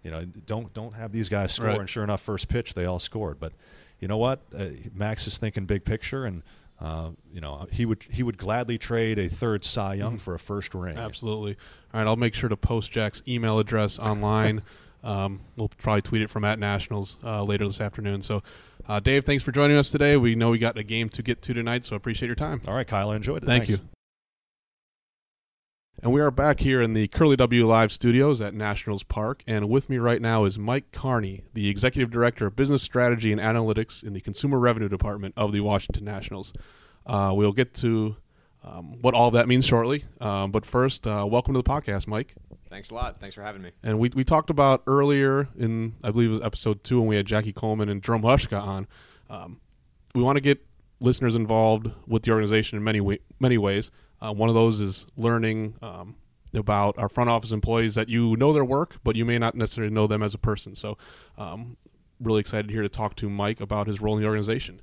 you 0.04 0.12
know 0.12 0.26
don't 0.26 0.74
don't 0.74 0.94
have 0.94 1.12
these 1.12 1.30
guys 1.30 1.54
score. 1.54 1.68
Right. 1.68 1.80
And 1.80 1.90
sure 1.90 2.04
enough, 2.04 2.22
first 2.22 2.48
pitch 2.48 2.74
they 2.74 2.86
all 2.86 3.00
scored. 3.00 3.40
But 3.40 3.54
you 4.00 4.08
know 4.08 4.18
what, 4.18 4.42
uh, 4.58 4.68
Max 4.94 5.28
is 5.28 5.38
thinking 5.38 5.66
big 5.66 5.84
picture, 5.84 6.26
and 6.26 6.42
uh, 6.80 7.10
you 7.34 7.42
know 7.42 7.68
he 7.72 7.86
would 7.86 8.04
he 8.10 8.24
would 8.24 8.38
gladly 8.38 8.78
trade 8.78 9.20
a 9.20 9.28
third 9.28 9.66
Cy 9.66 9.96
Young 9.96 10.18
for 10.18 10.34
a 10.34 10.40
first 10.40 10.74
ring. 10.74 10.94
Mm-hmm. 10.94 11.04
Absolutely. 11.04 11.58
All 11.94 12.00
right, 12.00 12.08
I'll 12.08 12.16
make 12.16 12.34
sure 12.34 12.48
to 12.50 12.56
post 12.58 12.92
Jack's 12.92 13.22
email 13.28 13.60
address 13.60 14.00
online. 14.12 14.62
um, 15.04 15.42
we'll 15.58 15.68
probably 15.70 16.02
tweet 16.02 16.22
it 16.22 16.30
from 16.30 16.46
at 16.46 16.60
Nationals 16.60 17.18
uh, 17.24 17.44
later 17.44 17.66
this 17.68 17.82
afternoon. 17.82 18.22
So, 18.22 18.44
uh, 18.88 19.00
Dave, 19.00 19.26
thanks 19.26 19.44
for 19.44 19.52
joining 19.52 19.76
us 19.78 19.92
today. 19.92 20.16
We 20.18 20.36
know 20.36 20.50
we 20.52 20.60
got 20.60 20.78
a 20.78 20.84
game 20.84 21.10
to 21.10 21.22
get 21.24 21.42
to 21.44 21.54
tonight, 21.54 21.84
so 21.86 21.96
appreciate 21.96 22.28
your 22.28 22.36
time. 22.36 22.62
All 22.68 22.74
right, 22.74 22.88
Kyle, 22.88 23.10
I 23.10 23.16
enjoyed 23.16 23.44
it. 23.44 23.46
Thank 23.48 23.66
Thanks. 23.66 23.82
you. 23.82 23.90
And 26.02 26.14
we 26.14 26.22
are 26.22 26.32
back 26.32 26.62
here 26.62 26.82
in 26.82 26.94
the 26.94 27.10
Curly 27.10 27.36
W 27.36 27.68
Live 27.68 27.92
studios 27.92 28.40
at 28.40 28.54
Nationals 28.54 29.04
Park. 29.04 29.44
And 29.46 29.68
with 29.68 29.90
me 29.90 29.98
right 29.98 30.22
now 30.22 30.46
is 30.46 30.58
Mike 30.58 30.94
Carney, 30.94 31.44
the 31.54 31.68
Executive 31.70 32.10
Director 32.10 32.48
of 32.48 32.56
Business 32.56 32.82
Strategy 32.82 33.34
and 33.34 33.42
Analytics 33.42 34.02
in 34.02 34.14
the 34.14 34.22
Consumer 34.22 34.60
Revenue 34.60 34.88
Department 34.88 35.34
of 35.36 35.52
the 35.52 35.60
Washington 35.60 36.06
Nationals. 36.06 36.54
Uh, 37.06 37.34
we'll 37.36 37.52
get 37.52 37.74
to 37.76 38.16
um, 38.64 38.96
what 39.02 39.14
all 39.14 39.32
that 39.32 39.50
means 39.50 39.66
shortly. 39.66 40.06
Um, 40.22 40.52
but 40.52 40.66
first, 40.66 41.06
uh, 41.06 41.28
welcome 41.30 41.54
to 41.54 41.62
the 41.62 41.70
podcast, 41.70 42.08
Mike. 42.08 42.34
Thanks 42.70 42.92
a 42.92 42.96
lot. 42.96 43.20
Thanks 43.20 43.36
for 43.36 43.42
having 43.42 43.62
me. 43.62 43.72
And 43.84 44.00
we, 44.00 44.10
we 44.16 44.24
talked 44.24 44.50
about 44.50 44.84
earlier 44.88 45.50
in, 45.58 45.96
I 46.02 46.12
believe 46.12 46.30
it 46.30 46.34
was 46.34 46.44
episode 46.46 46.82
two, 46.82 47.00
when 47.00 47.10
we 47.10 47.18
had 47.18 47.26
Jackie 47.26 47.52
Coleman 47.52 47.90
and 47.90 48.02
Jerome 48.02 48.22
Hushka 48.22 48.62
on. 48.62 48.88
Um, 49.30 49.60
we 50.16 50.24
want 50.24 50.38
to 50.38 50.42
get 50.42 50.66
listeners 51.02 51.36
involved 51.36 51.92
with 52.08 52.24
the 52.24 52.32
organization 52.32 52.78
in 52.78 52.86
many, 52.86 53.02
way, 53.02 53.20
many 53.42 53.58
ways. 53.58 53.92
Uh, 54.22 54.34
one 54.34 54.50
of 54.50 54.56
those 54.56 54.80
is 54.80 55.06
learning 55.16 55.76
um, 55.82 56.16
about 56.54 56.98
our 56.98 57.10
front 57.10 57.30
office 57.30 57.52
employees 57.52 57.96
that 57.96 58.10
you 58.10 58.36
know 58.38 58.54
their 58.54 58.66
work, 58.66 58.98
but 59.04 59.16
you 59.16 59.26
may 59.26 59.38
not 59.38 59.56
necessarily 59.56 59.94
know 59.94 60.08
them 60.08 60.24
as 60.24 60.34
a 60.34 60.38
person. 60.38 60.76
So, 60.76 60.98
um, 61.38 61.78
really 62.20 62.42
excited 62.42 62.70
here 62.70 62.82
to 62.82 62.90
talk 62.90 63.16
to 63.16 63.30
Mike 63.30 63.62
about 63.62 63.88
his 63.88 64.02
role 64.02 64.16
in 64.16 64.22
the 64.22 64.28
organization. 64.28 64.82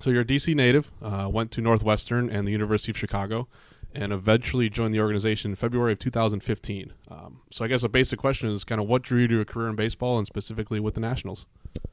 So, 0.00 0.10
you're 0.10 0.22
a 0.22 0.26
DC 0.26 0.54
native, 0.54 0.90
uh, 1.02 1.28
went 1.30 1.50
to 1.52 1.60
Northwestern 1.60 2.30
and 2.30 2.46
the 2.46 2.52
University 2.52 2.90
of 2.92 2.98
Chicago, 2.98 3.48
and 3.94 4.12
eventually 4.12 4.68
joined 4.70 4.94
the 4.94 5.00
organization 5.00 5.52
in 5.52 5.56
February 5.56 5.92
of 5.92 5.98
2015. 5.98 6.92
Um, 7.08 7.40
so, 7.50 7.64
I 7.64 7.68
guess 7.68 7.82
a 7.82 7.88
basic 7.88 8.18
question 8.18 8.50
is 8.50 8.64
kind 8.64 8.80
of 8.80 8.86
what 8.86 9.02
drew 9.02 9.20
you 9.20 9.28
to 9.28 9.40
a 9.40 9.44
career 9.44 9.68
in 9.68 9.76
baseball 9.76 10.18
and 10.18 10.26
specifically 10.26 10.80
with 10.80 10.94
the 10.94 11.00
Nationals? 11.00 11.46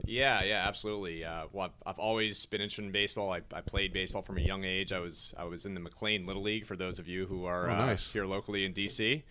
Yeah, 0.04 0.42
yeah, 0.42 0.66
absolutely. 0.66 1.24
Uh, 1.24 1.44
well, 1.52 1.66
I've, 1.66 1.94
I've 1.94 1.98
always 1.98 2.44
been 2.46 2.60
interested 2.60 2.84
in 2.84 2.92
baseball. 2.92 3.32
I, 3.32 3.40
I 3.52 3.60
played 3.60 3.92
baseball 3.92 4.22
from 4.22 4.38
a 4.38 4.42
young 4.42 4.64
age. 4.64 4.92
I 4.92 4.98
was 4.98 5.34
I 5.38 5.44
was 5.44 5.66
in 5.66 5.74
the 5.74 5.80
McLean 5.80 6.26
Little 6.26 6.42
League 6.42 6.66
for 6.66 6.76
those 6.76 6.98
of 6.98 7.08
you 7.08 7.26
who 7.26 7.44
are 7.44 7.70
Oh, 7.70 7.74
uh, 7.74 7.96
here 7.96 8.26
locally 8.26 8.64
in 8.64 8.72
DC. 8.72 9.22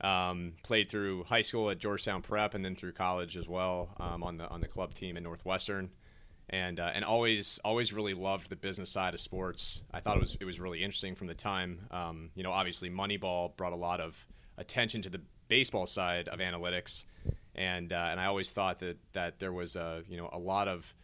Um, 0.00 0.52
played 0.62 0.90
through 0.90 1.24
high 1.24 1.42
school 1.42 1.70
at 1.70 1.78
Georgetown 1.78 2.20
Prep 2.22 2.54
and 2.54 2.64
then 2.64 2.76
through 2.76 2.92
college 2.92 3.36
as 3.36 3.48
well 3.48 3.90
um, 3.98 4.22
on 4.22 4.36
the 4.36 4.48
on 4.48 4.60
the 4.60 4.68
club 4.68 4.94
team 4.94 5.16
at 5.16 5.22
Northwestern. 5.22 5.90
And, 6.48 6.78
uh, 6.78 6.92
and 6.94 7.04
always 7.04 7.58
always 7.64 7.92
really 7.92 8.14
loved 8.14 8.50
the 8.50 8.56
business 8.56 8.88
side 8.88 9.14
of 9.14 9.20
sports. 9.20 9.82
I 9.92 9.98
thought 9.98 10.16
it 10.16 10.20
was 10.20 10.36
it 10.40 10.44
was 10.44 10.60
really 10.60 10.82
interesting 10.84 11.16
from 11.16 11.26
the 11.26 11.34
time. 11.34 11.80
Um, 11.90 12.30
you 12.36 12.44
know, 12.44 12.52
obviously 12.52 12.88
Moneyball 12.88 13.56
brought 13.56 13.72
a 13.72 13.76
lot 13.76 14.00
of 14.00 14.16
attention 14.56 15.02
to 15.02 15.10
the 15.10 15.20
baseball 15.48 15.86
side 15.86 16.28
of 16.28 16.38
analytics, 16.38 17.04
and 17.54 17.92
uh, 17.92 18.08
and 18.10 18.20
I 18.20 18.26
always 18.26 18.50
thought 18.50 18.78
that 18.80 18.96
that 19.12 19.38
there 19.38 19.52
was 19.52 19.76
a 19.76 20.02
you 20.08 20.16
know 20.16 20.30
a 20.32 20.38
lot 20.38 20.68
of 20.68 20.94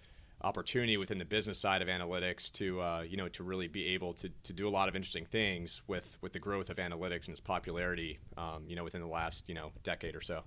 opportunity 0.45 0.97
within 0.97 1.19
the 1.19 1.25
business 1.25 1.59
side 1.59 1.83
of 1.83 1.89
analytics 1.89 2.51
to 2.53 2.81
uh, 2.81 3.05
you 3.09 3.17
know 3.17 3.29
to 3.29 3.43
really 3.43 3.69
be 3.69 3.89
able 3.95 4.13
to, 4.15 4.29
to 4.43 4.53
do 4.53 4.69
a 4.69 4.71
lot 4.71 4.89
of 4.89 4.97
interesting 4.97 5.25
things 5.25 5.83
with 5.87 6.17
with 6.21 6.33
the 6.33 6.39
growth 6.39 6.71
of 6.71 6.77
analytics 6.77 7.27
and 7.27 7.31
its 7.31 7.41
popularity 7.41 8.19
um, 8.37 8.65
you 8.67 8.77
know 8.77 8.85
within 8.85 9.01
the 9.01 9.07
last 9.07 9.49
you 9.49 9.55
know 9.55 9.71
decade 9.83 10.17
or 10.17 10.21
so. 10.21 10.43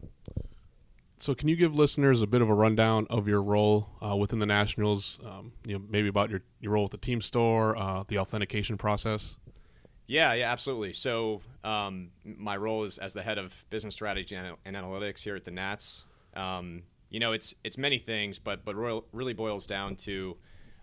So, 1.19 1.33
can 1.33 1.47
you 1.47 1.55
give 1.55 1.73
listeners 1.73 2.21
a 2.21 2.27
bit 2.27 2.41
of 2.41 2.49
a 2.49 2.53
rundown 2.53 3.07
of 3.09 3.27
your 3.27 3.41
role 3.41 3.89
uh, 4.01 4.15
within 4.15 4.39
the 4.39 4.45
Nationals? 4.45 5.19
Um, 5.25 5.53
you 5.65 5.77
know, 5.77 5.85
maybe 5.89 6.07
about 6.07 6.29
your, 6.29 6.41
your 6.59 6.73
role 6.73 6.83
with 6.83 6.91
the 6.91 6.97
team 6.97 7.21
store, 7.21 7.77
uh, 7.77 8.03
the 8.07 8.19
authentication 8.19 8.77
process. 8.77 9.37
Yeah, 10.07 10.33
yeah, 10.33 10.51
absolutely. 10.51 10.93
So, 10.93 11.41
um, 11.63 12.11
my 12.23 12.57
role 12.57 12.83
is 12.83 12.97
as 12.97 13.13
the 13.13 13.23
head 13.23 13.37
of 13.37 13.53
business 13.69 13.93
strategy 13.93 14.35
and, 14.35 14.57
analytics 14.65 15.23
here 15.23 15.35
at 15.35 15.45
the 15.45 15.51
Nats. 15.51 16.05
Um, 16.35 16.83
you 17.09 17.19
know, 17.19 17.31
it's 17.31 17.55
it's 17.63 17.77
many 17.77 17.97
things, 17.97 18.37
but 18.37 18.65
but 18.65 18.75
royal, 18.75 19.05
really 19.13 19.33
boils 19.33 19.65
down 19.65 19.95
to 19.97 20.35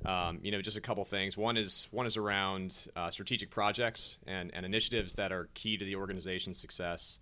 um, 0.06 0.40
you 0.42 0.50
know 0.50 0.62
just 0.62 0.76
a 0.76 0.80
couple 0.80 1.04
things. 1.04 1.36
One 1.36 1.56
is 1.56 1.86
one 1.90 2.06
is 2.06 2.16
around 2.16 2.88
uh, 2.96 3.10
strategic 3.10 3.50
projects 3.50 4.18
and, 4.26 4.50
and 4.54 4.64
initiatives 4.64 5.14
that 5.16 5.30
are 5.30 5.50
key 5.54 5.76
to 5.76 5.84
the 5.84 5.96
organization's 5.96 6.58
success, 6.58 7.18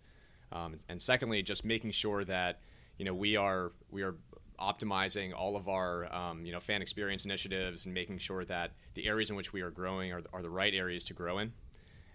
um, 0.53 0.79
and 0.89 1.03
secondly, 1.03 1.43
just 1.43 1.65
making 1.65 1.91
sure 1.91 2.25
that 2.25 2.61
you 3.01 3.07
know 3.07 3.15
we 3.15 3.35
are 3.35 3.73
we 3.91 4.03
are 4.03 4.17
optimizing 4.61 5.33
all 5.35 5.57
of 5.57 5.71
our 5.71 6.15
um, 6.15 6.45
you 6.45 6.53
know 6.53 6.61
fan 6.61 6.83
experience 6.83 7.25
initiatives 7.25 7.87
and 7.87 7.95
making 7.95 8.19
sure 8.19 8.45
that 8.45 8.73
the 8.93 9.07
areas 9.07 9.31
in 9.31 9.37
which 9.37 9.55
we 9.55 9.63
are 9.63 9.71
growing 9.71 10.13
are, 10.13 10.21
are 10.35 10.43
the 10.43 10.51
right 10.51 10.75
areas 10.75 11.03
to 11.05 11.15
grow 11.15 11.39
in. 11.39 11.51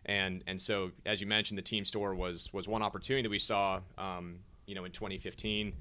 And 0.06 0.43
and 0.45 0.62
so 0.62 0.91
as 1.08 1.19
you 1.19 1.26
mentioned, 1.26 1.58
the 1.58 1.63
team 1.63 1.86
store 1.86 2.13
was 2.13 2.54
was 2.54 2.67
one 2.67 2.84
opportunity 2.84 3.24
that 3.24 3.32
we 3.32 3.39
saw 3.39 3.82
um, 3.98 4.38
you 4.67 4.76
know 4.76 4.86
in 4.86 4.91
2015. 4.91 5.74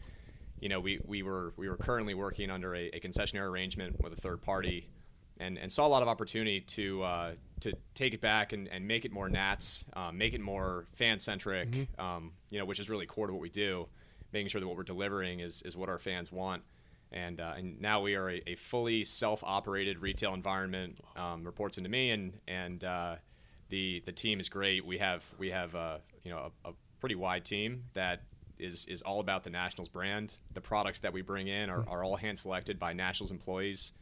You 0.60 0.68
know 0.70 0.80
we, 0.80 0.98
we 1.04 1.22
were 1.22 1.52
we 1.58 1.68
were 1.68 1.76
currently 1.76 2.14
working 2.14 2.50
under 2.50 2.74
a, 2.74 2.88
a 2.94 3.00
concessionaire 3.00 3.50
arrangement 3.50 4.02
with 4.02 4.14
a 4.14 4.16
third 4.16 4.40
party. 4.40 4.88
And, 5.40 5.58
and 5.58 5.70
saw 5.70 5.84
a 5.84 5.88
lot 5.88 6.00
of 6.00 6.06
opportunity 6.06 6.60
to 6.60 7.02
uh, 7.02 7.32
to 7.60 7.72
take 7.94 8.14
it 8.14 8.20
back 8.20 8.52
and, 8.52 8.68
and 8.68 8.86
make 8.86 9.04
it 9.04 9.10
more 9.10 9.28
Nats, 9.28 9.84
um, 9.94 10.16
make 10.16 10.32
it 10.32 10.40
more 10.40 10.86
fan 10.94 11.18
centric, 11.18 11.72
mm-hmm. 11.72 12.00
um, 12.00 12.30
you 12.50 12.58
know, 12.60 12.64
which 12.64 12.78
is 12.78 12.88
really 12.88 13.04
core 13.04 13.26
to 13.26 13.32
what 13.32 13.42
we 13.42 13.48
do 13.48 13.88
making 14.34 14.48
sure 14.48 14.60
that 14.60 14.66
what 14.66 14.76
we're 14.76 14.82
delivering 14.82 15.40
is, 15.40 15.62
is 15.62 15.76
what 15.76 15.88
our 15.88 15.98
fans 15.98 16.30
want. 16.30 16.62
And, 17.12 17.40
uh, 17.40 17.54
and 17.56 17.80
now 17.80 18.02
we 18.02 18.16
are 18.16 18.28
a, 18.28 18.42
a 18.46 18.56
fully 18.56 19.04
self-operated 19.04 20.00
retail 20.00 20.34
environment. 20.34 20.98
Um, 21.16 21.44
reports 21.44 21.78
into 21.78 21.88
me, 21.88 22.10
and 22.10 22.32
and 22.48 22.82
uh, 22.82 23.16
the 23.68 24.02
the 24.04 24.12
team 24.12 24.40
is 24.40 24.48
great. 24.48 24.84
We 24.84 24.98
have 24.98 25.22
we 25.38 25.50
have 25.50 25.74
uh, 25.76 25.98
you 26.24 26.30
know 26.32 26.50
a, 26.64 26.70
a, 26.70 26.72
pretty 27.00 27.14
wide 27.14 27.44
team 27.44 27.84
that 27.92 28.22
is 28.58 28.86
is 28.86 29.02
all 29.02 29.20
about 29.20 29.44
the 29.44 29.50
Nationals 29.50 29.88
brand. 29.88 30.34
The 30.54 30.60
products 30.60 31.00
that 31.00 31.12
we 31.12 31.22
bring 31.22 31.46
in 31.46 31.70
are, 31.70 31.84
are 31.88 32.02
all 32.02 32.16
hand 32.16 32.38
selected 32.38 32.78
by 32.78 32.92
Nationals 32.92 33.30
employees. 33.30 33.92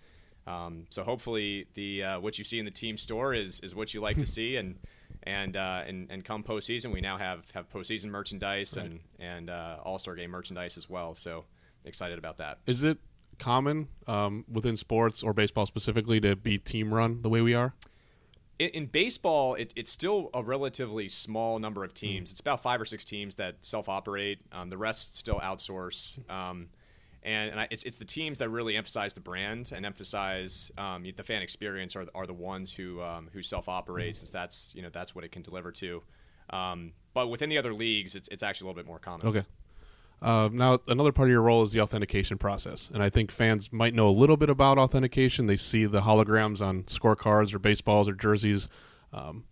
Um, 0.47 0.87
so 0.88 1.03
hopefully 1.03 1.66
the 1.75 2.03
uh, 2.03 2.21
what 2.21 2.38
you 2.38 2.45
see 2.45 2.59
in 2.59 2.64
the 2.64 2.71
team 2.71 2.97
store 2.97 3.35
is 3.35 3.61
is 3.61 3.75
what 3.75 3.92
you 3.92 4.01
like 4.01 4.16
to 4.18 4.27
see, 4.27 4.57
and 4.57 4.79
and 5.25 5.57
uh, 5.57 5.83
and 5.87 6.11
and 6.11 6.25
come 6.25 6.43
postseason, 6.43 6.93
we 6.93 7.01
now 7.01 7.17
have 7.17 7.45
have 7.53 7.71
postseason 7.71 8.07
merchandise 8.07 8.77
right. 8.77 8.87
and 8.87 9.01
and 9.19 9.51
uh, 9.51 9.79
All 9.85 9.99
Star 9.99 10.15
Game 10.15 10.31
merchandise 10.31 10.77
as 10.77 10.89
well. 10.89 11.15
So 11.15 11.45
excited 11.85 12.19
about 12.19 12.39
that. 12.39 12.59
Is 12.67 12.85
it 12.85 12.99
common 13.39 13.89
um, 14.07 14.45
within 14.51 14.77
sports 14.77 15.23
or 15.23 15.33
baseball 15.33 15.67
specifically 15.67 16.21
to 16.21 16.37
be 16.37 16.59
team 16.59 16.93
run 16.93 17.23
the 17.23 17.29
way 17.29 17.41
we 17.41 17.55
are? 17.55 17.75
In, 18.59 18.69
in 18.71 18.87
baseball, 18.87 19.55
it, 19.55 19.73
it's 19.75 19.91
still 19.91 20.31
a 20.35 20.43
relatively 20.43 21.09
small 21.09 21.59
number 21.59 21.85
of 21.85 21.95
teams. 21.95 22.31
Mm. 22.31 22.33
It's 22.33 22.41
about 22.41 22.63
five 22.63 22.81
or 22.81 22.85
six 22.85 23.05
teams 23.05 23.35
that 23.37 23.57
self 23.63 23.89
operate. 23.89 24.41
Um, 24.53 24.71
the 24.71 24.79
rest 24.79 25.17
still 25.17 25.41
outsource. 25.41 26.19
Um, 26.31 26.69
and, 27.25 27.51
and 27.51 27.61
I, 27.61 27.69
it's 27.71 27.85
it's 27.85 27.97
the 27.97 28.05
teams 28.05 28.39
that 28.39 28.49
really 28.49 28.77
emphasize 28.77 29.13
the 29.13 29.21
brand 29.21 29.73
and 29.75 29.87
emphasize 29.87 30.73
um, 30.79 31.05
the 31.17 31.23
fan 31.23 31.43
experience 31.43 31.95
are, 31.97 32.07
are 32.15 32.27
the 32.27 32.35
ones 32.35 32.75
who 32.75 33.01
um, 33.03 33.29
who 33.33 33.43
self 33.43 33.69
operate, 33.69 34.17
since 34.17 34.31
that's 34.31 34.73
you 34.75 34.83
know 34.83 34.91
that's 34.93 35.15
what 35.15 35.25
it 35.25 35.33
can 35.33 35.43
deliver 35.43 35.71
to. 35.73 36.03
Um, 36.51 36.93
but 37.15 37.29
within 37.29 37.49
the 37.49 37.59
other 37.59 37.73
leagues, 37.73 38.15
it's 38.15 38.29
it's 38.29 38.43
actually 38.43 38.67
a 38.67 38.69
little 38.69 38.83
bit 38.83 38.87
more 38.87 38.99
common. 38.99 39.27
Okay. 39.27 39.45
Uh, 40.21 40.49
now, 40.53 40.79
another 40.87 41.11
part 41.11 41.29
of 41.29 41.33
your 41.33 41.43
role 41.43 41.65
is 41.65 41.73
the 41.73 41.81
authentication 41.81 42.39
process, 42.39 42.91
and 42.95 43.03
I 43.03 43.11
think 43.11 43.33
fans 43.33 43.73
might 43.73 43.93
know 43.93 44.09
a 44.09 44.11
little 44.11 44.37
bit 44.37 44.51
about 44.51 44.79
authentication. 44.79 45.47
They 45.47 45.57
see 45.57 45.85
the 45.85 46.03
holograms 46.03 46.61
on 46.61 46.85
scorecards 46.85 47.53
or 47.53 47.59
baseballs 47.59 48.09
or 48.09 48.15
jerseys. 48.15 48.69
Um, 49.13 49.45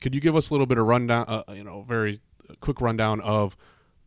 could 0.00 0.12
you 0.12 0.20
give 0.20 0.34
us 0.34 0.50
a 0.50 0.54
little 0.54 0.66
bit 0.66 0.78
of 0.78 0.86
rundown, 0.86 1.24
uh, 1.28 1.44
you 1.54 1.62
know, 1.62 1.82
very 1.82 2.20
quick 2.60 2.80
rundown 2.80 3.20
of 3.20 3.56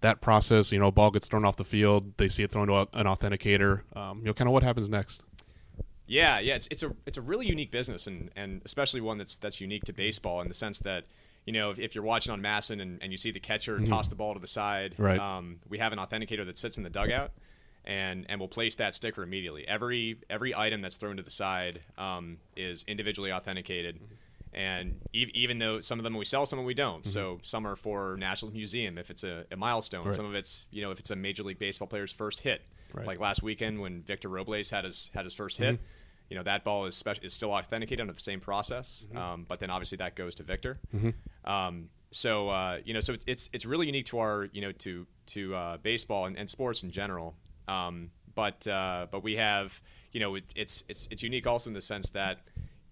that 0.05 0.21
process, 0.21 0.71
you 0.71 0.79
know, 0.79 0.87
a 0.87 0.91
ball 0.91 1.09
gets 1.09 1.27
thrown 1.27 1.45
off 1.45 1.55
the 1.55 1.65
field, 1.65 2.15
they 2.17 2.29
see 2.29 2.43
it 2.43 2.51
thrown 2.51 2.67
to 2.67 2.87
an 2.93 3.05
authenticator. 3.05 3.81
Um, 3.97 4.19
you 4.19 4.25
know, 4.25 4.33
kind 4.33 4.47
of 4.47 4.53
what 4.53 4.61
happens 4.61 4.87
next. 4.87 5.23
Yeah, 6.07 6.39
yeah, 6.39 6.55
it's 6.55 6.67
it's 6.69 6.83
a 6.83 6.91
it's 7.07 7.17
a 7.17 7.21
really 7.21 7.47
unique 7.47 7.71
business, 7.71 8.05
and 8.05 8.29
and 8.35 8.61
especially 8.65 9.01
one 9.01 9.17
that's 9.17 9.37
that's 9.37 9.59
unique 9.59 9.83
to 9.85 9.93
baseball 9.93 10.41
in 10.41 10.47
the 10.47 10.53
sense 10.53 10.79
that. 10.79 11.05
You 11.47 11.53
know, 11.53 11.69
if, 11.69 11.77
if 11.77 11.93
you're 11.93 12.03
watching 12.03 12.33
on 12.33 12.41
MASN 12.41 12.81
and, 12.81 12.97
and 13.03 13.11
you 13.11 13.19
see 13.19 13.29
the 13.29 13.39
catcher 13.39 13.75
mm-hmm. 13.75 13.85
toss 13.85 14.07
the 14.07 14.15
ball 14.15 14.33
to 14.33 14.39
the 14.39 14.47
side, 14.47 14.95
right. 14.97 15.19
Um, 15.19 15.59
we 15.69 15.77
have 15.77 15.93
an 15.93 15.99
authenticator 15.99 16.43
that 16.43 16.57
sits 16.57 16.77
in 16.77 16.83
the 16.83 16.89
dugout, 16.89 17.33
and 17.83 18.25
and 18.29 18.39
will 18.39 18.47
place 18.47 18.73
that 18.75 18.95
sticker 18.95 19.21
immediately. 19.21 19.67
Every 19.67 20.17
every 20.27 20.55
item 20.55 20.81
that's 20.81 20.97
thrown 20.97 21.17
to 21.17 21.23
the 21.23 21.29
side 21.29 21.81
um, 21.99 22.37
is 22.55 22.83
individually 22.87 23.31
authenticated. 23.31 23.97
Mm-hmm 23.97 24.24
and 24.55 25.01
even 25.11 25.59
though 25.59 25.81
some 25.81 25.99
of 25.99 26.03
them 26.03 26.15
we 26.15 26.23
sell, 26.23 26.45
some 26.45 26.57
of 26.57 26.61
them 26.61 26.67
we 26.67 26.73
don't. 26.73 27.03
Mm-hmm. 27.03 27.09
So 27.09 27.39
some 27.43 27.67
are 27.67 27.75
for 27.75 28.15
National 28.17 28.51
Museum 28.53 28.97
if 28.97 29.11
it's 29.11 29.25
a, 29.25 29.43
a 29.51 29.57
milestone. 29.57 30.05
Right. 30.05 30.15
Some 30.15 30.25
of 30.25 30.33
it's 30.33 30.65
you 30.71 30.81
know 30.81 30.91
if 30.91 30.99
it's 30.99 31.11
a 31.11 31.15
Major 31.15 31.43
League 31.43 31.59
Baseball 31.59 31.89
player's 31.89 32.13
first 32.13 32.39
hit. 32.39 32.63
Right. 32.93 33.05
Like 33.05 33.19
last 33.19 33.43
weekend 33.43 33.81
when 33.81 34.01
Victor 34.03 34.29
Robles 34.29 34.69
had 34.69 34.85
his 34.85 35.11
had 35.13 35.25
his 35.25 35.35
1st 35.35 35.45
mm-hmm. 35.45 35.63
hit, 35.63 35.79
you 36.29 36.37
know 36.37 36.43
that 36.43 36.63
ball 36.63 36.85
is 36.85 37.03
is 37.21 37.33
still 37.33 37.51
authenticated 37.51 37.99
under 37.99 38.13
the 38.13 38.19
same 38.19 38.39
process. 38.39 39.05
Mm-hmm. 39.09 39.17
Um, 39.17 39.45
but 39.47 39.59
then 39.59 39.69
obviously 39.69 39.97
that 39.97 40.15
goes 40.15 40.35
to 40.35 40.43
Victor. 40.43 40.77
Mm-hmm. 40.95 41.51
Um, 41.51 41.89
so 42.11 42.47
uh, 42.47 42.79
you 42.85 42.93
know 42.93 43.01
so 43.01 43.17
it's 43.27 43.49
it's 43.51 43.65
really 43.65 43.87
unique 43.87 44.05
to 44.07 44.19
our 44.19 44.47
you 44.53 44.61
know 44.61 44.71
to 44.71 45.05
to 45.27 45.53
uh, 45.53 45.77
baseball 45.77 46.27
and, 46.27 46.37
and, 46.37 46.49
sports 46.49 46.83
in 46.83 46.91
general. 46.91 47.35
Um, 47.67 48.11
but 48.35 48.65
uh, 48.67 49.07
but 49.11 49.21
we 49.21 49.35
have 49.35 49.81
you 50.13 50.21
know 50.21 50.35
it, 50.35 50.45
it's 50.55 50.85
it's 50.87 51.09
it's 51.11 51.23
unique 51.23 51.45
also 51.45 51.69
in 51.69 51.73
the 51.73 51.81
sense 51.81 52.07
that 52.09 52.39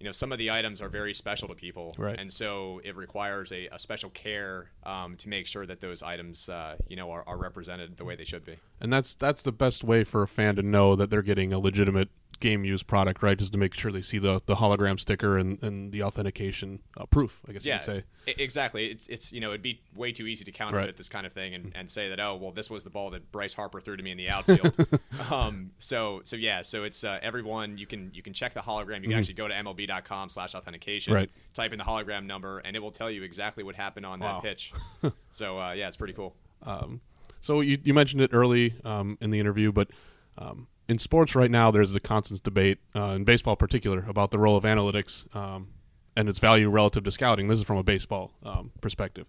you 0.03 0.09
know 0.09 0.11
some 0.11 0.33
of 0.33 0.37
the 0.37 0.51
items 0.51 0.81
are 0.81 0.89
very 0.89 1.13
special 1.13 1.47
to 1.47 1.55
people 1.55 1.95
right. 1.97 2.19
and 2.19 2.31
so 2.31 2.81
it 2.83 2.93
requires 2.97 3.53
a, 3.53 3.67
a 3.67 3.79
special 3.79 4.09
care 4.09 4.69
um, 4.85 5.15
to 5.15 5.29
make 5.29 5.47
sure 5.47 5.65
that 5.65 5.79
those 5.79 6.03
items 6.03 6.49
uh, 6.49 6.75
you 6.89 6.97
know 6.97 7.09
are, 7.09 7.23
are, 7.25 7.37
represented 7.37 7.95
the 7.95 8.03
way 8.03 8.13
they 8.13 8.25
should 8.25 8.43
be 8.43 8.57
and 8.81 8.91
that's 8.91 9.15
that's 9.15 9.41
the 9.43 9.51
best 9.53 9.81
way 9.81 10.03
for 10.03 10.21
a 10.21 10.27
fan 10.27 10.57
to 10.57 10.61
know 10.61 10.93
that 10.97 11.09
they're 11.09 11.21
getting 11.21 11.53
a 11.53 11.59
legitimate 11.59 12.09
game 12.43 12.65
use 12.65 12.83
product, 12.83 13.23
right? 13.23 13.39
Just 13.39 13.53
to 13.53 13.57
make 13.57 13.73
sure 13.73 13.89
they 13.89 14.01
see 14.01 14.19
the, 14.19 14.41
the 14.47 14.55
hologram 14.55 14.99
sticker 14.99 15.37
and, 15.37 15.63
and 15.63 15.93
the 15.93 16.03
authentication 16.03 16.81
uh, 16.97 17.05
proof, 17.05 17.41
I 17.47 17.53
guess 17.53 17.65
yeah, 17.65 17.75
you 17.75 17.79
could 17.79 17.85
say. 17.85 18.33
Exactly. 18.37 18.87
It's, 18.91 19.07
it's, 19.07 19.31
you 19.31 19.39
know, 19.39 19.49
it'd 19.49 19.61
be 19.61 19.81
way 19.95 20.11
too 20.11 20.27
easy 20.27 20.43
to 20.43 20.51
counterfeit 20.51 20.85
right. 20.85 20.97
this 20.97 21.07
kind 21.07 21.25
of 21.25 21.31
thing 21.31 21.55
and, 21.55 21.71
and 21.73 21.89
say 21.89 22.09
that, 22.09 22.19
oh, 22.19 22.35
well, 22.35 22.51
this 22.51 22.69
was 22.69 22.83
the 22.83 22.89
ball 22.89 23.11
that 23.11 23.31
Bryce 23.31 23.53
Harper 23.53 23.79
threw 23.79 23.95
to 23.95 24.03
me 24.03 24.11
in 24.11 24.17
the 24.17 24.29
outfield. 24.29 24.75
um, 25.31 25.71
so, 25.79 26.19
so 26.25 26.35
yeah, 26.35 26.61
so 26.61 26.83
it's 26.83 27.05
uh, 27.05 27.17
everyone, 27.21 27.77
you 27.77 27.87
can, 27.87 28.11
you 28.13 28.21
can 28.21 28.33
check 28.33 28.53
the 28.53 28.59
hologram. 28.59 28.95
You 28.97 29.03
can 29.03 29.11
mm-hmm. 29.11 29.19
actually 29.19 29.35
go 29.35 29.47
to 29.47 29.53
MLB.com 29.53 30.27
slash 30.27 30.53
authentication, 30.53 31.13
right. 31.13 31.29
type 31.53 31.71
in 31.71 31.77
the 31.77 31.85
hologram 31.85 32.25
number, 32.25 32.59
and 32.59 32.75
it 32.75 32.79
will 32.79 32.91
tell 32.91 33.09
you 33.09 33.23
exactly 33.23 33.63
what 33.63 33.75
happened 33.75 34.05
on 34.05 34.19
wow. 34.19 34.41
that 34.41 34.43
pitch. 34.43 34.73
so, 35.31 35.57
uh, 35.57 35.71
yeah, 35.71 35.87
it's 35.87 35.97
pretty 35.97 36.13
cool. 36.13 36.35
Um, 36.63 36.99
so 37.39 37.61
you, 37.61 37.77
you 37.85 37.93
mentioned 37.93 38.21
it 38.21 38.31
early 38.33 38.75
um, 38.83 39.17
in 39.21 39.29
the 39.29 39.39
interview, 39.39 39.71
but 39.71 39.91
um, 40.37 40.67
in 40.87 40.97
sports 40.97 41.35
right 41.35 41.51
now, 41.51 41.71
there's 41.71 41.95
a 41.95 41.99
constant 41.99 42.43
debate, 42.43 42.79
uh, 42.95 43.13
in 43.15 43.23
baseball 43.23 43.53
in 43.53 43.57
particular, 43.57 44.05
about 44.07 44.31
the 44.31 44.37
role 44.37 44.57
of 44.57 44.63
analytics 44.63 45.33
um, 45.35 45.69
and 46.15 46.27
its 46.27 46.39
value 46.39 46.69
relative 46.69 47.03
to 47.03 47.11
scouting. 47.11 47.47
This 47.47 47.59
is 47.59 47.65
from 47.65 47.77
a 47.77 47.83
baseball 47.83 48.33
um, 48.43 48.71
perspective. 48.81 49.25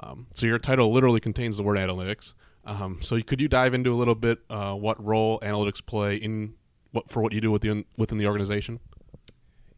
Um, 0.00 0.26
so 0.34 0.46
your 0.46 0.58
title 0.58 0.92
literally 0.92 1.20
contains 1.20 1.56
the 1.56 1.62
word 1.62 1.78
analytics. 1.78 2.34
Um, 2.64 2.98
so 3.00 3.20
could 3.22 3.40
you 3.40 3.48
dive 3.48 3.74
into 3.74 3.92
a 3.92 3.96
little 3.96 4.14
bit 4.14 4.40
uh, 4.50 4.74
what 4.74 5.02
role 5.02 5.38
analytics 5.40 5.84
play 5.84 6.16
in 6.16 6.54
what 6.90 7.10
for 7.10 7.22
what 7.22 7.32
you 7.32 7.40
do 7.40 7.50
within 7.50 7.84
within 7.96 8.18
the 8.18 8.26
organization? 8.26 8.80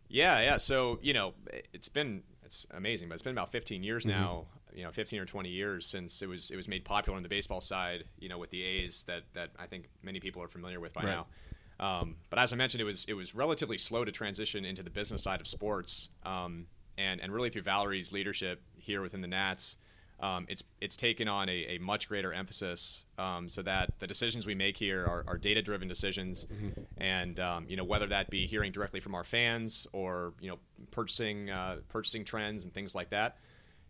Yeah, 0.09 0.41
yeah. 0.41 0.57
So 0.57 0.99
you 1.03 1.13
know, 1.13 1.35
it's 1.75 1.91
been 1.91 2.23
it's 2.45 2.67
amazing, 2.71 3.09
but 3.09 3.15
it's 3.15 3.23
been 3.23 3.35
about 3.35 3.53
15 3.53 3.83
years 3.83 4.05
mm-hmm. 4.05 4.19
now 4.19 4.47
you 4.75 4.85
know 4.85 4.91
15 4.91 5.21
or 5.21 5.25
20 5.25 5.49
years 5.49 5.87
since 5.87 6.23
it 6.23 6.29
was 6.29 6.51
it 6.51 6.57
was 6.57 6.69
made 6.69 6.85
popular 6.85 7.17
on 7.17 7.23
the 7.23 7.29
baseball 7.29 7.61
side 7.61 8.05
you 8.19 8.29
know 8.29 8.39
with 8.39 8.51
the 8.51 8.63
A's 8.63 9.03
that 9.07 9.23
that 9.35 9.51
I 9.59 9.67
think 9.67 9.89
many 10.03 10.21
people 10.21 10.43
are 10.43 10.49
familiar 10.49 10.81
with 10.81 10.93
by 10.93 11.03
right. 11.03 11.11
now 11.11 11.27
um, 11.81 12.17
but 12.31 12.39
as 12.39 12.53
I 12.53 12.57
mentioned 12.57 12.81
it 12.81 12.85
was 12.85 13.05
it 13.07 13.15
was 13.15 13.35
relatively 13.35 13.79
slow 13.79 14.05
to 14.05 14.13
transition 14.13 14.65
into 14.65 14.83
the 14.83 14.91
business 14.91 15.23
side 15.23 15.41
of 15.41 15.47
sports 15.47 16.11
um, 16.25 16.67
and 16.97 17.21
and 17.21 17.33
really 17.33 17.51
through 17.51 17.63
Valerie's 17.63 18.13
leadership 18.13 18.63
here 18.77 19.03
within 19.03 19.21
the 19.21 19.29
Nats 19.29 19.77
um, 20.21 20.47
it's 20.49 20.65
it's 20.81 20.97
taken 20.97 21.29
on 21.29 21.49
a, 21.49 21.77
a 21.77 21.79
much 21.79 22.09
greater 22.09 22.33
emphasis 22.33 23.05
um, 23.19 23.49
so 23.49 23.63
that 23.63 23.93
the 24.01 24.07
decisions 24.07 24.47
we 24.47 24.55
make 24.55 24.77
here 24.77 25.05
are, 25.05 25.25
are 25.29 25.39
data 25.39 25.63
driven 25.63 25.87
decisions 25.87 26.47
mm-hmm. 26.53 26.81
and 26.97 27.39
um, 27.39 27.67
you 27.69 27.77
know 27.77 27.85
whether 27.85 28.07
that 28.07 28.29
be 28.29 28.47
hearing 28.47 28.73
directly 28.73 28.99
from 28.99 29.15
our 29.15 29.25
fans 29.25 29.87
or 29.93 30.33
you 30.41 30.51
know 30.51 30.59
purchasing 30.91 31.51
uh, 31.51 31.77
purchasing 31.89 32.25
trends 32.25 32.65
and 32.65 32.75
things 32.75 32.95
like 32.95 33.11
that 33.11 33.37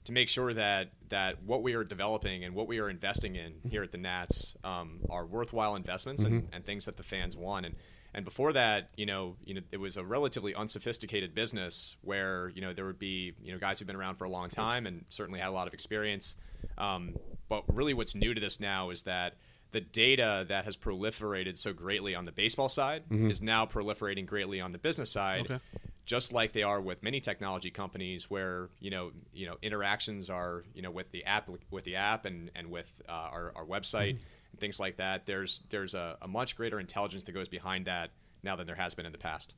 to 0.09 0.13
make 0.13 0.29
sure 0.31 0.55
that 0.55 0.89
that 1.11 1.43
what 1.43 1.63
we 1.63 1.75
are 1.75 1.85
developing 1.85 2.43
and 2.43 2.55
what 2.55 2.67
we 2.67 2.79
are 2.79 2.89
investing 2.89 3.37
in 3.37 3.53
here 3.69 3.83
at 3.83 3.93
the 3.93 3.99
Nats 3.99 4.57
um, 4.65 5.01
are 5.11 5.27
worthwhile 5.27 5.77
investments 5.77 6.25
mm-hmm. 6.25 6.37
and, 6.37 6.49
and 6.51 6.65
things 6.65 6.87
that 6.87 6.97
the 6.97 7.03
fans 7.03 7.37
want. 7.37 7.67
And 7.67 7.75
and 8.15 8.25
before 8.25 8.55
that, 8.55 8.89
you 8.97 9.05
know, 9.05 9.37
you 9.45 9.55
know, 9.55 9.61
it 9.71 9.77
was 9.77 9.99
a 9.99 10.03
relatively 10.03 10.55
unsophisticated 10.55 11.35
business 11.35 11.97
where 12.01 12.49
you 12.55 12.63
know 12.63 12.73
there 12.73 12.87
would 12.87 12.99
be 12.99 13.35
you 13.43 13.53
know 13.53 13.59
guys 13.59 13.79
who've 13.79 13.87
been 13.87 13.97
around 13.97 14.15
for 14.15 14.25
a 14.25 14.31
long 14.31 14.49
time 14.49 14.87
and 14.87 15.05
certainly 15.11 15.41
had 15.41 15.51
a 15.51 15.53
lot 15.53 15.69
of 15.69 15.75
experience. 15.75 16.37
Um, 16.79 17.15
but 17.51 17.65
really, 17.69 17.93
what's 17.93 18.15
new 18.15 18.33
to 18.33 18.41
this 18.41 18.61
now 18.61 18.89
is 18.89 19.03
that 19.03 19.35
the 19.73 19.83
data 19.83 20.47
that 20.49 20.65
has 20.65 20.75
proliferated 20.75 21.59
so 21.59 21.75
greatly 21.75 22.15
on 22.15 22.25
the 22.25 22.33
baseball 22.33 22.71
side 22.71 23.03
mm-hmm. 23.05 23.31
is 23.31 23.43
now 23.43 23.67
proliferating 23.67 24.25
greatly 24.25 24.59
on 24.63 24.73
the 24.73 24.79
business 24.79 25.11
side. 25.11 25.43
Okay 25.43 25.61
just 26.09 26.33
like 26.33 26.53
they 26.53 26.63
are 26.63 26.81
with 26.81 27.03
many 27.03 27.21
technology 27.21 27.71
companies, 27.71 28.31
where 28.31 28.71
you 28.81 28.91
know 28.91 29.13
you 29.35 29.47
know 29.47 29.57
interactions 29.61 30.31
are 30.31 30.65
you 30.75 30.81
know 30.81 30.91
with 30.91 31.11
the 31.13 31.23
app 31.27 31.51
with 31.71 31.85
the 31.85 31.97
app 31.97 32.25
and 32.25 32.51
and 32.57 32.71
with 32.71 32.91
uh, 33.09 33.13
our, 33.13 33.53
our 33.55 33.65
website 33.65 34.15
Mm-hmm. 34.15 34.53
and 34.53 34.61
things 34.61 34.81
like 34.81 34.97
that. 34.97 35.27
There's 35.27 35.61
there's 35.69 35.95
a, 35.95 36.17
a 36.23 36.27
much 36.27 36.57
greater 36.57 36.81
intelligence 36.81 37.25
that 37.25 37.33
goes 37.33 37.49
behind 37.49 37.85
that 37.87 38.11
now 38.43 38.57
than 38.57 38.67
there 38.67 38.77
has 38.77 38.95
been 38.95 39.05
in 39.05 39.13
the 39.13 39.19
past. 39.19 39.55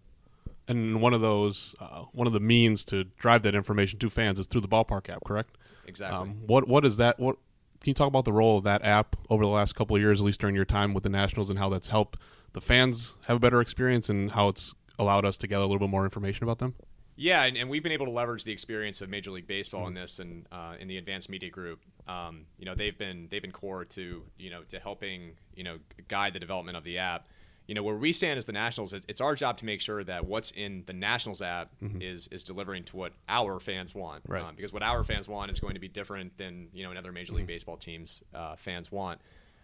And 0.66 1.00
one 1.00 1.14
of 1.14 1.20
those, 1.20 1.74
uh, 1.80 2.02
one 2.12 2.26
of 2.26 2.32
the 2.32 2.40
means 2.40 2.84
to 2.86 3.04
drive 3.04 3.42
that 3.42 3.54
information 3.54 3.98
to 4.00 4.10
fans 4.10 4.38
is 4.40 4.46
through 4.46 4.60
the 4.60 4.68
ballpark 4.68 5.08
app, 5.08 5.22
correct? 5.24 5.56
Exactly. 5.86 6.18
Um, 6.18 6.42
what 6.46 6.66
what 6.66 6.84
is 6.84 6.96
that? 6.96 7.20
What 7.20 7.36
can 7.80 7.90
you 7.90 7.94
talk 7.94 8.08
about 8.08 8.24
the 8.24 8.32
role 8.32 8.58
of 8.58 8.64
that 8.64 8.84
app 8.84 9.14
over 9.28 9.44
the 9.44 9.48
last 9.48 9.74
couple 9.76 9.94
of 9.94 10.02
years, 10.02 10.20
at 10.20 10.26
least 10.26 10.40
during 10.40 10.56
your 10.56 10.64
time 10.64 10.94
with 10.94 11.04
the 11.04 11.08
Nationals, 11.08 11.48
and 11.48 11.60
how 11.60 11.68
that's 11.68 11.88
helped 11.88 12.18
the 12.52 12.60
fans 12.60 13.14
have 13.26 13.36
a 13.36 13.40
better 13.40 13.60
experience, 13.60 14.08
and 14.08 14.32
how 14.32 14.48
it's 14.48 14.74
allowed 15.00 15.24
us 15.24 15.36
to 15.38 15.46
gather 15.46 15.64
a 15.64 15.66
little 15.66 15.80
bit 15.80 15.90
more 15.90 16.04
information 16.04 16.44
about 16.44 16.58
them? 16.58 16.74
Yeah, 17.16 17.44
and, 17.44 17.56
and 17.56 17.68
we've 17.68 17.82
been 17.82 17.92
able 17.92 18.06
to 18.06 18.12
leverage 18.12 18.44
the 18.44 18.52
experience 18.52 19.02
of 19.02 19.10
Major 19.10 19.30
League 19.30 19.46
Baseball 19.46 19.86
in 19.86 19.92
this, 19.92 20.20
and 20.20 20.46
uh, 20.50 20.76
in 20.80 20.88
the 20.88 20.96
advanced 20.96 21.28
media 21.28 21.50
group. 21.50 21.82
Um, 22.08 22.46
you 22.58 22.64
know, 22.64 22.74
they've 22.74 22.96
been 22.96 23.28
they've 23.30 23.42
been 23.42 23.52
core 23.52 23.84
to 23.84 24.22
you 24.38 24.50
know 24.50 24.62
to 24.68 24.78
helping 24.78 25.32
you 25.54 25.62
know 25.62 25.78
guide 26.08 26.32
the 26.32 26.38
development 26.38 26.78
of 26.78 26.84
the 26.84 26.96
app. 26.96 27.28
You 27.66 27.74
know, 27.74 27.82
where 27.82 27.94
we 27.94 28.10
stand 28.12 28.38
as 28.38 28.46
the 28.46 28.52
Nationals, 28.52 28.94
it's 28.94 29.20
our 29.20 29.34
job 29.34 29.58
to 29.58 29.66
make 29.66 29.82
sure 29.82 30.02
that 30.02 30.24
what's 30.24 30.50
in 30.52 30.82
the 30.86 30.94
Nationals 30.94 31.42
app 31.42 31.70
is 32.00 32.26
is 32.28 32.42
delivering 32.42 32.84
to 32.84 32.96
what 32.96 33.12
our 33.28 33.60
fans 33.60 33.94
want. 33.94 34.22
Right. 34.26 34.42
Um, 34.42 34.56
because 34.56 34.72
what 34.72 34.82
our 34.82 35.04
fans 35.04 35.28
want 35.28 35.50
is 35.50 35.60
going 35.60 35.74
to 35.74 35.80
be 35.80 35.88
different 35.88 36.38
than 36.38 36.68
you 36.72 36.84
know 36.84 36.90
another 36.90 37.12
Major 37.12 37.34
League 37.34 37.46
Baseball 37.46 37.76
team's 37.76 38.22
uh, 38.34 38.56
fans 38.56 38.90
want. 38.90 39.20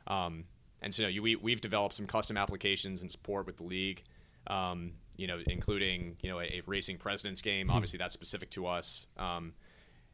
Um, 0.06 0.44
and 0.82 0.94
so 0.94 1.06
you 1.06 1.20
know, 1.20 1.22
we 1.22 1.36
we've 1.36 1.62
developed 1.62 1.94
some 1.94 2.06
custom 2.06 2.36
applications 2.36 3.00
and 3.00 3.10
support 3.10 3.46
with 3.46 3.56
the 3.56 3.64
league. 3.64 4.02
Um, 4.46 4.92
you 5.16 5.26
know, 5.26 5.38
including 5.46 6.16
you 6.22 6.30
know 6.30 6.40
a, 6.40 6.44
a 6.44 6.62
racing 6.66 6.98
presidents 6.98 7.40
game. 7.40 7.70
Obviously, 7.70 7.98
that's 7.98 8.14
specific 8.14 8.50
to 8.50 8.66
us. 8.66 9.06
Um, 9.18 9.52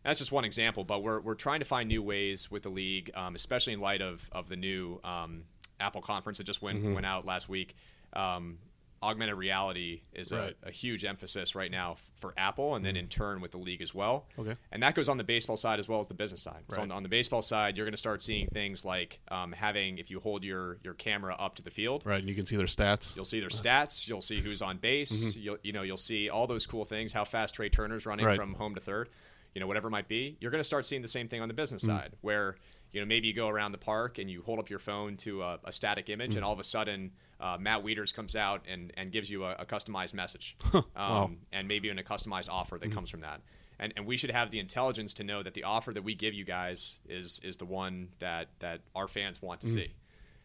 that's 0.03 0.19
just 0.19 0.33
one 0.33 0.45
example, 0.45 0.83
but 0.85 1.03
we're, 1.03 1.21
we're 1.21 1.35
trying 1.35 1.61
to 1.61 1.65
find 1.65 1.89
new 1.89 2.03
ways 2.03 2.51
with 2.51 2.65
the 2.65 2.69
league, 2.69 3.11
um, 3.15 3.37
especially 3.37 3.73
in 3.73 3.81
light 3.81 4.03
of, 4.03 4.29
of 4.33 4.49
the 4.49 4.57
new 4.57 4.99
um, 5.05 5.45
Apple 5.79 6.03
conference 6.03 6.39
that 6.39 6.45
just 6.45 6.61
went 6.61 6.83
went 6.95 7.07
out 7.07 7.25
last 7.25 7.49
week. 7.49 7.77
Um, 8.15 8.59
augmented 9.03 9.37
reality 9.37 10.03
is 10.13 10.33
Right. 10.33 10.57
a, 10.63 10.69
a 10.69 10.71
huge 10.71 11.05
emphasis 11.05 11.55
right 11.55 11.71
now 11.71 11.97
for 12.19 12.33
Apple, 12.37 12.77
and 12.77 12.85
then 12.85 12.95
mm. 12.95 13.01
in 13.01 13.09
turn 13.09 13.41
with 13.41 13.51
the 13.51 13.59
league 13.59 13.83
as 13.83 13.95
well. 13.95 14.27
Okay. 14.39 14.57
And 14.71 14.83
that 14.83 14.95
goes 14.95 15.09
on 15.09 15.19
the 15.19 15.25
baseball 15.25 15.57
side 15.57 15.81
as 15.81 15.89
well 15.89 16.01
as 16.01 16.07
the 16.07 16.15
business 16.15 16.43
side. 16.43 16.63
So 16.71 16.81
on, 16.83 16.89
the- 16.89 16.95
on 16.95 17.03
the 17.03 17.09
baseball 17.09 17.43
side, 17.43 17.77
you're 17.77 17.87
going 17.87 17.93
to 17.93 17.99
start 17.99 18.23
seeing 18.23 18.47
things 18.49 18.85
like 18.85 19.21
um, 19.29 19.53
having 19.53 19.99
if 19.99 20.11
you 20.11 20.21
hold 20.21 20.45
your 20.45 20.79
your 20.85 20.95
camera 20.95 21.35
up 21.39 21.57
to 21.57 21.63
the 21.63 21.71
field, 21.71 22.05
Right, 22.07 22.21
and 22.21 22.29
you 22.29 22.35
can 22.35 22.47
see 22.47 22.57
their 22.57 22.67
stats. 22.67 23.17
You'll 23.17 23.25
see 23.25 23.41
their 23.41 23.49
stats. 23.49 24.09
You'll 24.09 24.23
see 24.23 24.41
who's 24.41 24.63
on 24.63 24.79
base. 24.79 25.35
Mm-hmm. 25.35 25.43
You'll 25.43 25.59
you 25.63 25.73
know 25.73 25.83
you'll 25.83 25.97
see 25.97 26.29
all 26.29 26.47
those 26.47 26.67
cool 26.67 26.85
things. 26.85 27.13
How 27.13 27.25
fast 27.25 27.55
Trea 27.55 27.69
Turner's 27.69 28.07
running 28.07 28.27
Right. 28.27 28.37
from 28.37 28.55
home 28.55 28.75
to 28.75 28.81
third. 28.81 29.09
You 29.55 29.61
know 29.61 29.67
whatever 29.67 29.89
it 29.89 29.91
might 29.91 30.09
be. 30.09 30.37
You're 30.41 30.51
going 30.51 30.61
to 30.61 30.65
start 30.65 30.87
seeing 30.87 31.03
the 31.03 31.09
same 31.09 31.29
thing 31.29 31.43
on 31.43 31.49
the 31.49 31.55
business 31.55 31.83
mm. 31.83 31.89
side, 31.89 32.13
where 32.23 32.57
you 32.93 33.01
know 33.01 33.07
maybe 33.07 33.27
you 33.27 33.35
go 33.35 33.49
around 33.49 33.73
the 33.73 33.79
park 33.79 34.19
and 34.19 34.31
you 34.31 34.43
hold 34.43 34.59
up 34.59 34.71
your 34.71 34.79
phone 34.79 35.17
to 35.19 35.43
a, 35.43 35.59
a 35.65 35.73
static 35.73 36.09
image, 36.09 36.37
and 36.37 36.43
mm. 36.45 36.47
all 36.47 36.53
of 36.53 36.61
a 36.61 36.65
sudden 36.65 37.11
uh, 37.43 37.59
Matt 37.61 37.85
Wieters 37.85 38.15
comes 38.15 38.35
out 38.37 38.63
and 38.67 38.93
and 38.97 39.13
gives 39.13 39.29
you 39.29 39.45
a, 39.45 39.53
a 39.59 39.67
customized 39.67 40.15
message, 40.15 40.57
um, 40.73 40.85
Wow. 40.97 41.31
and 41.53 41.69
maybe 41.69 41.89
even 41.89 41.99
a 41.99 42.03
customized 42.03 42.49
offer 42.49 42.79
that 42.79 42.91
comes 42.93 43.11
from 43.11 43.21
that. 43.21 43.41
And, 43.79 43.93
and 43.97 44.07
we 44.07 44.17
should 44.17 44.31
have 44.31 44.51
the 44.51 44.61
intelligence 44.61 45.13
to 45.15 45.25
know 45.25 45.43
that 45.43 45.55
the 45.55 45.65
offer 45.65 45.93
that 45.93 46.03
we 46.05 46.15
give 46.15 46.35
you 46.35 46.45
guys 46.45 47.01
is 47.09 47.41
is 47.43 47.57
the 47.57 47.65
one 47.65 48.09
that 48.21 48.49
that 48.61 48.81
our 48.95 49.09
fans 49.09 49.43
want 49.43 49.61
to 49.63 49.69
see. 49.69 49.93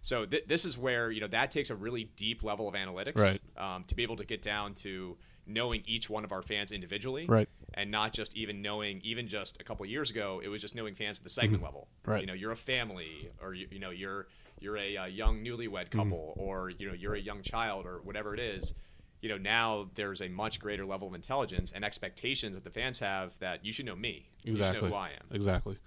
So 0.02 0.26
th- 0.26 0.46
this 0.48 0.64
is 0.66 0.78
where 0.78 1.12
you 1.12 1.22
know 1.22 1.28
that 1.28 1.52
takes 1.52 1.70
a 1.70 1.76
really 1.76 2.06
deep 2.16 2.44
level 2.44 2.68
of 2.68 2.74
analytics, 2.76 3.18
Right. 3.20 3.40
Um, 3.58 3.84
to 3.86 3.96
be 3.96 4.04
able 4.04 4.16
to 4.18 4.26
get 4.26 4.42
down 4.42 4.74
to 4.76 5.18
knowing 5.46 5.82
each 5.86 6.10
one 6.10 6.24
of 6.26 6.32
our 6.32 6.42
fans 6.42 6.72
individually, 6.72 7.26
Right. 7.26 7.48
And 7.74 7.90
not 7.92 8.12
just 8.12 8.36
even 8.36 8.62
knowing, 8.62 9.02
even 9.04 9.28
just 9.28 9.62
a 9.62 9.64
couple 9.64 9.84
of 9.86 9.90
years 9.90 10.10
ago, 10.12 10.42
it 10.44 10.48
was 10.50 10.60
just 10.62 10.76
knowing 10.76 10.94
fans 10.96 11.20
at 11.20 11.24
the 11.24 11.30
segment 11.30 11.62
level, 11.64 11.88
Mm-hmm. 12.02 12.12
Right. 12.12 12.22
You 12.22 12.28
know, 12.28 12.34
you're 12.34 12.52
a 12.52 12.58
family, 12.58 13.30
or 13.42 13.54
you, 13.54 13.68
you 13.72 13.80
know, 13.80 13.92
you're 13.92 14.28
you're 14.60 14.78
a, 14.78 14.98
uh 14.98 15.06
young 15.06 15.44
newlywed 15.44 15.90
Mm-hmm. 15.90 16.00
couple, 16.00 16.34
or 16.38 16.70
you 16.70 16.88
know, 16.88 16.94
you're 16.94 17.16
a 17.16 17.20
young 17.20 17.42
child, 17.42 17.86
or 17.86 18.00
whatever 18.04 18.34
it 18.34 18.40
is. 18.40 18.74
You 19.22 19.30
know, 19.30 19.38
now 19.38 19.90
there's 19.96 20.22
a 20.22 20.28
much 20.30 20.60
greater 20.60 20.86
level 20.86 21.08
of 21.08 21.16
intelligence 21.16 21.72
and 21.74 21.84
expectations 21.84 22.56
that 22.56 22.64
the 22.64 22.70
fans 22.70 23.00
have 23.00 23.38
that 23.40 23.66
you 23.66 23.74
should 23.74 23.86
know 23.86 23.96
me, 23.96 24.30
you 24.44 24.56
should 24.56 24.60
Exactly. 24.62 24.90
know 24.90 24.96
who 24.96 25.02
I 25.02 25.08
am. 25.10 25.26
Exactly. 25.36 25.78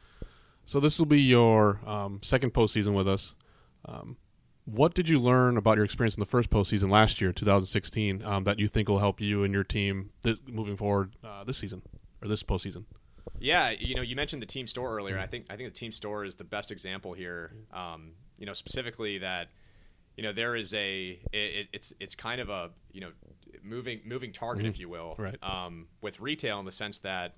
So 0.66 0.80
this 0.80 0.98
will 0.98 1.06
be 1.06 1.20
your 1.20 1.80
um, 1.86 2.18
second 2.22 2.52
postseason 2.54 2.92
with 2.94 3.08
us. 3.08 3.34
Um, 3.86 4.16
what 4.66 4.94
did 4.94 5.08
you 5.08 5.18
learn 5.18 5.56
about 5.56 5.76
your 5.76 5.84
experience 5.84 6.16
in 6.16 6.20
the 6.20 6.26
first 6.26 6.50
postseason 6.50 6.90
last 6.90 7.20
year, 7.20 7.32
2016, 7.32 8.22
um, 8.24 8.44
that 8.44 8.58
you 8.58 8.68
think 8.68 8.88
will 8.88 8.98
help 8.98 9.20
you 9.20 9.42
and 9.42 9.52
your 9.54 9.64
team 9.64 10.10
th- 10.22 10.38
moving 10.46 10.76
forward 10.76 11.14
uh, 11.24 11.42
this 11.44 11.58
season 11.58 11.82
or 12.22 12.28
this 12.28 12.42
postseason? 12.42 12.84
Yeah, 13.38 13.70
you 13.70 13.94
know, 13.94 14.02
you 14.02 14.14
mentioned 14.16 14.42
the 14.42 14.46
team 14.46 14.66
store 14.66 14.94
earlier. 14.96 15.18
I 15.18 15.26
think 15.26 15.46
I 15.50 15.56
think 15.56 15.72
the 15.72 15.78
team 15.78 15.92
store 15.92 16.24
is 16.24 16.34
the 16.34 16.44
best 16.44 16.70
example 16.70 17.14
here. 17.14 17.52
Um, 17.72 18.12
you 18.40 18.46
know, 18.46 18.52
specifically 18.52 19.18
that 19.18 19.46
you 20.16 20.24
know 20.24 20.32
there 20.32 20.56
is 20.56 20.74
a 20.74 21.20
it, 21.32 21.68
it's 21.72 21.92
it's 22.00 22.16
kind 22.16 22.40
of 22.40 22.48
a 22.48 22.70
you 22.92 23.00
know 23.00 23.10
moving 23.62 24.00
moving 24.04 24.32
target, 24.32 24.66
if 24.66 24.80
you 24.80 24.88
will, 24.88 25.14
Right. 25.18 25.36
um, 25.42 25.86
with 26.02 26.18
retail 26.20 26.58
in 26.58 26.64
the 26.66 26.72
sense 26.72 26.98
that. 26.98 27.36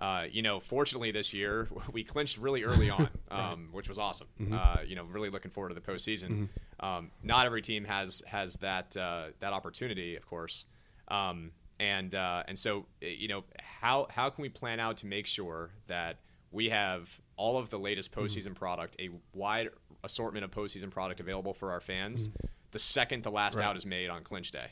Uh, 0.00 0.26
you 0.30 0.42
know, 0.42 0.60
fortunately 0.60 1.10
this 1.10 1.34
year 1.34 1.66
we 1.92 2.04
clinched 2.04 2.38
really 2.38 2.62
early 2.62 2.88
on, 2.88 3.08
um, 3.32 3.68
which 3.72 3.88
was 3.88 3.98
awesome. 3.98 4.28
Uh, 4.52 4.76
you 4.86 4.94
know, 4.94 5.02
really 5.02 5.28
looking 5.28 5.50
forward 5.50 5.70
to 5.70 5.74
the 5.74 5.80
postseason. 5.80 6.46
Um, 6.78 7.10
not 7.24 7.46
every 7.46 7.62
team 7.62 7.84
has 7.84 8.22
has 8.28 8.54
that 8.60 8.96
uh, 8.96 9.24
that 9.40 9.52
opportunity, 9.52 10.14
of 10.14 10.24
course. 10.24 10.66
Um, 11.08 11.50
and 11.80 12.14
uh, 12.14 12.44
and 12.46 12.56
so 12.56 12.86
eh, 13.02 13.08
you 13.18 13.26
know 13.26 13.42
how 13.58 14.06
how 14.08 14.30
can 14.30 14.42
we 14.42 14.48
plan 14.50 14.78
out 14.78 14.98
to 14.98 15.06
make 15.06 15.26
sure 15.26 15.70
that 15.88 16.18
we 16.52 16.68
have 16.68 17.10
all 17.36 17.58
of 17.58 17.68
the 17.70 17.78
latest 17.80 18.12
postseason 18.12 18.54
product, 18.54 18.94
a 19.00 19.10
wide 19.34 19.70
assortment 20.04 20.44
of 20.44 20.50
postseason 20.50 20.90
product 20.90 21.20
available 21.20 21.54
for 21.54 21.70
our 21.72 21.80
fans, 21.80 22.30
the 22.72 22.78
second 22.78 23.22
the 23.22 23.30
last 23.30 23.56
Right. 23.56 23.64
out 23.64 23.76
is 23.76 23.84
made 23.86 24.10
on 24.10 24.22
clinch 24.22 24.50
day. 24.50 24.68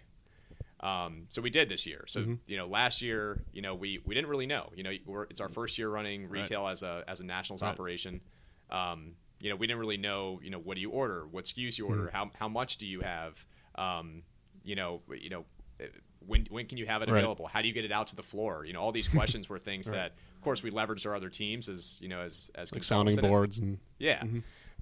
Um, 0.81 1.27
so 1.31 1.41
we 1.41 1.49
did 1.51 1.69
this 1.69 1.87
year. 1.87 2.05
So 2.07 2.21
Mm-hmm. 2.21 2.35
you 2.47 2.57
know, 2.59 2.67
last 2.67 3.01
year, 3.03 3.43
you 3.53 3.63
know, 3.63 3.75
we, 3.75 4.01
we 4.05 4.15
didn't 4.15 4.29
really 4.29 4.47
know. 4.47 4.71
You 4.75 4.83
know, 4.83 4.93
we're, 5.07 5.25
it's 5.25 5.41
our 5.41 5.49
first 5.49 5.79
year 5.79 5.89
running 5.89 6.29
retail 6.29 6.67
as 6.69 6.83
a 6.83 7.03
as 7.09 7.21
a 7.21 7.25
nationals 7.25 7.63
Right. 7.63 7.71
operation. 7.71 8.21
Um, 8.71 9.13
you 9.41 9.51
know, 9.51 9.57
we 9.57 9.67
didn't 9.67 9.81
really 9.81 9.97
know. 9.97 10.39
You 10.43 10.51
know, 10.51 10.59
what 10.59 10.75
do 10.75 10.81
you 10.81 10.91
order? 10.91 11.27
What 11.31 11.45
SKUs 11.47 11.79
you 11.79 11.87
order? 11.87 12.03
Mm-hmm. 12.05 12.17
How 12.17 12.31
how 12.39 12.49
much 12.49 12.77
do 12.77 12.87
you 12.87 13.01
have? 13.01 13.45
Um, 13.77 14.23
you 14.65 14.75
know, 14.75 15.01
you 15.19 15.31
know, 15.31 15.45
eh, 15.81 15.87
when 16.27 16.47
when 16.51 16.67
can 16.67 16.77
you 16.77 16.87
have 16.87 17.01
it 17.03 17.09
Right. 17.09 17.19
available? 17.19 17.47
How 17.47 17.63
do 17.63 17.69
you 17.69 17.75
get 17.75 17.85
it 17.87 17.93
out 17.93 18.09
to 18.09 18.17
the 18.17 18.23
floor? 18.23 18.65
You 18.67 18.75
know, 18.75 18.81
all 18.81 18.93
these 18.93 19.09
questions 19.19 19.49
were 19.49 19.59
things 19.59 19.87
that, 19.87 20.13
of 20.37 20.41
course, 20.43 20.63
we 20.63 20.71
leveraged 20.71 21.07
our 21.07 21.15
other 21.15 21.31
teams 21.31 21.69
as 21.71 21.97
you 22.03 22.09
know 22.09 22.21
as 22.21 22.51
as 22.55 22.71
Like 22.73 22.85
sounding 22.85 23.17
boards 23.17 23.59
and 23.59 23.79
Yeah, 23.99 24.23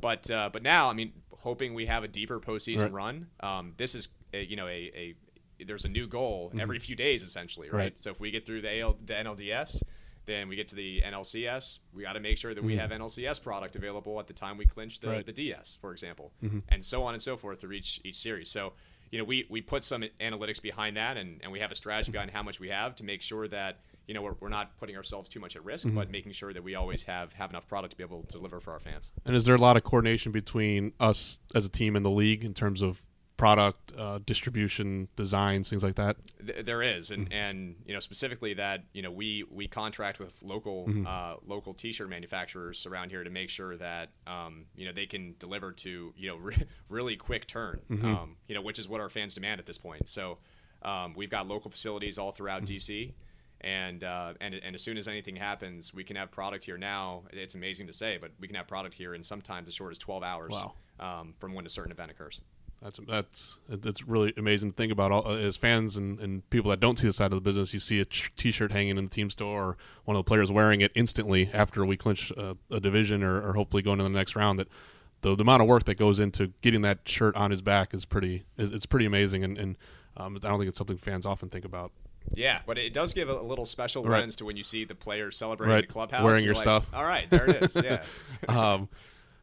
but 0.01 0.31
uh, 0.31 0.51
but 0.53 0.63
now 0.63 0.89
I 0.91 0.93
mean, 0.93 1.13
hoping 1.39 1.75
we 1.75 1.87
have 1.87 2.05
a 2.05 2.09
deeper 2.09 2.41
postseason 2.41 2.83
Right. 2.85 2.93
run. 2.93 3.27
Um, 3.41 3.73
this 3.77 3.95
is 3.95 4.09
a, 4.33 4.43
you 4.45 4.57
know 4.57 4.67
a, 4.67 5.15
a 5.61 5.65
there's 5.67 5.85
a 5.85 5.89
new 5.89 6.07
goal 6.07 6.53
every 6.59 6.79
few 6.79 6.97
days 6.97 7.23
essentially, 7.23 7.71
right? 7.71 7.79
Right. 7.79 7.95
So 7.99 8.11
if 8.11 8.21
we 8.21 8.31
get 8.31 8.45
through 8.45 8.63
the 8.63 8.81
AL, 8.81 8.99
the 9.05 9.15
NLDS, 9.15 9.83
then 10.27 10.49
we 10.49 10.57
get 10.57 10.69
to 10.69 10.75
the 10.75 11.01
NLCS. 11.03 11.79
We 11.95 12.03
got 12.03 12.15
to 12.15 12.21
make 12.21 12.39
sure 12.39 12.55
that 12.55 12.65
we 12.65 12.77
have 12.77 12.91
NLCS 12.91 13.41
product 13.43 13.77
available 13.77 14.19
at 14.19 14.27
the 14.27 14.33
time 14.33 14.57
we 14.59 14.65
clinch 14.67 14.99
the, 15.01 15.09
Right. 15.09 15.25
the 15.25 15.33
DS, 15.33 15.79
for 15.81 15.93
example, 15.93 16.33
and 16.69 16.85
so 16.85 17.05
on 17.05 17.15
and 17.15 17.23
so 17.23 17.37
forth 17.37 17.61
through 17.61 17.73
each 17.73 18.01
each 18.05 18.17
series. 18.17 18.51
So 18.51 18.73
you 19.11 19.19
know 19.19 19.25
we 19.25 19.47
we 19.49 19.61
put 19.63 19.85
some 19.85 20.05
analytics 20.21 20.61
behind 20.61 20.97
that, 20.97 21.17
and, 21.17 21.41
and 21.43 21.53
we 21.53 21.61
have 21.61 21.71
a 21.71 21.75
strategy 21.77 22.11
behind 22.11 22.33
how 22.33 22.43
much 22.43 22.59
we 22.59 22.69
have 22.71 22.97
to 22.97 23.05
make 23.05 23.23
sure 23.23 23.47
that. 23.49 23.79
You 24.07 24.15
know, 24.15 24.23
we're, 24.23 24.35
we're 24.41 24.49
not 24.49 24.77
putting 24.79 24.97
ourselves 24.97 25.29
too 25.31 25.41
much 25.41 25.57
at 25.57 25.65
risk, 25.65 25.87
but 25.95 26.11
making 26.11 26.33
sure 26.33 26.53
that 26.53 26.63
we 26.63 26.75
always 26.75 27.05
have, 27.05 27.33
have 27.33 27.51
enough 27.51 27.67
product 27.67 27.93
to 27.93 27.97
be 27.97 28.05
able 28.05 28.23
to 28.25 28.33
deliver 28.33 28.61
for 28.61 28.73
our 28.73 28.81
fans. 28.81 29.13
And 29.25 29.35
is 29.35 29.45
there 29.47 29.55
a 29.55 29.59
lot 29.59 29.77
of 29.77 29.85
coordination 29.85 30.31
between 30.33 30.93
us 31.01 31.39
as 31.55 31.65
a 31.65 31.69
team 31.71 31.97
and 31.97 32.05
the 32.05 32.11
league 32.11 32.45
in 32.45 32.53
terms 32.55 32.83
of 32.83 33.03
product 33.37 33.93
uh, 33.99 34.21
distribution, 34.27 35.09
designs, 35.17 35.69
things 35.69 35.83
like 35.83 35.97
that? 35.97 36.17
Th- 36.47 36.65
there 36.65 36.83
is, 36.83 37.11
and 37.11 37.33
and 37.33 37.77
you 37.87 37.93
know 37.93 38.01
specifically 38.01 38.55
that 38.55 38.85
you 38.93 39.03
know 39.03 39.11
we 39.11 39.45
we 39.51 39.67
contract 39.67 40.19
with 40.19 40.41
local 40.43 40.89
uh, 41.07 41.37
local 41.45 41.75
T-shirt 41.75 42.09
manufacturers 42.09 42.87
around 42.87 43.11
here 43.11 43.25
to 43.25 43.31
make 43.31 43.51
sure 43.51 43.77
that 43.77 44.11
um, 44.27 44.67
you 44.77 44.87
know 44.87 44.93
they 44.93 45.07
can 45.07 45.35
deliver 45.39 45.73
to 45.73 46.13
you 46.17 46.29
know 46.29 46.37
re- 46.49 46.65
really 46.89 47.17
quick 47.17 47.47
turn, 47.47 47.81
um, 48.05 48.37
you 48.49 48.55
know 48.55 48.63
which 48.63 48.79
is 48.79 48.89
what 48.89 49.01
our 49.01 49.11
fans 49.11 49.35
demand 49.35 49.61
at 49.61 49.67
this 49.67 49.79
point. 49.79 50.09
So 50.09 50.39
um, 50.83 51.15
we've 51.17 51.31
got 51.31 51.49
local 51.49 51.71
facilities 51.71 52.19
all 52.19 52.33
throughout 52.33 52.65
DC. 52.65 53.13
And, 53.65 54.05
uh, 54.05 54.35
and 54.43 54.55
and 54.55 54.75
as 54.75 54.83
soon 54.83 54.99
as 54.99 55.09
anything 55.09 55.35
happens, 55.37 55.95
we 55.95 56.05
can 56.05 56.17
have 56.17 56.31
product 56.31 56.67
here 56.67 56.77
now. 56.77 57.23
It's 57.33 57.55
amazing 57.55 57.87
to 57.87 57.95
say, 57.95 58.19
but 58.21 58.31
we 58.39 58.47
can 58.47 58.57
have 58.57 58.69
product 58.69 58.95
here 58.95 59.15
in 59.15 59.23
sometimes 59.23 59.69
as 59.69 59.75
short 59.75 59.91
as 59.93 59.99
12 59.99 60.23
hours 60.23 60.53
Wow. 60.53 60.75
um, 61.01 61.35
from 61.39 61.55
when 61.55 61.65
a 61.65 61.71
certain 61.71 61.91
event 61.91 62.11
occurs. 62.11 62.43
That's 62.83 63.01
that's 63.09 63.59
that's 63.71 64.03
really 64.07 64.35
amazing 64.37 64.73
to 64.73 64.77
think 64.77 64.93
about. 64.93 65.11
All, 65.13 65.27
uh, 65.27 65.37
as 65.39 65.57
fans 65.57 65.97
and, 65.97 66.21
and 66.21 66.49
people 66.51 66.71
that 66.73 66.81
don't 66.81 66.99
see 66.99 67.07
the 67.07 67.15
side 67.15 67.33
of 67.33 67.37
the 67.37 67.41
business, 67.41 67.73
you 67.73 67.81
see 67.81 68.01
a 68.01 68.05
T-shirt 68.05 68.71
hanging 68.71 68.99
in 68.99 69.05
the 69.05 69.11
team 69.11 69.31
store, 69.31 69.63
or 69.63 69.77
one 70.05 70.15
of 70.15 70.23
the 70.23 70.29
players 70.29 70.53
wearing 70.53 70.83
it 70.83 70.93
instantly 70.95 71.49
after 71.55 71.87
we 71.87 71.97
clinch 71.97 72.31
a, 72.33 72.59
a 72.71 72.81
division, 72.81 73.23
or, 73.23 73.41
or 73.49 73.55
hopefully 73.55 73.83
going 73.83 73.97
to 73.97 74.05
the 74.05 74.11
next 74.11 74.37
round. 74.37 74.59
That 74.59 74.69
the, 75.23 75.35
the 75.35 75.41
amount 75.43 75.63
of 75.63 75.69
work 75.69 75.85
that 75.85 75.95
goes 75.95 76.19
into 76.19 76.49
getting 76.61 76.83
that 76.83 76.99
shirt 77.07 77.35
on 77.37 77.51
his 77.51 77.63
back 77.63 77.95
is 77.95 78.05
pretty 78.05 78.45
it's 78.59 78.85
pretty 78.85 79.07
amazing, 79.07 79.43
and, 79.45 79.57
and 79.57 79.79
um, 80.19 80.37
I 80.37 80.49
don't 80.49 80.59
think 80.59 80.69
it's 80.69 80.77
something 80.77 80.99
fans 80.99 81.25
often 81.25 81.49
think 81.49 81.65
about. 81.65 81.93
Yeah, 82.33 82.61
but 82.67 82.79
it 82.79 82.93
does 82.93 83.13
give 83.13 83.29
a 83.29 83.41
little 83.41 83.67
special 83.67 84.05
Right. 84.05 84.21
lens 84.21 84.37
to 84.37 84.45
when 84.45 84.57
you 84.57 84.63
see 84.63 84.85
the 84.85 84.95
players 84.95 85.37
celebrating 85.37 85.75
Right. 85.75 85.87
the 85.87 85.93
clubhouse. 85.93 86.25
Wearing 86.25 86.45
your 86.45 86.55
like, 86.55 86.63
stuff. 86.63 86.89
All 86.93 87.05
right, 87.05 87.29
there 87.31 87.49
it 87.49 87.63
is. 87.63 87.77
Yeah. 87.77 88.03
um, 88.49 88.89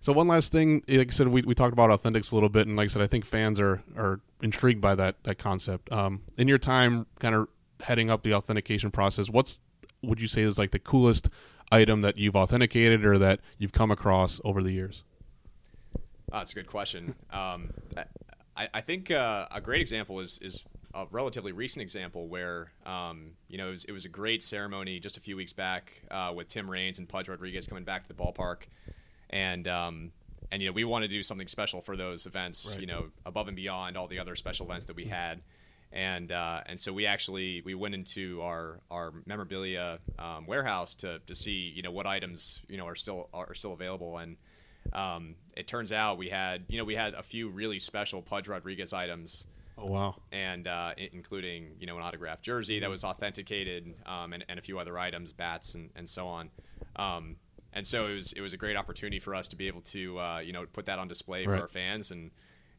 so 0.01 0.11
one 0.13 0.27
last 0.27 0.51
thing, 0.51 0.83
like 0.87 1.09
I 1.09 1.11
said, 1.11 1.27
we, 1.27 1.43
we 1.43 1.53
talked 1.53 1.73
about 1.73 1.89
authentics 1.91 2.31
a 2.31 2.35
little 2.35 2.49
bit, 2.49 2.67
and 2.67 2.75
like 2.75 2.85
I 2.85 2.87
said, 2.87 3.01
I 3.03 3.07
think 3.07 3.23
fans 3.25 3.59
are 3.59 3.83
are 3.95 4.19
intrigued 4.41 4.81
by 4.81 4.95
that 4.95 5.23
that 5.23 5.37
concept. 5.37 5.91
Um, 5.91 6.23
in 6.37 6.47
your 6.47 6.57
time, 6.57 7.05
kind 7.19 7.35
of 7.35 7.47
heading 7.81 8.09
up 8.09 8.23
the 8.23 8.33
authentication 8.33 8.91
process, 8.91 9.29
what's 9.29 9.59
would 10.01 10.19
you 10.19 10.27
say 10.27 10.41
is 10.41 10.57
like 10.57 10.71
the 10.71 10.79
coolest 10.79 11.29
item 11.71 12.01
that 12.01 12.17
you've 12.17 12.35
authenticated 12.35 13.05
or 13.05 13.17
that 13.19 13.39
you've 13.59 13.71
come 13.71 13.91
across 13.91 14.41
over 14.43 14.63
the 14.63 14.71
years? 14.71 15.03
Oh, 15.95 16.37
that's 16.37 16.51
a 16.51 16.55
good 16.55 16.67
question. 16.67 17.13
Um, 17.31 17.71
I, 18.57 18.69
I 18.73 18.81
think 18.81 19.11
uh, 19.11 19.47
a 19.51 19.61
great 19.61 19.81
example 19.81 20.19
is 20.19 20.39
is 20.41 20.63
a 20.93 21.05
relatively 21.11 21.51
recent 21.51 21.81
example 21.81 22.27
where 22.27 22.71
um, 22.85 23.31
you 23.47 23.57
know 23.57 23.67
it 23.67 23.71
was, 23.71 23.85
it 23.85 23.91
was 23.91 24.05
a 24.05 24.09
great 24.09 24.43
ceremony 24.43 24.99
just 24.99 25.17
a 25.17 25.21
few 25.21 25.35
weeks 25.35 25.53
back 25.53 26.01
uh, 26.11 26.31
with 26.35 26.47
Tim 26.47 26.69
Raines 26.69 26.99
and 26.99 27.07
Pudge 27.07 27.29
Rodriguez 27.29 27.67
coming 27.67 27.83
back 27.83 28.03
to 28.03 28.07
the 28.07 28.13
ballpark, 28.13 28.63
and 29.29 29.67
um, 29.67 30.11
and 30.51 30.61
you 30.61 30.67
know 30.67 30.73
we 30.73 30.83
want 30.83 31.03
to 31.03 31.07
do 31.07 31.23
something 31.23 31.47
special 31.47 31.81
for 31.81 31.95
those 31.95 32.25
events, 32.25 32.69
Right. 32.71 32.81
you 32.81 32.87
know, 32.87 33.05
above 33.25 33.47
and 33.47 33.55
beyond 33.55 33.97
all 33.97 34.07
the 34.07 34.19
other 34.19 34.35
special 34.35 34.65
events 34.65 34.85
that 34.85 34.95
we 34.95 35.05
had. 35.05 35.41
And 35.93 36.31
uh, 36.31 36.61
and 36.67 36.79
so 36.79 36.93
we 36.93 37.05
actually 37.05 37.61
we 37.65 37.75
went 37.75 37.93
into 37.95 38.41
our 38.41 38.79
our 38.89 39.11
memorabilia 39.25 39.99
um, 40.19 40.45
warehouse 40.47 40.95
to, 40.95 41.19
to 41.27 41.35
see 41.35 41.71
you 41.75 41.81
know 41.81 41.91
what 41.91 42.05
items 42.07 42.61
you 42.69 42.77
know 42.77 42.87
are 42.87 42.95
still 42.95 43.27
are 43.33 43.53
still 43.53 43.73
available 43.73 44.17
and 44.17 44.37
um, 44.93 45.35
it 45.57 45.67
turns 45.67 45.91
out 45.91 46.17
we 46.17 46.29
had 46.29 46.63
you 46.69 46.77
know 46.77 46.85
we 46.85 46.95
had 46.95 47.13
a 47.13 47.23
few 47.23 47.49
really 47.49 47.77
special 47.77 48.21
Pudge 48.21 48.47
Rodriguez 48.47 48.93
items 48.93 49.45
Oh 49.81 49.87
wow, 49.87 50.15
and 50.31 50.67
uh, 50.67 50.91
including 51.11 51.71
you 51.79 51.87
know 51.87 51.97
an 51.97 52.03
autographed 52.03 52.43
jersey 52.43 52.79
that 52.79 52.89
was 52.89 53.03
authenticated 53.03 53.93
um, 54.05 54.33
and, 54.33 54.45
and 54.47 54.59
a 54.59 54.61
few 54.61 54.77
other 54.79 54.97
items, 54.99 55.33
bats 55.33 55.73
and, 55.75 55.89
and 55.95 56.07
so 56.09 56.27
on. 56.27 56.49
Um, 56.97 57.37
and 57.73 57.87
so 57.87 58.07
it 58.07 58.13
was 58.13 58.33
it 58.33 58.41
was 58.41 58.53
a 58.53 58.57
great 58.57 58.77
opportunity 58.77 59.19
for 59.19 59.33
us 59.33 59.47
to 59.49 59.55
be 59.55 59.67
able 59.67 59.81
to 59.81 60.19
uh, 60.19 60.39
you 60.39 60.53
know 60.53 60.65
put 60.71 60.85
that 60.85 60.99
on 60.99 61.07
display 61.07 61.45
Right. 61.45 61.55
for 61.57 61.61
our 61.63 61.67
fans 61.67 62.11
and 62.11 62.29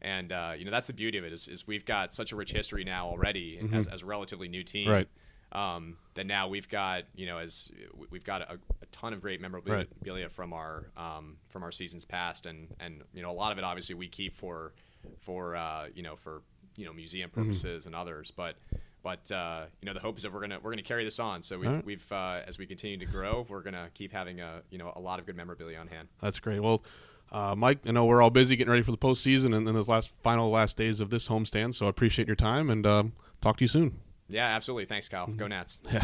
and 0.00 0.32
uh, 0.32 0.52
you 0.56 0.64
know 0.64 0.70
that's 0.70 0.86
the 0.86 0.92
beauty 0.92 1.18
of 1.18 1.24
it 1.24 1.32
is, 1.32 1.48
is 1.48 1.66
we've 1.66 1.84
got 1.84 2.14
such 2.14 2.32
a 2.32 2.36
rich 2.36 2.52
history 2.52 2.84
now 2.84 3.06
already 3.08 3.58
as, 3.72 3.86
as 3.86 4.02
a 4.02 4.06
relatively 4.06 4.48
new 4.48 4.62
team. 4.64 4.88
Right. 4.88 5.08
Um, 5.52 5.98
that 6.14 6.26
now 6.26 6.48
we've 6.48 6.68
got 6.68 7.04
you 7.14 7.26
know 7.26 7.38
as 7.38 7.70
we- 7.94 8.06
we've 8.10 8.24
got 8.24 8.42
a, 8.42 8.54
a 8.82 8.86
ton 8.92 9.12
of 9.12 9.20
great 9.20 9.40
memorabilia 9.40 10.28
from 10.30 10.52
our 10.52 10.86
um, 10.96 11.36
from 11.48 11.62
our 11.62 11.72
seasons 11.72 12.04
past 12.04 12.46
and 12.46 12.68
and 12.80 13.02
you 13.12 13.22
know 13.22 13.30
a 13.30 13.32
lot 13.34 13.50
of 13.52 13.58
it 13.58 13.64
obviously 13.64 13.94
we 13.94 14.08
keep 14.08 14.34
for 14.36 14.72
for 15.20 15.56
uh, 15.56 15.88
you 15.94 16.02
know 16.02 16.16
for 16.16 16.42
you 16.76 16.84
know 16.86 16.92
museum 16.92 17.30
Mm-hmm. 17.30 17.42
purposes 17.42 17.86
and 17.86 17.94
others 17.94 18.32
but 18.36 18.56
but 19.02 19.30
uh, 19.32 19.64
you 19.80 19.86
know 19.86 19.92
the 19.94 20.00
hope 20.00 20.16
is 20.16 20.22
that 20.22 20.32
we're 20.32 20.40
gonna 20.40 20.58
we're 20.62 20.70
gonna 20.70 20.82
carry 20.82 21.04
this 21.04 21.18
on 21.18 21.42
so 21.42 21.58
we've, 21.58 21.70
right. 21.70 21.84
we've 21.84 22.12
uh, 22.12 22.40
as 22.46 22.58
we 22.58 22.66
continue 22.66 22.96
to 22.98 23.06
grow 23.06 23.44
we're 23.48 23.62
gonna 23.62 23.88
keep 23.94 24.12
having 24.12 24.40
a 24.40 24.62
you 24.70 24.78
know 24.78 24.92
a 24.96 25.00
lot 25.00 25.18
of 25.18 25.26
good 25.26 25.36
memorabilia 25.36 25.78
on 25.78 25.88
hand 25.88 26.08
that's 26.20 26.38
great. 26.40 26.60
Well. 26.60 26.82
Uh, 27.30 27.54
Mike, 27.56 27.78
I 27.86 27.92
know 27.92 28.04
we're 28.04 28.20
all 28.20 28.28
busy 28.28 28.56
getting 28.56 28.70
ready 28.70 28.82
for 28.82 28.90
the 28.90 28.98
postseason 28.98 29.56
and, 29.56 29.66
and 29.66 29.74
those 29.74 29.88
last 29.88 30.12
final 30.22 30.50
last 30.50 30.76
days 30.76 31.00
of 31.00 31.08
this 31.08 31.28
homestand. 31.28 31.74
So 31.74 31.86
I 31.86 31.88
appreciate 31.88 32.26
your 32.28 32.36
time 32.36 32.68
and 32.68 32.86
um, 32.86 33.14
talk 33.40 33.56
to 33.56 33.64
you 33.64 33.68
soon. 33.68 33.98
yeah 34.28 34.48
absolutely 34.48 34.84
thanks 34.84 35.08
Kyle 35.08 35.26
Mm-hmm. 35.26 35.38
go 35.38 35.46
Nats 35.46 35.78
Yeah. 35.90 36.02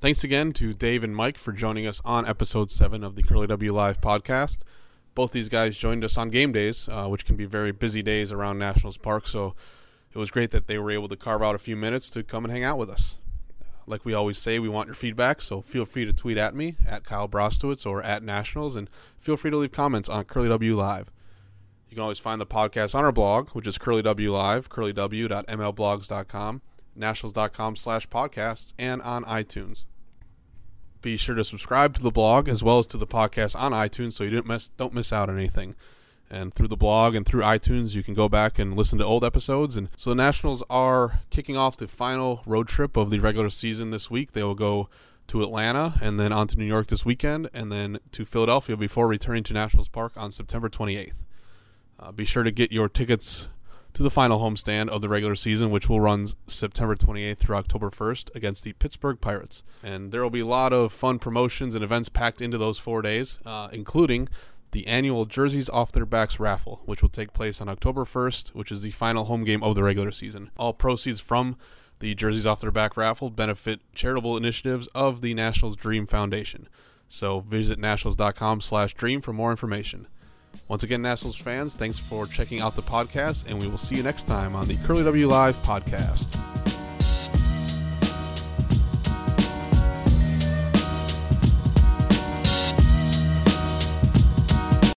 Thanks 0.00 0.24
again 0.24 0.52
to 0.54 0.72
Dave 0.72 1.04
and 1.04 1.14
Mike 1.14 1.38
for 1.38 1.52
joining 1.52 1.86
us 1.86 2.00
on 2.04 2.26
episode 2.26 2.70
7 2.72 3.04
of 3.04 3.14
the 3.14 3.22
Curly 3.22 3.46
W 3.48 3.72
Live 3.72 4.00
podcast. 4.00 4.58
Both 5.20 5.32
these 5.32 5.50
guys 5.50 5.76
joined 5.76 6.02
us 6.02 6.16
on 6.16 6.30
game 6.30 6.50
days, 6.50 6.88
uh, 6.90 7.06
which 7.06 7.26
can 7.26 7.36
be 7.36 7.44
very 7.44 7.72
busy 7.72 8.00
days 8.00 8.32
around 8.32 8.58
Nationals 8.58 8.96
Park, 8.96 9.28
so 9.28 9.54
it 10.14 10.18
was 10.18 10.30
great 10.30 10.50
that 10.52 10.66
they 10.66 10.78
were 10.78 10.90
able 10.90 11.08
to 11.08 11.16
carve 11.16 11.42
out 11.42 11.54
a 11.54 11.58
few 11.58 11.76
minutes 11.76 12.08
to 12.08 12.22
come 12.22 12.42
and 12.42 12.50
hang 12.50 12.64
out 12.64 12.78
with 12.78 12.88
us. 12.88 13.18
Like 13.86 14.06
we 14.06 14.14
always 14.14 14.38
say, 14.38 14.58
we 14.58 14.70
want 14.70 14.86
your 14.86 14.94
feedback, 14.94 15.42
so 15.42 15.60
feel 15.60 15.84
free 15.84 16.06
to 16.06 16.14
tweet 16.14 16.38
at 16.38 16.54
me, 16.54 16.76
at 16.88 17.04
Kyle 17.04 17.28
Brostowitz, 17.28 17.84
or 17.84 18.02
at 18.02 18.22
Nationals, 18.22 18.76
and 18.76 18.88
feel 19.18 19.36
free 19.36 19.50
to 19.50 19.58
leave 19.58 19.72
comments 19.72 20.08
on 20.08 20.24
Curly 20.24 20.48
W 20.48 20.74
Live. 20.74 21.10
You 21.90 21.96
can 21.96 22.02
always 22.02 22.18
find 22.18 22.40
the 22.40 22.46
podcast 22.46 22.94
on 22.94 23.04
our 23.04 23.12
blog, 23.12 23.50
which 23.50 23.66
is 23.66 23.76
Curly 23.76 24.00
W 24.00 24.32
Live, 24.32 24.70
curlyw.mlblogs.com, 24.70 26.62
nationals.com 26.96 27.76
slash 27.76 28.08
podcasts, 28.08 28.72
and 28.78 29.02
on 29.02 29.24
iTunes. 29.26 29.84
Be 31.02 31.16
sure 31.16 31.34
to 31.34 31.44
subscribe 31.44 31.94
to 31.94 32.02
the 32.02 32.10
blog 32.10 32.48
as 32.48 32.62
well 32.62 32.78
as 32.78 32.86
to 32.88 32.96
the 32.96 33.06
podcast 33.06 33.58
on 33.58 33.72
iTunes 33.72 34.12
so 34.12 34.24
you 34.24 34.30
don't 34.30 34.46
miss 34.46 34.68
don't 34.70 34.94
miss 34.94 35.12
out 35.12 35.28
on 35.28 35.38
anything. 35.38 35.74
And 36.30 36.54
through 36.54 36.68
the 36.68 36.76
blog 36.76 37.16
and 37.16 37.26
through 37.26 37.42
iTunes, 37.42 37.94
you 37.94 38.04
can 38.04 38.14
go 38.14 38.28
back 38.28 38.58
and 38.58 38.76
listen 38.76 38.98
to 39.00 39.04
old 39.04 39.24
episodes. 39.24 39.76
And 39.76 39.88
so 39.96 40.10
the 40.10 40.16
Nationals 40.16 40.62
are 40.70 41.20
kicking 41.30 41.56
off 41.56 41.76
the 41.76 41.88
final 41.88 42.42
road 42.46 42.68
trip 42.68 42.96
of 42.96 43.10
the 43.10 43.18
regular 43.18 43.50
season 43.50 43.90
this 43.90 44.10
week. 44.10 44.32
They 44.32 44.44
will 44.44 44.54
go 44.54 44.88
to 45.26 45.42
Atlanta 45.42 45.94
and 46.00 46.20
then 46.20 46.32
on 46.32 46.46
to 46.48 46.58
New 46.58 46.64
York 46.64 46.86
this 46.86 47.04
weekend 47.04 47.50
and 47.52 47.72
then 47.72 47.98
to 48.12 48.24
Philadelphia 48.24 48.76
before 48.76 49.08
returning 49.08 49.42
to 49.44 49.52
Nationals 49.52 49.88
Park 49.88 50.12
on 50.16 50.30
September 50.30 50.68
28th. 50.68 51.24
Uh, 51.98 52.12
be 52.12 52.24
sure 52.24 52.42
to 52.42 52.50
get 52.50 52.70
your 52.70 52.88
tickets 52.88 53.48
to 53.94 54.02
the 54.02 54.10
final 54.10 54.40
homestand 54.40 54.88
of 54.88 55.02
the 55.02 55.08
regular 55.08 55.34
season, 55.34 55.70
which 55.70 55.88
will 55.88 56.00
run 56.00 56.28
September 56.46 56.94
28th 56.94 57.38
through 57.38 57.56
October 57.56 57.90
1st 57.90 58.34
against 58.34 58.64
the 58.64 58.72
Pittsburgh 58.74 59.20
Pirates. 59.20 59.62
And 59.82 60.12
there 60.12 60.22
will 60.22 60.30
be 60.30 60.40
a 60.40 60.46
lot 60.46 60.72
of 60.72 60.92
fun 60.92 61.18
promotions 61.18 61.74
and 61.74 61.82
events 61.82 62.08
packed 62.08 62.40
into 62.40 62.58
those 62.58 62.78
four 62.78 63.02
days, 63.02 63.38
uh, 63.44 63.68
including 63.72 64.28
the 64.72 64.86
annual 64.86 65.26
Jerseys 65.26 65.68
Off 65.70 65.92
Their 65.92 66.06
Backs 66.06 66.38
raffle, 66.38 66.80
which 66.84 67.02
will 67.02 67.08
take 67.08 67.32
place 67.32 67.60
on 67.60 67.68
October 67.68 68.04
1st, 68.04 68.50
which 68.50 68.70
is 68.70 68.82
the 68.82 68.92
final 68.92 69.24
home 69.24 69.44
game 69.44 69.62
of 69.62 69.74
the 69.74 69.82
regular 69.82 70.12
season. 70.12 70.50
All 70.56 70.72
proceeds 70.72 71.20
from 71.20 71.56
the 71.98 72.14
Jerseys 72.14 72.46
Off 72.46 72.60
Their 72.60 72.70
Back 72.70 72.96
raffle 72.96 73.30
benefit 73.30 73.80
charitable 73.94 74.36
initiatives 74.36 74.88
of 74.94 75.20
the 75.20 75.34
Nationals 75.34 75.76
Dream 75.76 76.06
Foundation. 76.06 76.68
So 77.08 77.40
visit 77.40 77.78
nationals.com 77.78 78.60
slash 78.60 78.94
dream 78.94 79.20
for 79.20 79.32
more 79.32 79.50
information. 79.50 80.06
Once 80.68 80.82
again, 80.82 81.02
Nationals 81.02 81.36
fans, 81.36 81.74
thanks 81.74 81.98
for 81.98 82.26
checking 82.26 82.60
out 82.60 82.76
the 82.76 82.82
podcast, 82.82 83.44
and 83.48 83.60
we 83.60 83.66
will 83.68 83.78
see 83.78 83.96
you 83.96 84.02
next 84.02 84.24
time 84.24 84.54
on 84.54 84.68
the 84.68 84.76
Curly 84.86 85.02
W 85.02 85.26
Live 85.26 85.56
podcast. 85.62 86.69